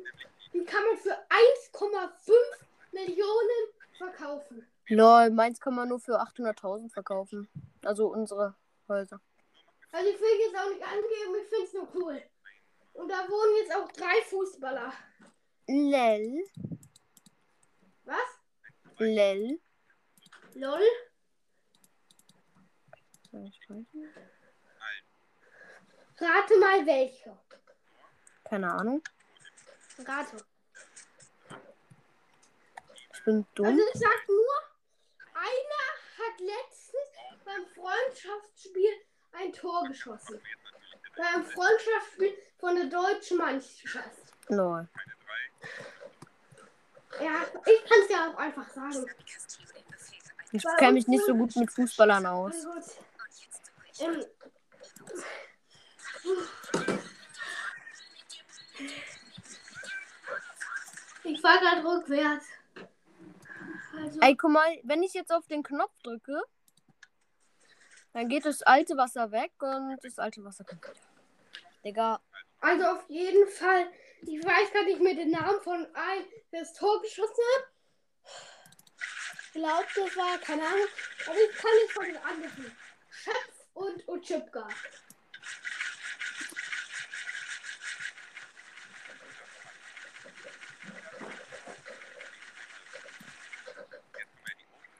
die 0.54 0.64
kann 0.64 0.86
man 0.86 0.98
für 0.98 1.18
1,5 1.30 2.32
Millionen 2.92 3.74
verkaufen. 3.98 4.68
Lol, 4.90 5.32
meins 5.32 5.60
kann 5.60 5.76
man 5.76 5.90
nur 5.90 6.00
für 6.00 6.22
800.000 6.22 6.92
verkaufen. 6.94 7.50
Also 7.84 8.08
unsere 8.08 8.56
Häuser. 8.88 9.20
Also 9.92 10.10
ich 10.10 10.20
will 10.20 10.40
jetzt 10.40 10.56
auch 10.58 10.70
nicht 10.70 10.84
angeben, 10.84 11.36
ich 11.42 11.50
finde 11.50 11.66
es 11.66 11.74
nur 11.74 11.96
cool. 11.96 12.24
Und 12.94 13.10
da 13.10 13.28
wohnen 13.30 13.58
jetzt 13.58 13.76
auch 13.76 13.92
drei 13.92 14.22
Fußballer. 14.24 14.94
Lel. 15.68 16.44
Was? 18.04 18.40
Lel. 18.98 19.60
Lol? 20.54 20.82
Rate 26.20 26.58
mal 26.58 26.86
welche. 26.86 27.38
Keine 28.46 28.72
Ahnung. 28.74 29.04
Rate. 30.00 30.38
Ich 33.14 33.24
bin 33.24 33.46
dumm. 33.54 33.66
Also 33.66 33.82
ich 33.94 34.00
sag 34.00 34.28
nur, 34.28 34.54
einer 35.34 35.86
hat 36.18 36.40
letztens 36.40 37.44
beim 37.46 37.66
Freundschaftsspiel 37.68 39.06
ein 39.32 39.54
Tor 39.54 39.88
geschossen. 39.88 40.40
Beim 41.16 41.46
Freundschaftsspiel 41.46 42.34
von 42.60 42.76
der 42.76 42.86
deutschen 42.86 43.38
Mannschaft. 43.38 44.34
Lol. 44.50 44.88
Ja, 47.20 47.42
ich 47.66 47.90
kann 47.90 48.00
es 48.04 48.10
ja 48.10 48.32
auch 48.32 48.38
einfach 48.38 48.70
sagen. 48.70 49.06
Ich 50.52 50.64
kenne 50.78 50.94
mich 50.94 51.08
nicht 51.08 51.26
so 51.26 51.36
gut 51.36 51.56
mit 51.56 51.72
Fußballern 51.72 52.26
aus. 52.26 52.68
Ähm, 54.00 54.24
ich 61.24 61.42
fahr 61.42 61.58
gerade 61.60 61.84
rückwärts. 61.84 62.46
Also, 63.96 64.20
Ey, 64.22 64.36
guck 64.36 64.52
mal, 64.52 64.80
wenn 64.84 65.04
ich 65.04 65.14
jetzt 65.14 65.32
auf 65.32 65.48
den 65.48 65.64
Knopf 65.64 65.92
drücke, 66.04 66.42
dann 68.18 68.30
geht 68.30 68.46
das 68.46 68.64
alte 68.64 68.98
Wasser 68.98 69.32
weg 69.32 69.52
und 69.60 70.00
das 70.02 70.18
alte 70.18 70.44
Wasser 70.44 70.64
kommt 70.64 70.82
wieder. 70.82 71.00
Digga, 71.86 72.20
also 72.60 72.86
auf 72.86 73.08
jeden 73.10 73.48
Fall, 73.48 73.92
ich 74.24 74.44
weiß 74.44 74.74
gar 74.74 74.84
nicht 74.86 75.00
mehr 75.00 75.14
den 75.14 75.30
Namen 75.30 75.62
von 75.62 75.86
einem, 75.94 76.26
der 76.52 76.62
das 76.62 76.74
Tor 76.74 77.00
geschossen 77.04 77.44
hat. 77.56 77.68
Ich 79.44 79.52
glaube, 79.52 79.86
das 79.96 80.18
war, 80.18 80.36
keine 80.40 80.64
Ahnung, 80.64 80.88
aber 81.28 81.36
ich 81.36 81.58
kann 81.58 81.72
nicht 81.84 81.94
von 81.94 82.06
den 82.06 82.18
anderen. 82.18 82.78
Schöpf 83.08 83.68
und 83.76 84.08
Utschipka. 84.08 84.68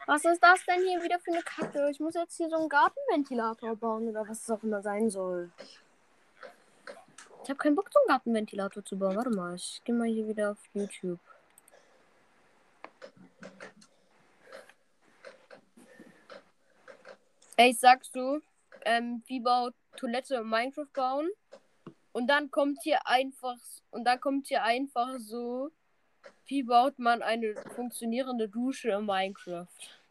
Was 0.08 0.24
ist 0.24 0.42
das 0.42 0.66
denn 0.66 0.82
hier 0.88 1.04
wieder 1.04 1.20
für 1.20 1.32
eine 1.32 1.44
Kacke? 1.44 1.90
Ich 1.92 2.00
muss 2.00 2.16
jetzt 2.16 2.38
hier 2.38 2.50
so 2.50 2.56
einen 2.56 2.70
Gartenventilator 2.70 3.76
bauen 3.76 4.08
oder 4.08 4.28
was 4.28 4.42
es 4.42 4.50
auch 4.50 4.64
immer 4.64 4.82
sein 4.82 5.10
soll. 5.10 5.52
Ich 7.44 7.50
habe 7.50 7.58
keinen 7.58 7.76
Bock, 7.76 7.90
so 7.92 8.00
einen 8.00 8.08
Gartenventilator 8.08 8.84
zu 8.84 8.98
bauen. 8.98 9.18
Warte 9.18 9.30
mal, 9.30 9.56
ich 9.56 9.82
gehe 9.84 9.94
mal 9.94 10.08
hier 10.08 10.28
wieder 10.28 10.52
auf 10.52 10.58
YouTube. 10.74 11.20
Ey, 17.58 17.74
sagst 17.74 18.16
du, 18.16 18.42
ähm, 18.86 19.24
wie 19.28 19.42
baut 19.42 19.74
Toilette 19.98 20.36
in 20.36 20.50
Minecraft 20.50 20.94
bauen? 20.94 21.30
Und 22.14 22.28
dann 22.28 22.50
kommt 22.50 22.82
hier 22.82 23.06
einfach, 23.06 23.58
und 23.92 24.06
dann 24.06 24.22
kommt 24.22 24.48
hier 24.48 24.64
einfach 24.64 25.18
so, 25.20 25.72
wie 26.46 26.64
baut 26.64 26.98
man 26.98 27.22
eine 27.22 27.56
funktionierende 27.76 28.48
Dusche 28.48 28.92
in 28.92 29.06
Minecraft? 29.06 29.68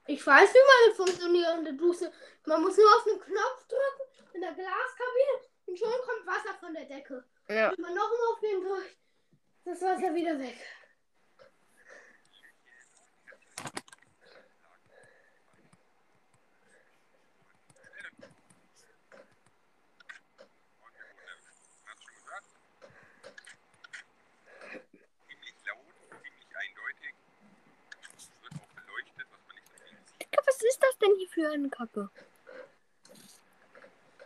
Ich 0.09 0.25
weiß, 0.25 0.55
wie 0.55 0.59
man 0.59 0.85
eine 0.85 0.95
funktionierende 0.95 1.75
Dusche. 1.75 2.13
Man 2.45 2.63
muss 2.63 2.77
nur 2.77 2.97
auf 2.97 3.05
den 3.05 3.21
Knopf 3.21 3.67
drücken 3.67 4.35
in 4.35 4.41
der 4.41 4.53
Glaskabine 4.53 5.41
und 5.67 5.79
schon 5.79 5.91
kommt 5.91 6.27
Wasser 6.27 6.55
von 6.61 6.73
der 6.73 6.85
Decke. 6.85 7.25
Ja. 7.49 7.73
Wenn 7.73 7.81
man 7.81 7.95
nochmal 7.95 8.27
auf 8.33 8.41
den 8.41 8.61
drückt, 8.63 8.97
ist 9.65 9.83
das 9.83 9.83
Wasser 9.83 10.15
wieder 10.15 10.39
weg. 10.39 10.59
Hast 21.87 22.03
schon 22.03 22.15
gesagt? 22.15 22.47
Ziemlich 25.27 25.55
laut, 25.67 25.95
ziemlich 26.23 26.57
eindeutig. 26.57 27.15
Es 28.17 28.31
wird 28.43 28.55
auch 28.55 28.71
beleuchtet, 28.75 29.27
was 29.31 29.41
man 29.47 29.57
nicht 29.57 29.67
so 29.67 29.75
viel 29.75 29.99
sieht. 29.99 30.21
Digga, 30.21 30.43
was 30.47 30.63
ist 30.63 30.83
das 30.83 30.96
denn 31.07 31.17
hier 31.19 31.29
für 31.29 31.51
eine 31.51 31.69
Kacke? 31.69 32.11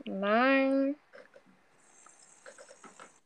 Nein. 0.05 0.97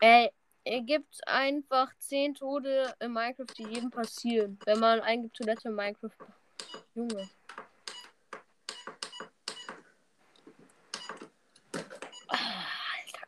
Ey, 0.01 0.31
ihr 0.65 0.83
gibt 0.83 1.27
einfach 1.27 1.93
10 1.99 2.35
Tode 2.35 2.95
in 3.01 3.13
Minecraft, 3.13 3.47
die 3.57 3.65
jedem 3.65 3.91
passieren, 3.91 4.59
wenn 4.65 4.81
man 4.81 5.01
eingibt 5.01 5.37
Toilette 5.37 5.69
in 5.69 5.75
Minecraft. 5.75 6.11
Junge. 6.95 7.29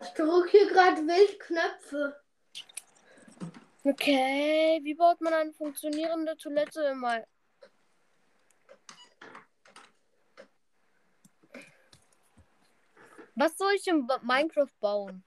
Ich 0.00 0.08
drücke 0.14 0.50
hier 0.50 0.66
gerade 0.68 1.02
wild 1.06 1.40
Knöpfe. 1.40 2.20
Okay, 3.84 4.80
wie 4.82 4.94
baut 4.94 5.20
man 5.20 5.32
eine 5.32 5.52
funktionierende 5.52 6.36
Toilette 6.36 6.82
in 6.82 6.98
Minecraft? 6.98 7.35
Was 13.36 13.56
soll 13.58 13.74
ich 13.74 13.86
in 13.86 14.08
Minecraft 14.22 14.72
bauen? 14.80 15.24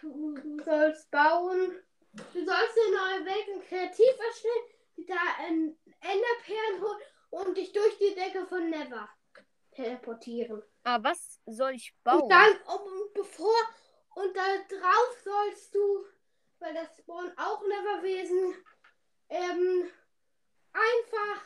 Du 0.00 0.36
sollst 0.64 1.10
bauen. 1.10 1.82
Du 2.12 2.44
sollst 2.44 2.78
eine 2.78 2.96
neue 2.96 3.26
Welt 3.26 3.48
und 3.54 3.66
kreativ 3.66 4.18
erstellen, 4.26 4.64
die 4.96 5.04
da 5.04 5.16
ein 5.38 5.76
Enderperlen 6.00 6.80
holen 6.80 7.00
und 7.30 7.56
dich 7.56 7.72
durch 7.72 7.98
die 7.98 8.14
Decke 8.14 8.46
von 8.46 8.70
Never 8.70 9.08
teleportieren. 9.72 10.62
Ah, 10.84 10.98
was 11.02 11.40
soll 11.46 11.72
ich 11.72 11.94
bauen? 12.04 12.22
Und 12.22 12.28
dann, 12.30 12.56
um, 12.66 13.12
bevor, 13.14 13.54
und 14.14 14.36
da 14.36 14.42
drauf 14.68 15.22
sollst 15.24 15.74
du, 15.74 16.06
weil 16.60 16.74
das 16.74 16.96
Spawn 16.98 17.32
auch 17.36 17.62
Neverwesen, 17.62 18.54
ähm, 19.28 19.90
einfach 20.72 21.44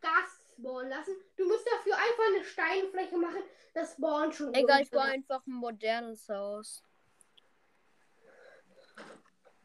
Gas 0.00 0.41
spawnen 0.52 0.90
lassen. 0.90 1.14
Du 1.36 1.46
musst 1.46 1.66
dafür 1.66 1.96
einfach 1.96 2.24
eine 2.28 2.44
Steinfläche 2.44 3.16
machen, 3.16 3.42
das 3.74 3.92
Spawn 3.92 4.32
schon. 4.32 4.54
Egal, 4.54 4.82
ich 4.82 4.90
baue 4.90 5.02
einfach 5.02 5.46
ein 5.46 5.52
modernes 5.52 6.28
Haus. 6.28 6.82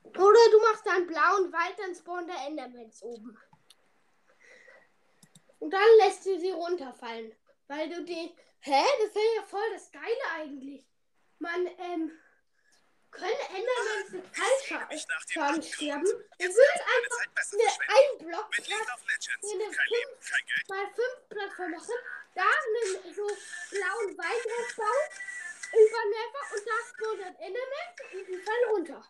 Oder 0.04 0.40
du 0.52 0.60
machst 0.62 0.88
einen 0.88 1.08
blauen 1.08 1.52
Wald, 1.54 1.76
dann 1.78 1.94
spawnt 1.94 2.30
der 2.30 2.48
Endermans 2.48 3.04
oben. 3.04 3.38
Und 5.60 5.72
dann 5.72 5.82
lässt 6.00 6.26
du 6.26 6.40
sie 6.40 6.52
runterfallen. 6.52 7.34
Weil 7.68 7.90
du 7.90 8.04
die. 8.04 8.36
Hä? 8.62 8.84
Das 9.04 9.16
wäre 9.16 9.36
ja 9.36 9.44
voll 9.44 9.70
das 9.74 9.92
Geile 9.92 10.06
eigentlich. 10.36 10.88
Man, 11.40 11.68
ähm. 11.78 12.12
Können 13.18 13.42
Endermans 13.50 14.10
mit 14.12 14.26
Fallschaden 14.36 15.64
sterben? 15.64 16.06
Du 16.06 16.46
würdest 16.46 16.82
einfach 16.82 17.20
eine 17.22 17.34
verschwenden. 17.34 17.82
ein 17.90 18.28
Block 18.28 18.50
Mit 18.58 18.68
League 18.68 18.94
of 18.94 19.02
Legends. 19.08 19.44
eine 19.54 19.64
Kein 19.76 19.88
Leben, 19.90 20.14
kein 20.22 20.46
Geld. 20.46 20.70
mal 20.70 20.86
fünf 20.94 21.30
Plattform 21.30 21.72
machen, 21.72 21.98
da 22.36 22.44
einen 22.46 23.14
so 23.16 23.26
blauen 23.74 24.18
Wald 24.18 24.44
draufbauen, 24.46 25.08
über 25.74 26.02
Never 26.14 26.44
und 26.54 26.64
da 26.68 26.78
spawnt 26.88 27.22
ein 27.26 27.36
Enderman 27.42 27.90
und 28.14 28.28
die 28.28 28.38
fallen 28.38 28.70
runter. 28.72 29.02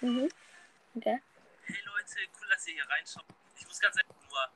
Mhm. 0.00 0.28
Okay. 0.96 1.22
Hey 1.64 1.82
Leute, 1.84 2.16
cool, 2.40 2.48
dass 2.50 2.66
ihr 2.66 2.74
hier 2.74 2.88
reinschaut. 2.88 3.24
Ich 3.56 3.66
muss 3.66 3.80
ganz 3.80 3.96
ehrlich 3.96 4.12
nur 4.28 4.48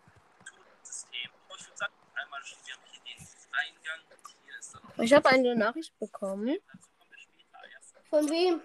Todensystem. 0.44 1.30
Aber 1.48 1.56
ich 1.58 1.66
würde 1.66 1.76
sagen, 1.78 1.94
einmal 2.14 2.40
wir 2.42 2.74
haben 2.74 2.82
hier 2.90 3.00
den 3.16 3.26
Eingang. 3.52 4.00
Hier 4.44 4.58
ist 4.58 4.74
dann 4.74 4.82
noch 4.82 4.98
Ich 4.98 5.12
habe 5.12 5.28
eine 5.28 5.54
Nachricht 5.56 5.98
bekommen. 5.98 6.58
dazu 6.72 6.88
kommen 6.98 7.10
wir 7.10 7.18
später 7.18 7.70
erst. 7.72 7.94
Von 8.12 8.28
wem? 8.28 8.60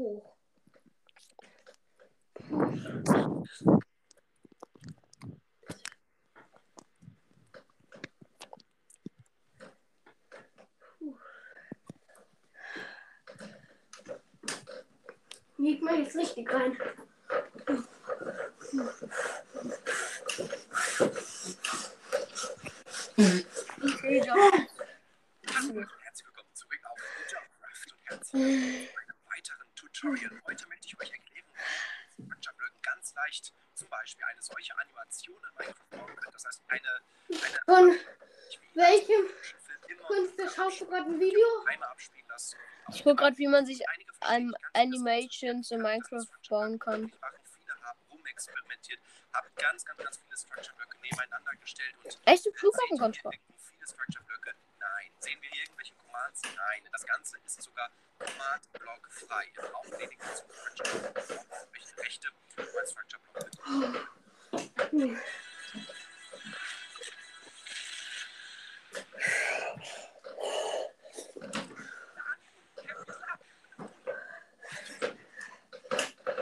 cool. 0.00 0.39
Ich 43.10 43.16
gucke 43.16 43.24
gerade, 43.24 43.38
wie 43.38 43.48
man 43.48 43.66
sich 43.66 43.80
das 43.80 44.52
Animations 44.74 45.72
in 45.72 45.82
Minecraft 45.82 46.28
bauen 46.48 46.78
kann. 46.78 47.02
machen. 47.02 47.34
Viele 47.58 47.74
haben 47.82 47.98
rumexperimentiert, 48.08 49.00
haben 49.32 49.48
ganz, 49.56 49.84
ganz, 49.84 49.98
ganz 49.98 50.16
viele 50.18 50.36
Structure-Blöcke 50.38 50.96
nebeneinander 51.02 51.50
gestellt 51.60 51.92
und 52.04 52.16
Echte 52.24 52.44
Seht 52.44 52.52
ihr 52.54 52.58
Flughafenkontrolle. 52.60 53.34
irgendwo 53.34 53.58
viele 53.68 53.86
Structure-Blöcke? 53.88 54.54
Nein. 54.78 55.10
Sehen 55.18 55.42
wir 55.42 55.50
hier 55.50 55.62
irgendwelche 55.64 55.94
Commands? 55.96 56.42
Nein. 56.54 56.88
Das 56.92 57.04
Ganze 57.04 57.38
ist 57.44 57.60
sogar 57.60 57.90
Command-Block 58.20 59.08
frei. 59.10 59.46
Auch 59.74 59.98
weniger 59.98 60.32
zum 60.36 60.46
Structure-Block. 60.48 61.26
Welche 61.72 61.96
Rechte 61.98 62.28
mein 64.92 65.16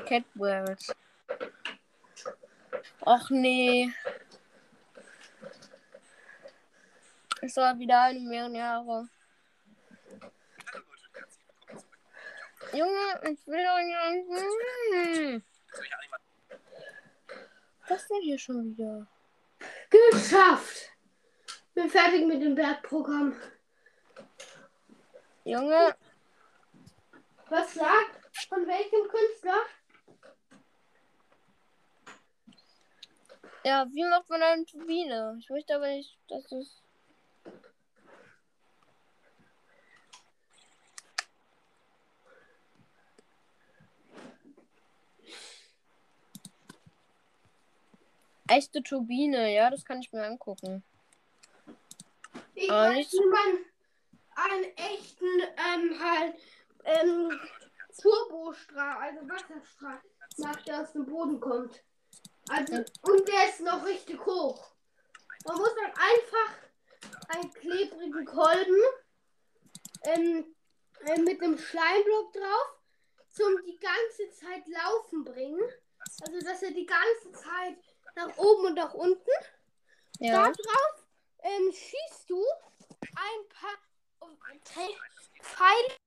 Catworld. 0.08 0.96
Och 3.00 3.30
nee. 3.30 3.92
Es 7.42 7.56
war 7.56 7.78
wieder 7.78 8.02
eine 8.02 8.20
mehrere 8.20 8.56
Jahre. 8.56 9.08
Junge, 12.72 13.20
ich 13.30 13.46
will 13.46 13.64
doch 13.64 13.80
nicht. 14.94 15.44
Was 17.88 18.08
denn 18.08 18.22
hier 18.22 18.38
schon 18.38 18.76
wieder? 18.76 19.06
Geschafft! 19.90 20.90
Bin 21.74 21.90
fertig 21.90 22.26
mit 22.26 22.42
dem 22.42 22.54
Bergprogramm. 22.54 23.36
Junge, 25.44 25.94
Was 27.50 27.74
sagt? 27.74 28.18
Von 28.48 28.66
welchem 28.66 29.08
Künstler? 29.08 29.64
Ja, 33.68 33.86
wie 33.92 34.04
macht 34.04 34.28
man 34.30 34.42
eine 34.42 34.64
Turbine? 34.64 35.36
Ich 35.38 35.50
möchte 35.50 35.74
aber 35.76 35.88
nicht, 35.88 36.18
dass 36.28 36.50
es. 36.52 36.82
Echte 48.48 48.82
Turbine, 48.82 49.52
ja, 49.54 49.68
das 49.70 49.84
kann 49.84 50.00
ich 50.00 50.12
mir 50.12 50.24
angucken. 50.24 50.82
Ich 52.54 52.70
Aber 52.70 52.92
nicht- 52.94 53.12
wie 53.12 53.26
man 53.26 53.64
einen 54.34 54.64
echten 54.76 55.40
ähm, 55.56 56.00
halt 56.02 56.34
ähm, 56.84 57.38
Turbostrahl, 58.00 58.96
also 59.02 59.28
Wasserstrahl, 59.28 60.00
macht, 60.38 60.66
der 60.66 60.80
aus 60.82 60.92
dem 60.92 61.04
Boden 61.04 61.40
kommt. 61.40 61.82
Also, 62.48 62.84
und 63.02 63.28
der 63.28 63.48
ist 63.48 63.60
noch 63.60 63.84
richtig 63.84 64.24
hoch. 64.24 64.70
Man 65.44 65.56
muss 65.56 65.74
dann 65.74 65.92
einfach 65.92 66.56
einen 67.28 67.52
klebrigen 67.52 68.24
Kolben 68.24 68.80
ähm, 70.04 70.56
äh, 71.06 71.20
mit 71.20 71.42
einem 71.42 71.58
Schleimblock 71.58 72.32
drauf 72.32 72.78
zum 73.30 73.62
die 73.64 73.78
ganze 73.78 74.30
Zeit 74.30 74.66
laufen 74.66 75.24
bringen. 75.24 75.62
Also, 76.22 76.40
dass 76.40 76.62
er 76.62 76.70
die 76.72 76.86
ganze 76.86 77.32
Zeit 77.32 77.76
nach 78.16 78.36
oben 78.36 78.66
und 78.66 78.74
nach 78.74 78.94
unten 78.94 79.30
Ja. 80.18 80.32
Darauf 80.32 81.06
ähm, 81.40 81.72
schießt 81.72 82.28
du 82.28 82.44
ein 83.00 83.48
paar 83.48 83.78
Pfeilatmung 85.40 86.00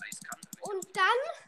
Eis 0.00 0.20
kann. 0.20 0.40
und 0.72 0.96
dann 0.96 1.47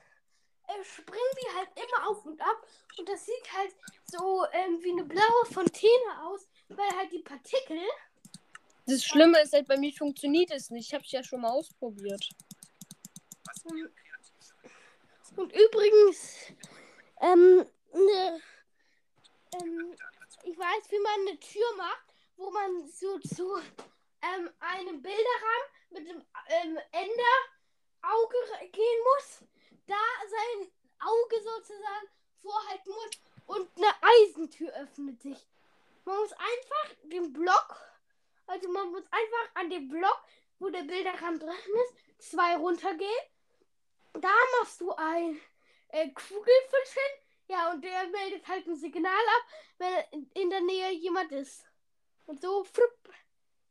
äh, 0.79 0.85
springen 0.85 1.37
die 1.43 1.57
halt 1.57 1.69
immer 1.77 2.09
auf 2.09 2.25
und 2.25 2.41
ab 2.41 2.67
und 2.99 3.09
das 3.09 3.25
sieht 3.27 3.53
halt 3.53 3.75
so 4.05 4.45
ähm, 4.53 4.83
wie 4.83 4.93
eine 4.93 5.05
blaue 5.05 5.47
Fontäne 5.53 6.23
aus, 6.25 6.49
weil 6.69 6.91
halt 6.97 7.13
die 7.13 7.23
Partikel 7.23 7.81
Das 8.87 9.05
Schlimme 9.05 9.41
ist 9.43 9.53
halt, 9.53 9.69
bei 9.69 9.77
mir 9.77 9.93
funktioniert 9.93 10.51
es 10.51 10.71
nicht. 10.71 10.89
Ich 10.89 10.95
habe 10.95 11.05
es 11.05 11.13
ja 11.13 11.23
schon 11.23 11.41
mal 11.41 11.51
ausprobiert. 11.51 12.29
Kreativ 13.55 13.91
und 15.37 15.53
übrigens 15.53 16.37
ähm, 17.21 17.65
ne, 17.93 18.41
ähm, 19.61 19.97
ich 20.45 20.59
weiß, 20.59 20.91
wie 20.91 20.99
man 20.99 21.29
eine 21.29 21.39
Tür 21.39 21.77
macht, 21.77 22.15
wo 22.37 22.51
man 22.51 22.89
so 22.89 23.19
zu 23.21 23.57
ähm, 24.23 24.51
einem 24.59 25.03
Bilderrahmen 25.03 25.69
mit 25.91 26.09
dem 26.09 26.17
ähm, 26.49 26.79
Enderauge 26.93 28.37
re- 28.53 28.69
gehen 28.69 29.01
muss, 29.17 29.45
da 29.91 30.29
sein 30.29 30.71
Auge 31.01 31.37
sozusagen 31.43 32.07
vorhalten 32.43 32.91
muss 32.91 33.11
und 33.47 33.69
eine 33.77 33.93
Eisentür 34.01 34.73
öffnet 34.77 35.21
sich. 35.23 35.47
Man 36.05 36.17
muss 36.19 36.33
einfach 36.33 36.95
den 37.05 37.33
Block, 37.33 37.77
also 38.47 38.69
man 38.71 38.91
muss 38.91 39.05
einfach 39.11 39.55
an 39.55 39.71
dem 39.71 39.89
Block, 39.89 40.23
wo 40.59 40.69
der 40.71 40.83
Bilderrahmen 40.83 41.39
drin 41.39 41.51
ist, 41.51 42.31
zwei 42.31 42.57
runtergehen. 42.57 43.25
Da 44.15 44.31
machst 44.59 44.81
du 44.81 44.93
ein 44.93 45.41
äh, 45.89 46.09
Kugelfisch 46.11 46.93
hin. 46.95 47.25
Ja, 47.49 47.73
und 47.73 47.83
der 47.83 48.07
meldet 48.09 48.47
halt 48.47 48.67
ein 48.67 48.77
Signal 48.77 49.13
ab, 49.13 49.47
wenn 49.79 50.29
in- 50.35 50.51
der 50.51 50.61
Nähe 50.61 50.93
jemand 50.93 51.33
ist. 51.33 51.65
Und 52.27 52.41
so 52.41 52.63
flupp, 52.65 52.97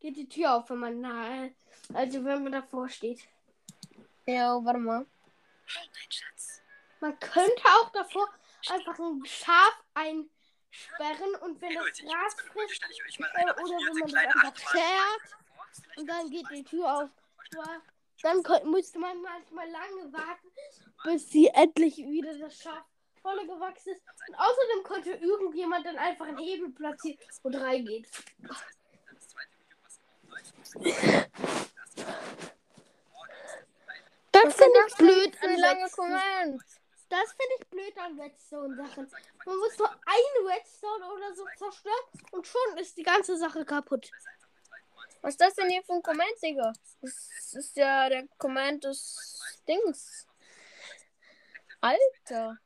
geht 0.01 0.17
die 0.17 0.27
Tür 0.27 0.55
auf, 0.55 0.69
wenn 0.69 0.79
man 0.79 0.99
nahe, 0.99 1.53
also 1.93 2.23
wenn 2.25 2.43
man 2.43 2.51
davor 2.51 2.89
steht. 2.89 3.21
Ja, 4.25 4.63
warte 4.65 4.79
mal. 4.79 5.05
Man 6.99 7.19
könnte 7.19 7.63
auch 7.65 7.91
davor 7.91 8.27
einfach 8.69 8.99
ein 8.99 9.25
Schaf 9.25 9.83
einsperren 9.93 11.35
und 11.41 11.61
wenn 11.61 11.69
Hey 11.69 11.77
das 11.77 11.85
Leute, 11.85 12.03
ich 12.03 12.11
Gras 12.11 12.35
frisst, 12.51 12.83
äh, 12.83 13.43
oder 13.43 13.77
wenn 13.77 13.99
man 13.99 14.09
das 14.09 14.13
einfach 14.13 14.53
zerrt 14.53 15.37
und 15.97 16.07
dann 16.07 16.29
geht 16.29 16.45
die 16.51 16.63
Tür 16.63 17.03
auf. 17.03 17.09
dann 18.21 18.43
musste 18.69 18.99
man 18.99 19.21
manchmal 19.21 19.69
lange 19.69 20.11
warten, 20.11 20.47
bis 21.03 21.29
sie 21.29 21.47
endlich 21.47 21.97
wieder 21.97 22.37
das 22.37 22.61
Schaf 22.61 22.83
voll 23.21 23.45
gewachsen 23.45 23.93
ist. 23.93 24.01
Und 24.27 24.35
außerdem 24.35 24.83
konnte 24.83 25.11
irgendjemand 25.11 25.85
dann 25.85 25.97
einfach 25.97 26.27
einen 26.27 26.37
Hebel 26.37 26.69
platzieren 26.71 27.19
und 27.43 27.55
reingeht. 27.55 28.09
Das 28.41 28.57
heißt, 28.57 28.77
das 29.15 29.27
zweite 29.29 29.51
Video, 29.59 29.77
was 29.83 29.99
auch 29.99 30.21
gleich 30.27 30.53
kommt, 30.53 30.87
das 31.77 31.95
Das 34.28 34.28
Was 34.43 34.55
finde 34.55 34.79
ich 34.87 34.95
blöd 34.95 35.43
an 35.43 35.57
lange 35.57 35.83
Redstone. 35.83 36.59
Das 37.09 37.31
finde 37.31 37.55
ich 37.59 37.67
blöd 37.67 37.97
an 37.97 38.19
Redstone-Sachen. 38.19 39.11
Man 39.45 39.57
muss 39.57 39.77
nur 39.77 39.89
einen 39.89 40.47
Redstone 40.47 41.05
oder 41.11 41.35
so 41.35 41.45
zerstören 41.57 41.95
und 42.31 42.45
schon 42.45 42.77
ist 42.77 42.97
die 42.97 43.03
ganze 43.03 43.37
Sache 43.37 43.65
kaputt. 43.65 44.11
Was 45.21 45.33
ist 45.33 45.41
das 45.41 45.55
denn 45.55 45.69
hier 45.69 45.83
für 45.83 45.93
ein 45.93 46.03
Comment, 46.03 46.41
Digga? 46.41 46.71
Das 47.01 47.53
ist 47.53 47.75
ja 47.75 48.07
der 48.09 48.27
Comment 48.37 48.83
des 48.83 49.41
Dings. 49.67 50.27
Alter. 51.81 52.57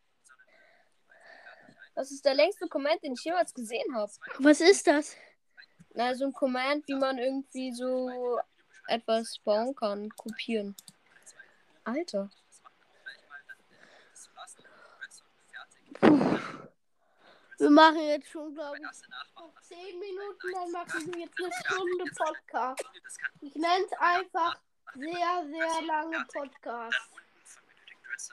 Das 1.95 2.11
ist 2.11 2.25
der 2.25 2.33
längste 2.33 2.67
Comment, 2.67 3.01
den 3.03 3.13
ich 3.13 3.23
jemals 3.23 3.53
gesehen 3.53 3.95
habe. 3.95 4.11
Was 4.39 4.61
ist 4.61 4.87
das? 4.87 5.15
Na, 5.93 6.13
so 6.15 6.25
ein 6.25 6.33
Comment, 6.33 6.87
wie 6.87 6.95
man 6.95 7.17
irgendwie 7.17 7.71
so 7.71 8.39
etwas 8.87 9.37
bauen 9.39 9.75
kann, 9.75 10.09
kopieren. 10.09 10.75
Alter. 11.83 12.29
Wir 17.57 17.69
machen 17.69 17.99
jetzt 17.99 18.29
schon, 18.29 18.53
glaube 18.53 18.77
ich, 18.77 18.83
erste 18.83 19.09
Nachmachen. 19.09 19.53
noch 19.53 19.61
10 19.61 19.99
Minuten, 19.99 20.51
dann 20.51 20.71
machen 20.71 21.13
wir 21.13 21.21
jetzt 21.21 21.39
eine 21.39 21.51
Stunde 21.53 22.11
Podcast. 22.15 22.85
Ich 23.41 23.55
nenne 23.55 23.85
es 23.85 23.93
einfach 23.99 24.59
sehr, 24.95 25.45
sehr 25.49 25.81
lange 25.83 26.25
Podcast. 26.33 27.09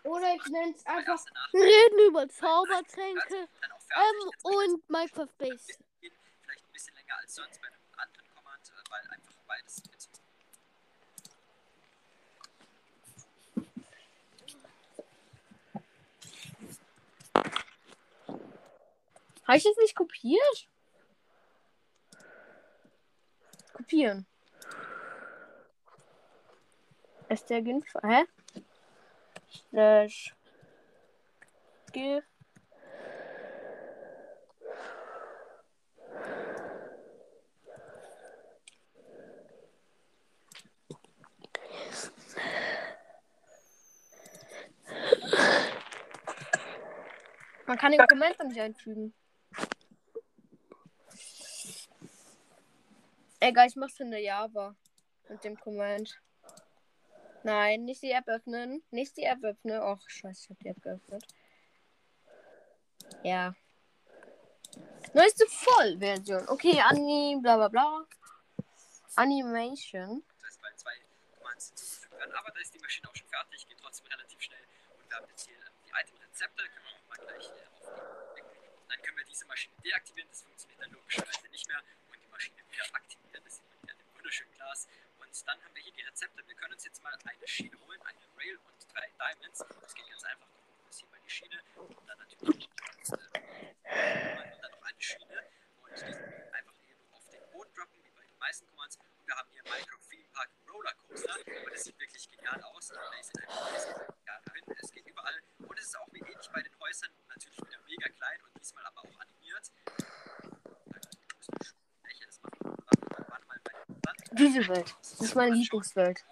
Oder 0.05 0.35
ich 0.35 0.47
nenne 0.47 0.75
es 0.75 0.85
einfach, 0.87 1.25
reden 1.53 2.09
über 2.09 2.29
Zaubertränke 2.29 3.49
ähm, 3.97 4.31
und 4.43 4.91
Minecraft 4.91 5.29
Base. 5.39 5.75
Vielleicht 5.99 6.67
ein 6.67 6.73
bisschen 6.73 6.95
länger 6.95 7.17
als 7.19 7.35
sonst 7.35 7.61
bei 7.61 7.69
einem 7.69 7.81
anderen 7.97 8.29
Command, 8.35 8.69
äh, 8.69 8.91
weil 8.91 9.01
einfach 9.11 9.30
Habe 19.51 19.59
ich 19.59 19.65
das 19.65 19.77
nicht 19.79 19.97
kopiert? 19.97 20.69
Kopieren. 23.73 24.25
Ist 27.29 27.51
der 27.51 27.61
Gift. 27.61 27.89
Hä? 28.01 28.27
Slash. 29.51 30.37
Gift. 31.93 32.29
Man 47.67 47.79
kann 47.79 47.91
den 47.91 48.07
Kommentar 48.07 48.47
nicht 48.47 48.61
einfügen. 48.61 49.13
Egal, 53.51 53.67
ich 53.67 53.75
mach's 53.75 53.99
in 53.99 54.13
der 54.13 54.21
Java. 54.21 54.77
Mit 55.29 55.43
dem 55.43 55.59
Comment. 55.59 56.21
Nein, 57.43 57.85
nicht 57.85 58.01
die 58.01 58.13
App 58.13 58.29
öffnen. 58.29 58.81
Nicht 58.93 59.17
die 59.17 59.25
App 59.25 59.43
öffnen. 59.43 59.83
Och, 59.83 60.09
scheiße, 60.09 60.45
ich 60.45 60.51
hab 60.51 60.59
die 60.61 60.69
App 60.69 60.81
geöffnet. 60.81 61.25
Ja. 63.25 63.57
Neueste 65.15 65.47
Vollversion. 65.49 66.49
Okay, 66.49 66.81
Ani, 66.81 67.39
bla 67.43 67.57
bla 67.57 67.67
bla. 67.67 68.07
Animation. 69.17 70.23
Das 70.43 70.63
weil 70.63 70.77
zwei 70.77 70.93
Commands 71.37 71.71
hinzugefügt 71.71 72.13
werden. 72.13 72.33
Aber 72.35 72.53
da 72.53 72.61
ist 72.61 72.73
die 72.73 72.79
Maschine 72.79 73.09
auch 73.09 73.17
schon 73.17 73.27
fertig, 73.27 73.67
geht 73.67 73.79
trotzdem 73.83 74.07
relativ 74.07 74.41
schnell. 74.41 74.63
Und 74.97 75.11
wir 75.11 75.17
haben 75.17 75.27
jetzt 75.29 75.47
hier 75.49 75.57
ähm, 75.57 75.75
die 75.85 75.91
Item-Rezepte, 75.91 76.63
können 76.63 76.87
wir 76.87 76.93
auch 76.95 77.09
mal 77.09 77.27
gleich 77.27 77.47
äh, 77.51 77.67
aufnehmen. 78.23 78.47
Dann 78.89 79.03
können 79.03 79.17
wir 79.17 79.25
diese 79.25 79.45
Maschine 79.47 79.75
deaktivieren, 79.85 80.29
das 80.31 80.43
funktioniert 80.43 80.81
dann 80.81 80.93
logischerweise 80.93 81.49
nicht 81.51 81.67
mehr. 81.67 81.83
Und 82.13 82.23
die 82.23 82.29
Maschine 82.29 82.57
wieder 82.71 82.85
aktivieren, 82.95 83.43
das 83.45 83.57
sieht 83.57 83.69
man 83.69 83.79
hier 83.83 83.93
an 83.93 83.99
dem 83.99 84.10
wunderschönen 84.21 84.53
Glas. 84.53 84.87
Und 85.19 85.49
dann 85.49 85.65
haben 85.65 85.75
wir 85.75 85.83
hier 85.83 85.93
die 85.95 86.03
Rezepte. 86.03 86.47
Wir 86.47 86.55
können 86.55 86.75
uns 86.75 86.85
jetzt 86.85 87.03
mal 87.03 87.17
eine 87.25 87.49
Schiene 87.49 87.81
holen, 87.81 88.01
eine 88.03 88.21
Rail 88.37 88.59
und 88.69 88.77
drei 88.93 89.09
Diamonds. 89.17 89.65
Das 89.81 89.95
geht 89.95 90.09
ganz 90.11 90.25
einfach. 90.25 90.47
Wir 90.47 90.75
fokussieren 90.77 91.11
mal 91.11 91.21
die 91.25 91.31
Schiene 91.31 91.63
und 91.77 92.07
dann 92.07 92.19
natürlich 92.19 92.69
äh, 92.69 94.37
und 94.37 94.63
dann 94.63 94.71
noch 94.73 94.83
eine 94.83 95.01
Schiene. 95.01 95.41
Und 95.81 95.97
die 95.97 96.53
einfach 96.53 96.75
hier 96.85 96.97
auf 97.13 97.25
den 97.31 97.51
Boden 97.51 97.73
droppen, 97.73 98.05
wie 98.05 98.11
bei 98.11 98.25
den 98.27 98.39
meisten 98.39 98.67
Commands. 98.69 98.97
Und 98.97 99.27
wir 99.27 99.35
haben 99.37 99.49
hier 99.53 99.63
Micro 99.65 99.97
Theme 100.11 100.29
Park 100.35 100.51
Roller 100.69 100.95
Coaster. 101.01 101.37
Und 101.41 101.73
das 101.73 101.85
sieht 101.85 101.99
wirklich 101.99 102.29
genial 102.29 102.63
aus. 102.63 102.89
Die 102.89 102.99
Plays 103.01 103.27
sind 103.29 103.49
einfach. 103.49 104.15
Ja, 104.27 104.39
dahin, 104.45 104.65
es 104.77 104.93
geht 104.93 105.07
überall. 105.07 105.41
Und 105.61 105.79
es 105.79 105.87
ist 105.87 105.97
auch 105.97 106.13
wie 106.13 106.21
ähnlich 106.21 106.51
bei 106.53 106.61
den 106.61 106.79
Häusern. 106.79 107.11
Natürlich 107.29 107.57
wieder 107.57 107.81
mega 107.89 108.09
klein 108.11 108.39
und 108.43 108.53
diesmal 108.61 108.85
aber 108.85 109.01
auch 109.01 109.21
animiert. 109.21 109.73
Äh, 109.89 111.01
müssen 111.39 111.55
wir 111.57 111.65
schon 111.65 111.79
welche 112.03 112.27
das 112.27 112.43
machen. 112.43 112.59
Warte, 112.61 113.31
warte 113.31 113.47
mal 113.47 113.61
bei 113.65 113.73
den 113.73 113.87
Sand. 113.87 113.90
Diese 114.33 114.67
Welt. 114.69 114.95
Das 115.01 115.21
ist 115.21 115.35
meine 115.35 115.55
Lieblingswelt. 115.55 116.25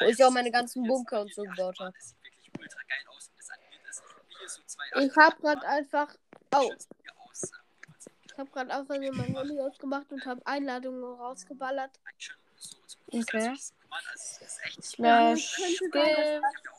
Wo 0.00 0.06
ich 0.06 0.24
auch 0.24 0.30
meine 0.30 0.50
ganzen 0.50 0.86
Bunker 0.86 1.22
und 1.22 1.32
so 1.32 1.42
gebaut 1.42 1.78
habe. 1.80 1.94
So 4.46 5.00
Ich 5.00 5.16
habe 5.16 5.36
gerade 5.40 5.66
einfach, 5.66 6.14
oh, 6.54 6.72
ich 8.24 8.38
habe 8.38 8.50
gerade 8.50 8.74
einfach 8.74 8.96
mein 8.98 9.34
Handy 9.34 9.60
ausgemacht 9.60 10.10
und 10.10 10.24
habe 10.26 10.44
Einladungen 10.46 11.04
rausgeballert. 11.04 11.90
So 12.56 12.76
Okay. 13.12 13.54
Slash. 14.80 15.60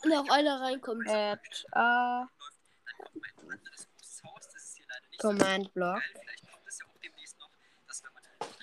Und 0.02 0.12
auch 0.12 0.28
einer 0.30 0.60
reinkommt. 0.60 1.08
Add 1.08 1.40
a 1.72 2.28
Dann 2.86 2.96
kommt 2.98 3.22
mal 3.22 3.28
ein 3.28 3.58
anderes 3.58 3.86
großes 3.88 4.22
Haus. 4.24 4.48
Das 4.52 4.62
ist 4.62 4.76
hier 4.76 4.86
leider 4.88 5.06
nicht 5.08 5.22
so 5.22 5.28
Command 5.28 5.74
Block. 5.74 6.02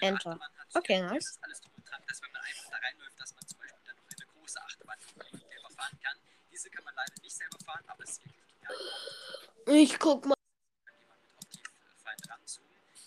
ja 0.01 0.09
Enter. 0.09 0.39
Okay, 0.73 1.01
das 1.01 1.11
nice. 1.11 1.25
ist 1.31 1.43
alles 1.43 1.61
drum 1.61 1.71
und 1.75 1.89
dran, 1.89 2.01
dass 2.07 2.21
wenn 2.21 2.31
man 2.31 2.41
einfach 2.41 2.69
da 2.69 2.77
reinläuft, 2.77 3.19
dass 3.19 3.35
man 3.35 3.45
zum 3.47 3.59
Beispiel 3.59 3.81
dann 3.85 3.95
noch 3.95 4.07
in 4.07 4.21
eine 4.21 4.31
große 4.33 4.61
Achterbahn 4.61 4.97
kommt 5.05 5.33
und 5.33 5.39
selber 5.49 5.69
fahren 5.75 5.99
kann. 6.03 6.17
Diese 6.51 6.69
kann 6.69 6.83
man 6.83 6.95
leider 6.95 7.21
nicht 7.21 7.35
selber 7.35 7.57
fahren, 7.65 7.83
aber 7.87 8.03
es 8.03 8.11
ist 8.11 8.25
wirklich 8.25 8.45
genial. 8.47 9.77
Ich 9.83 9.99
guck 9.99 10.25
mal. 10.25 10.40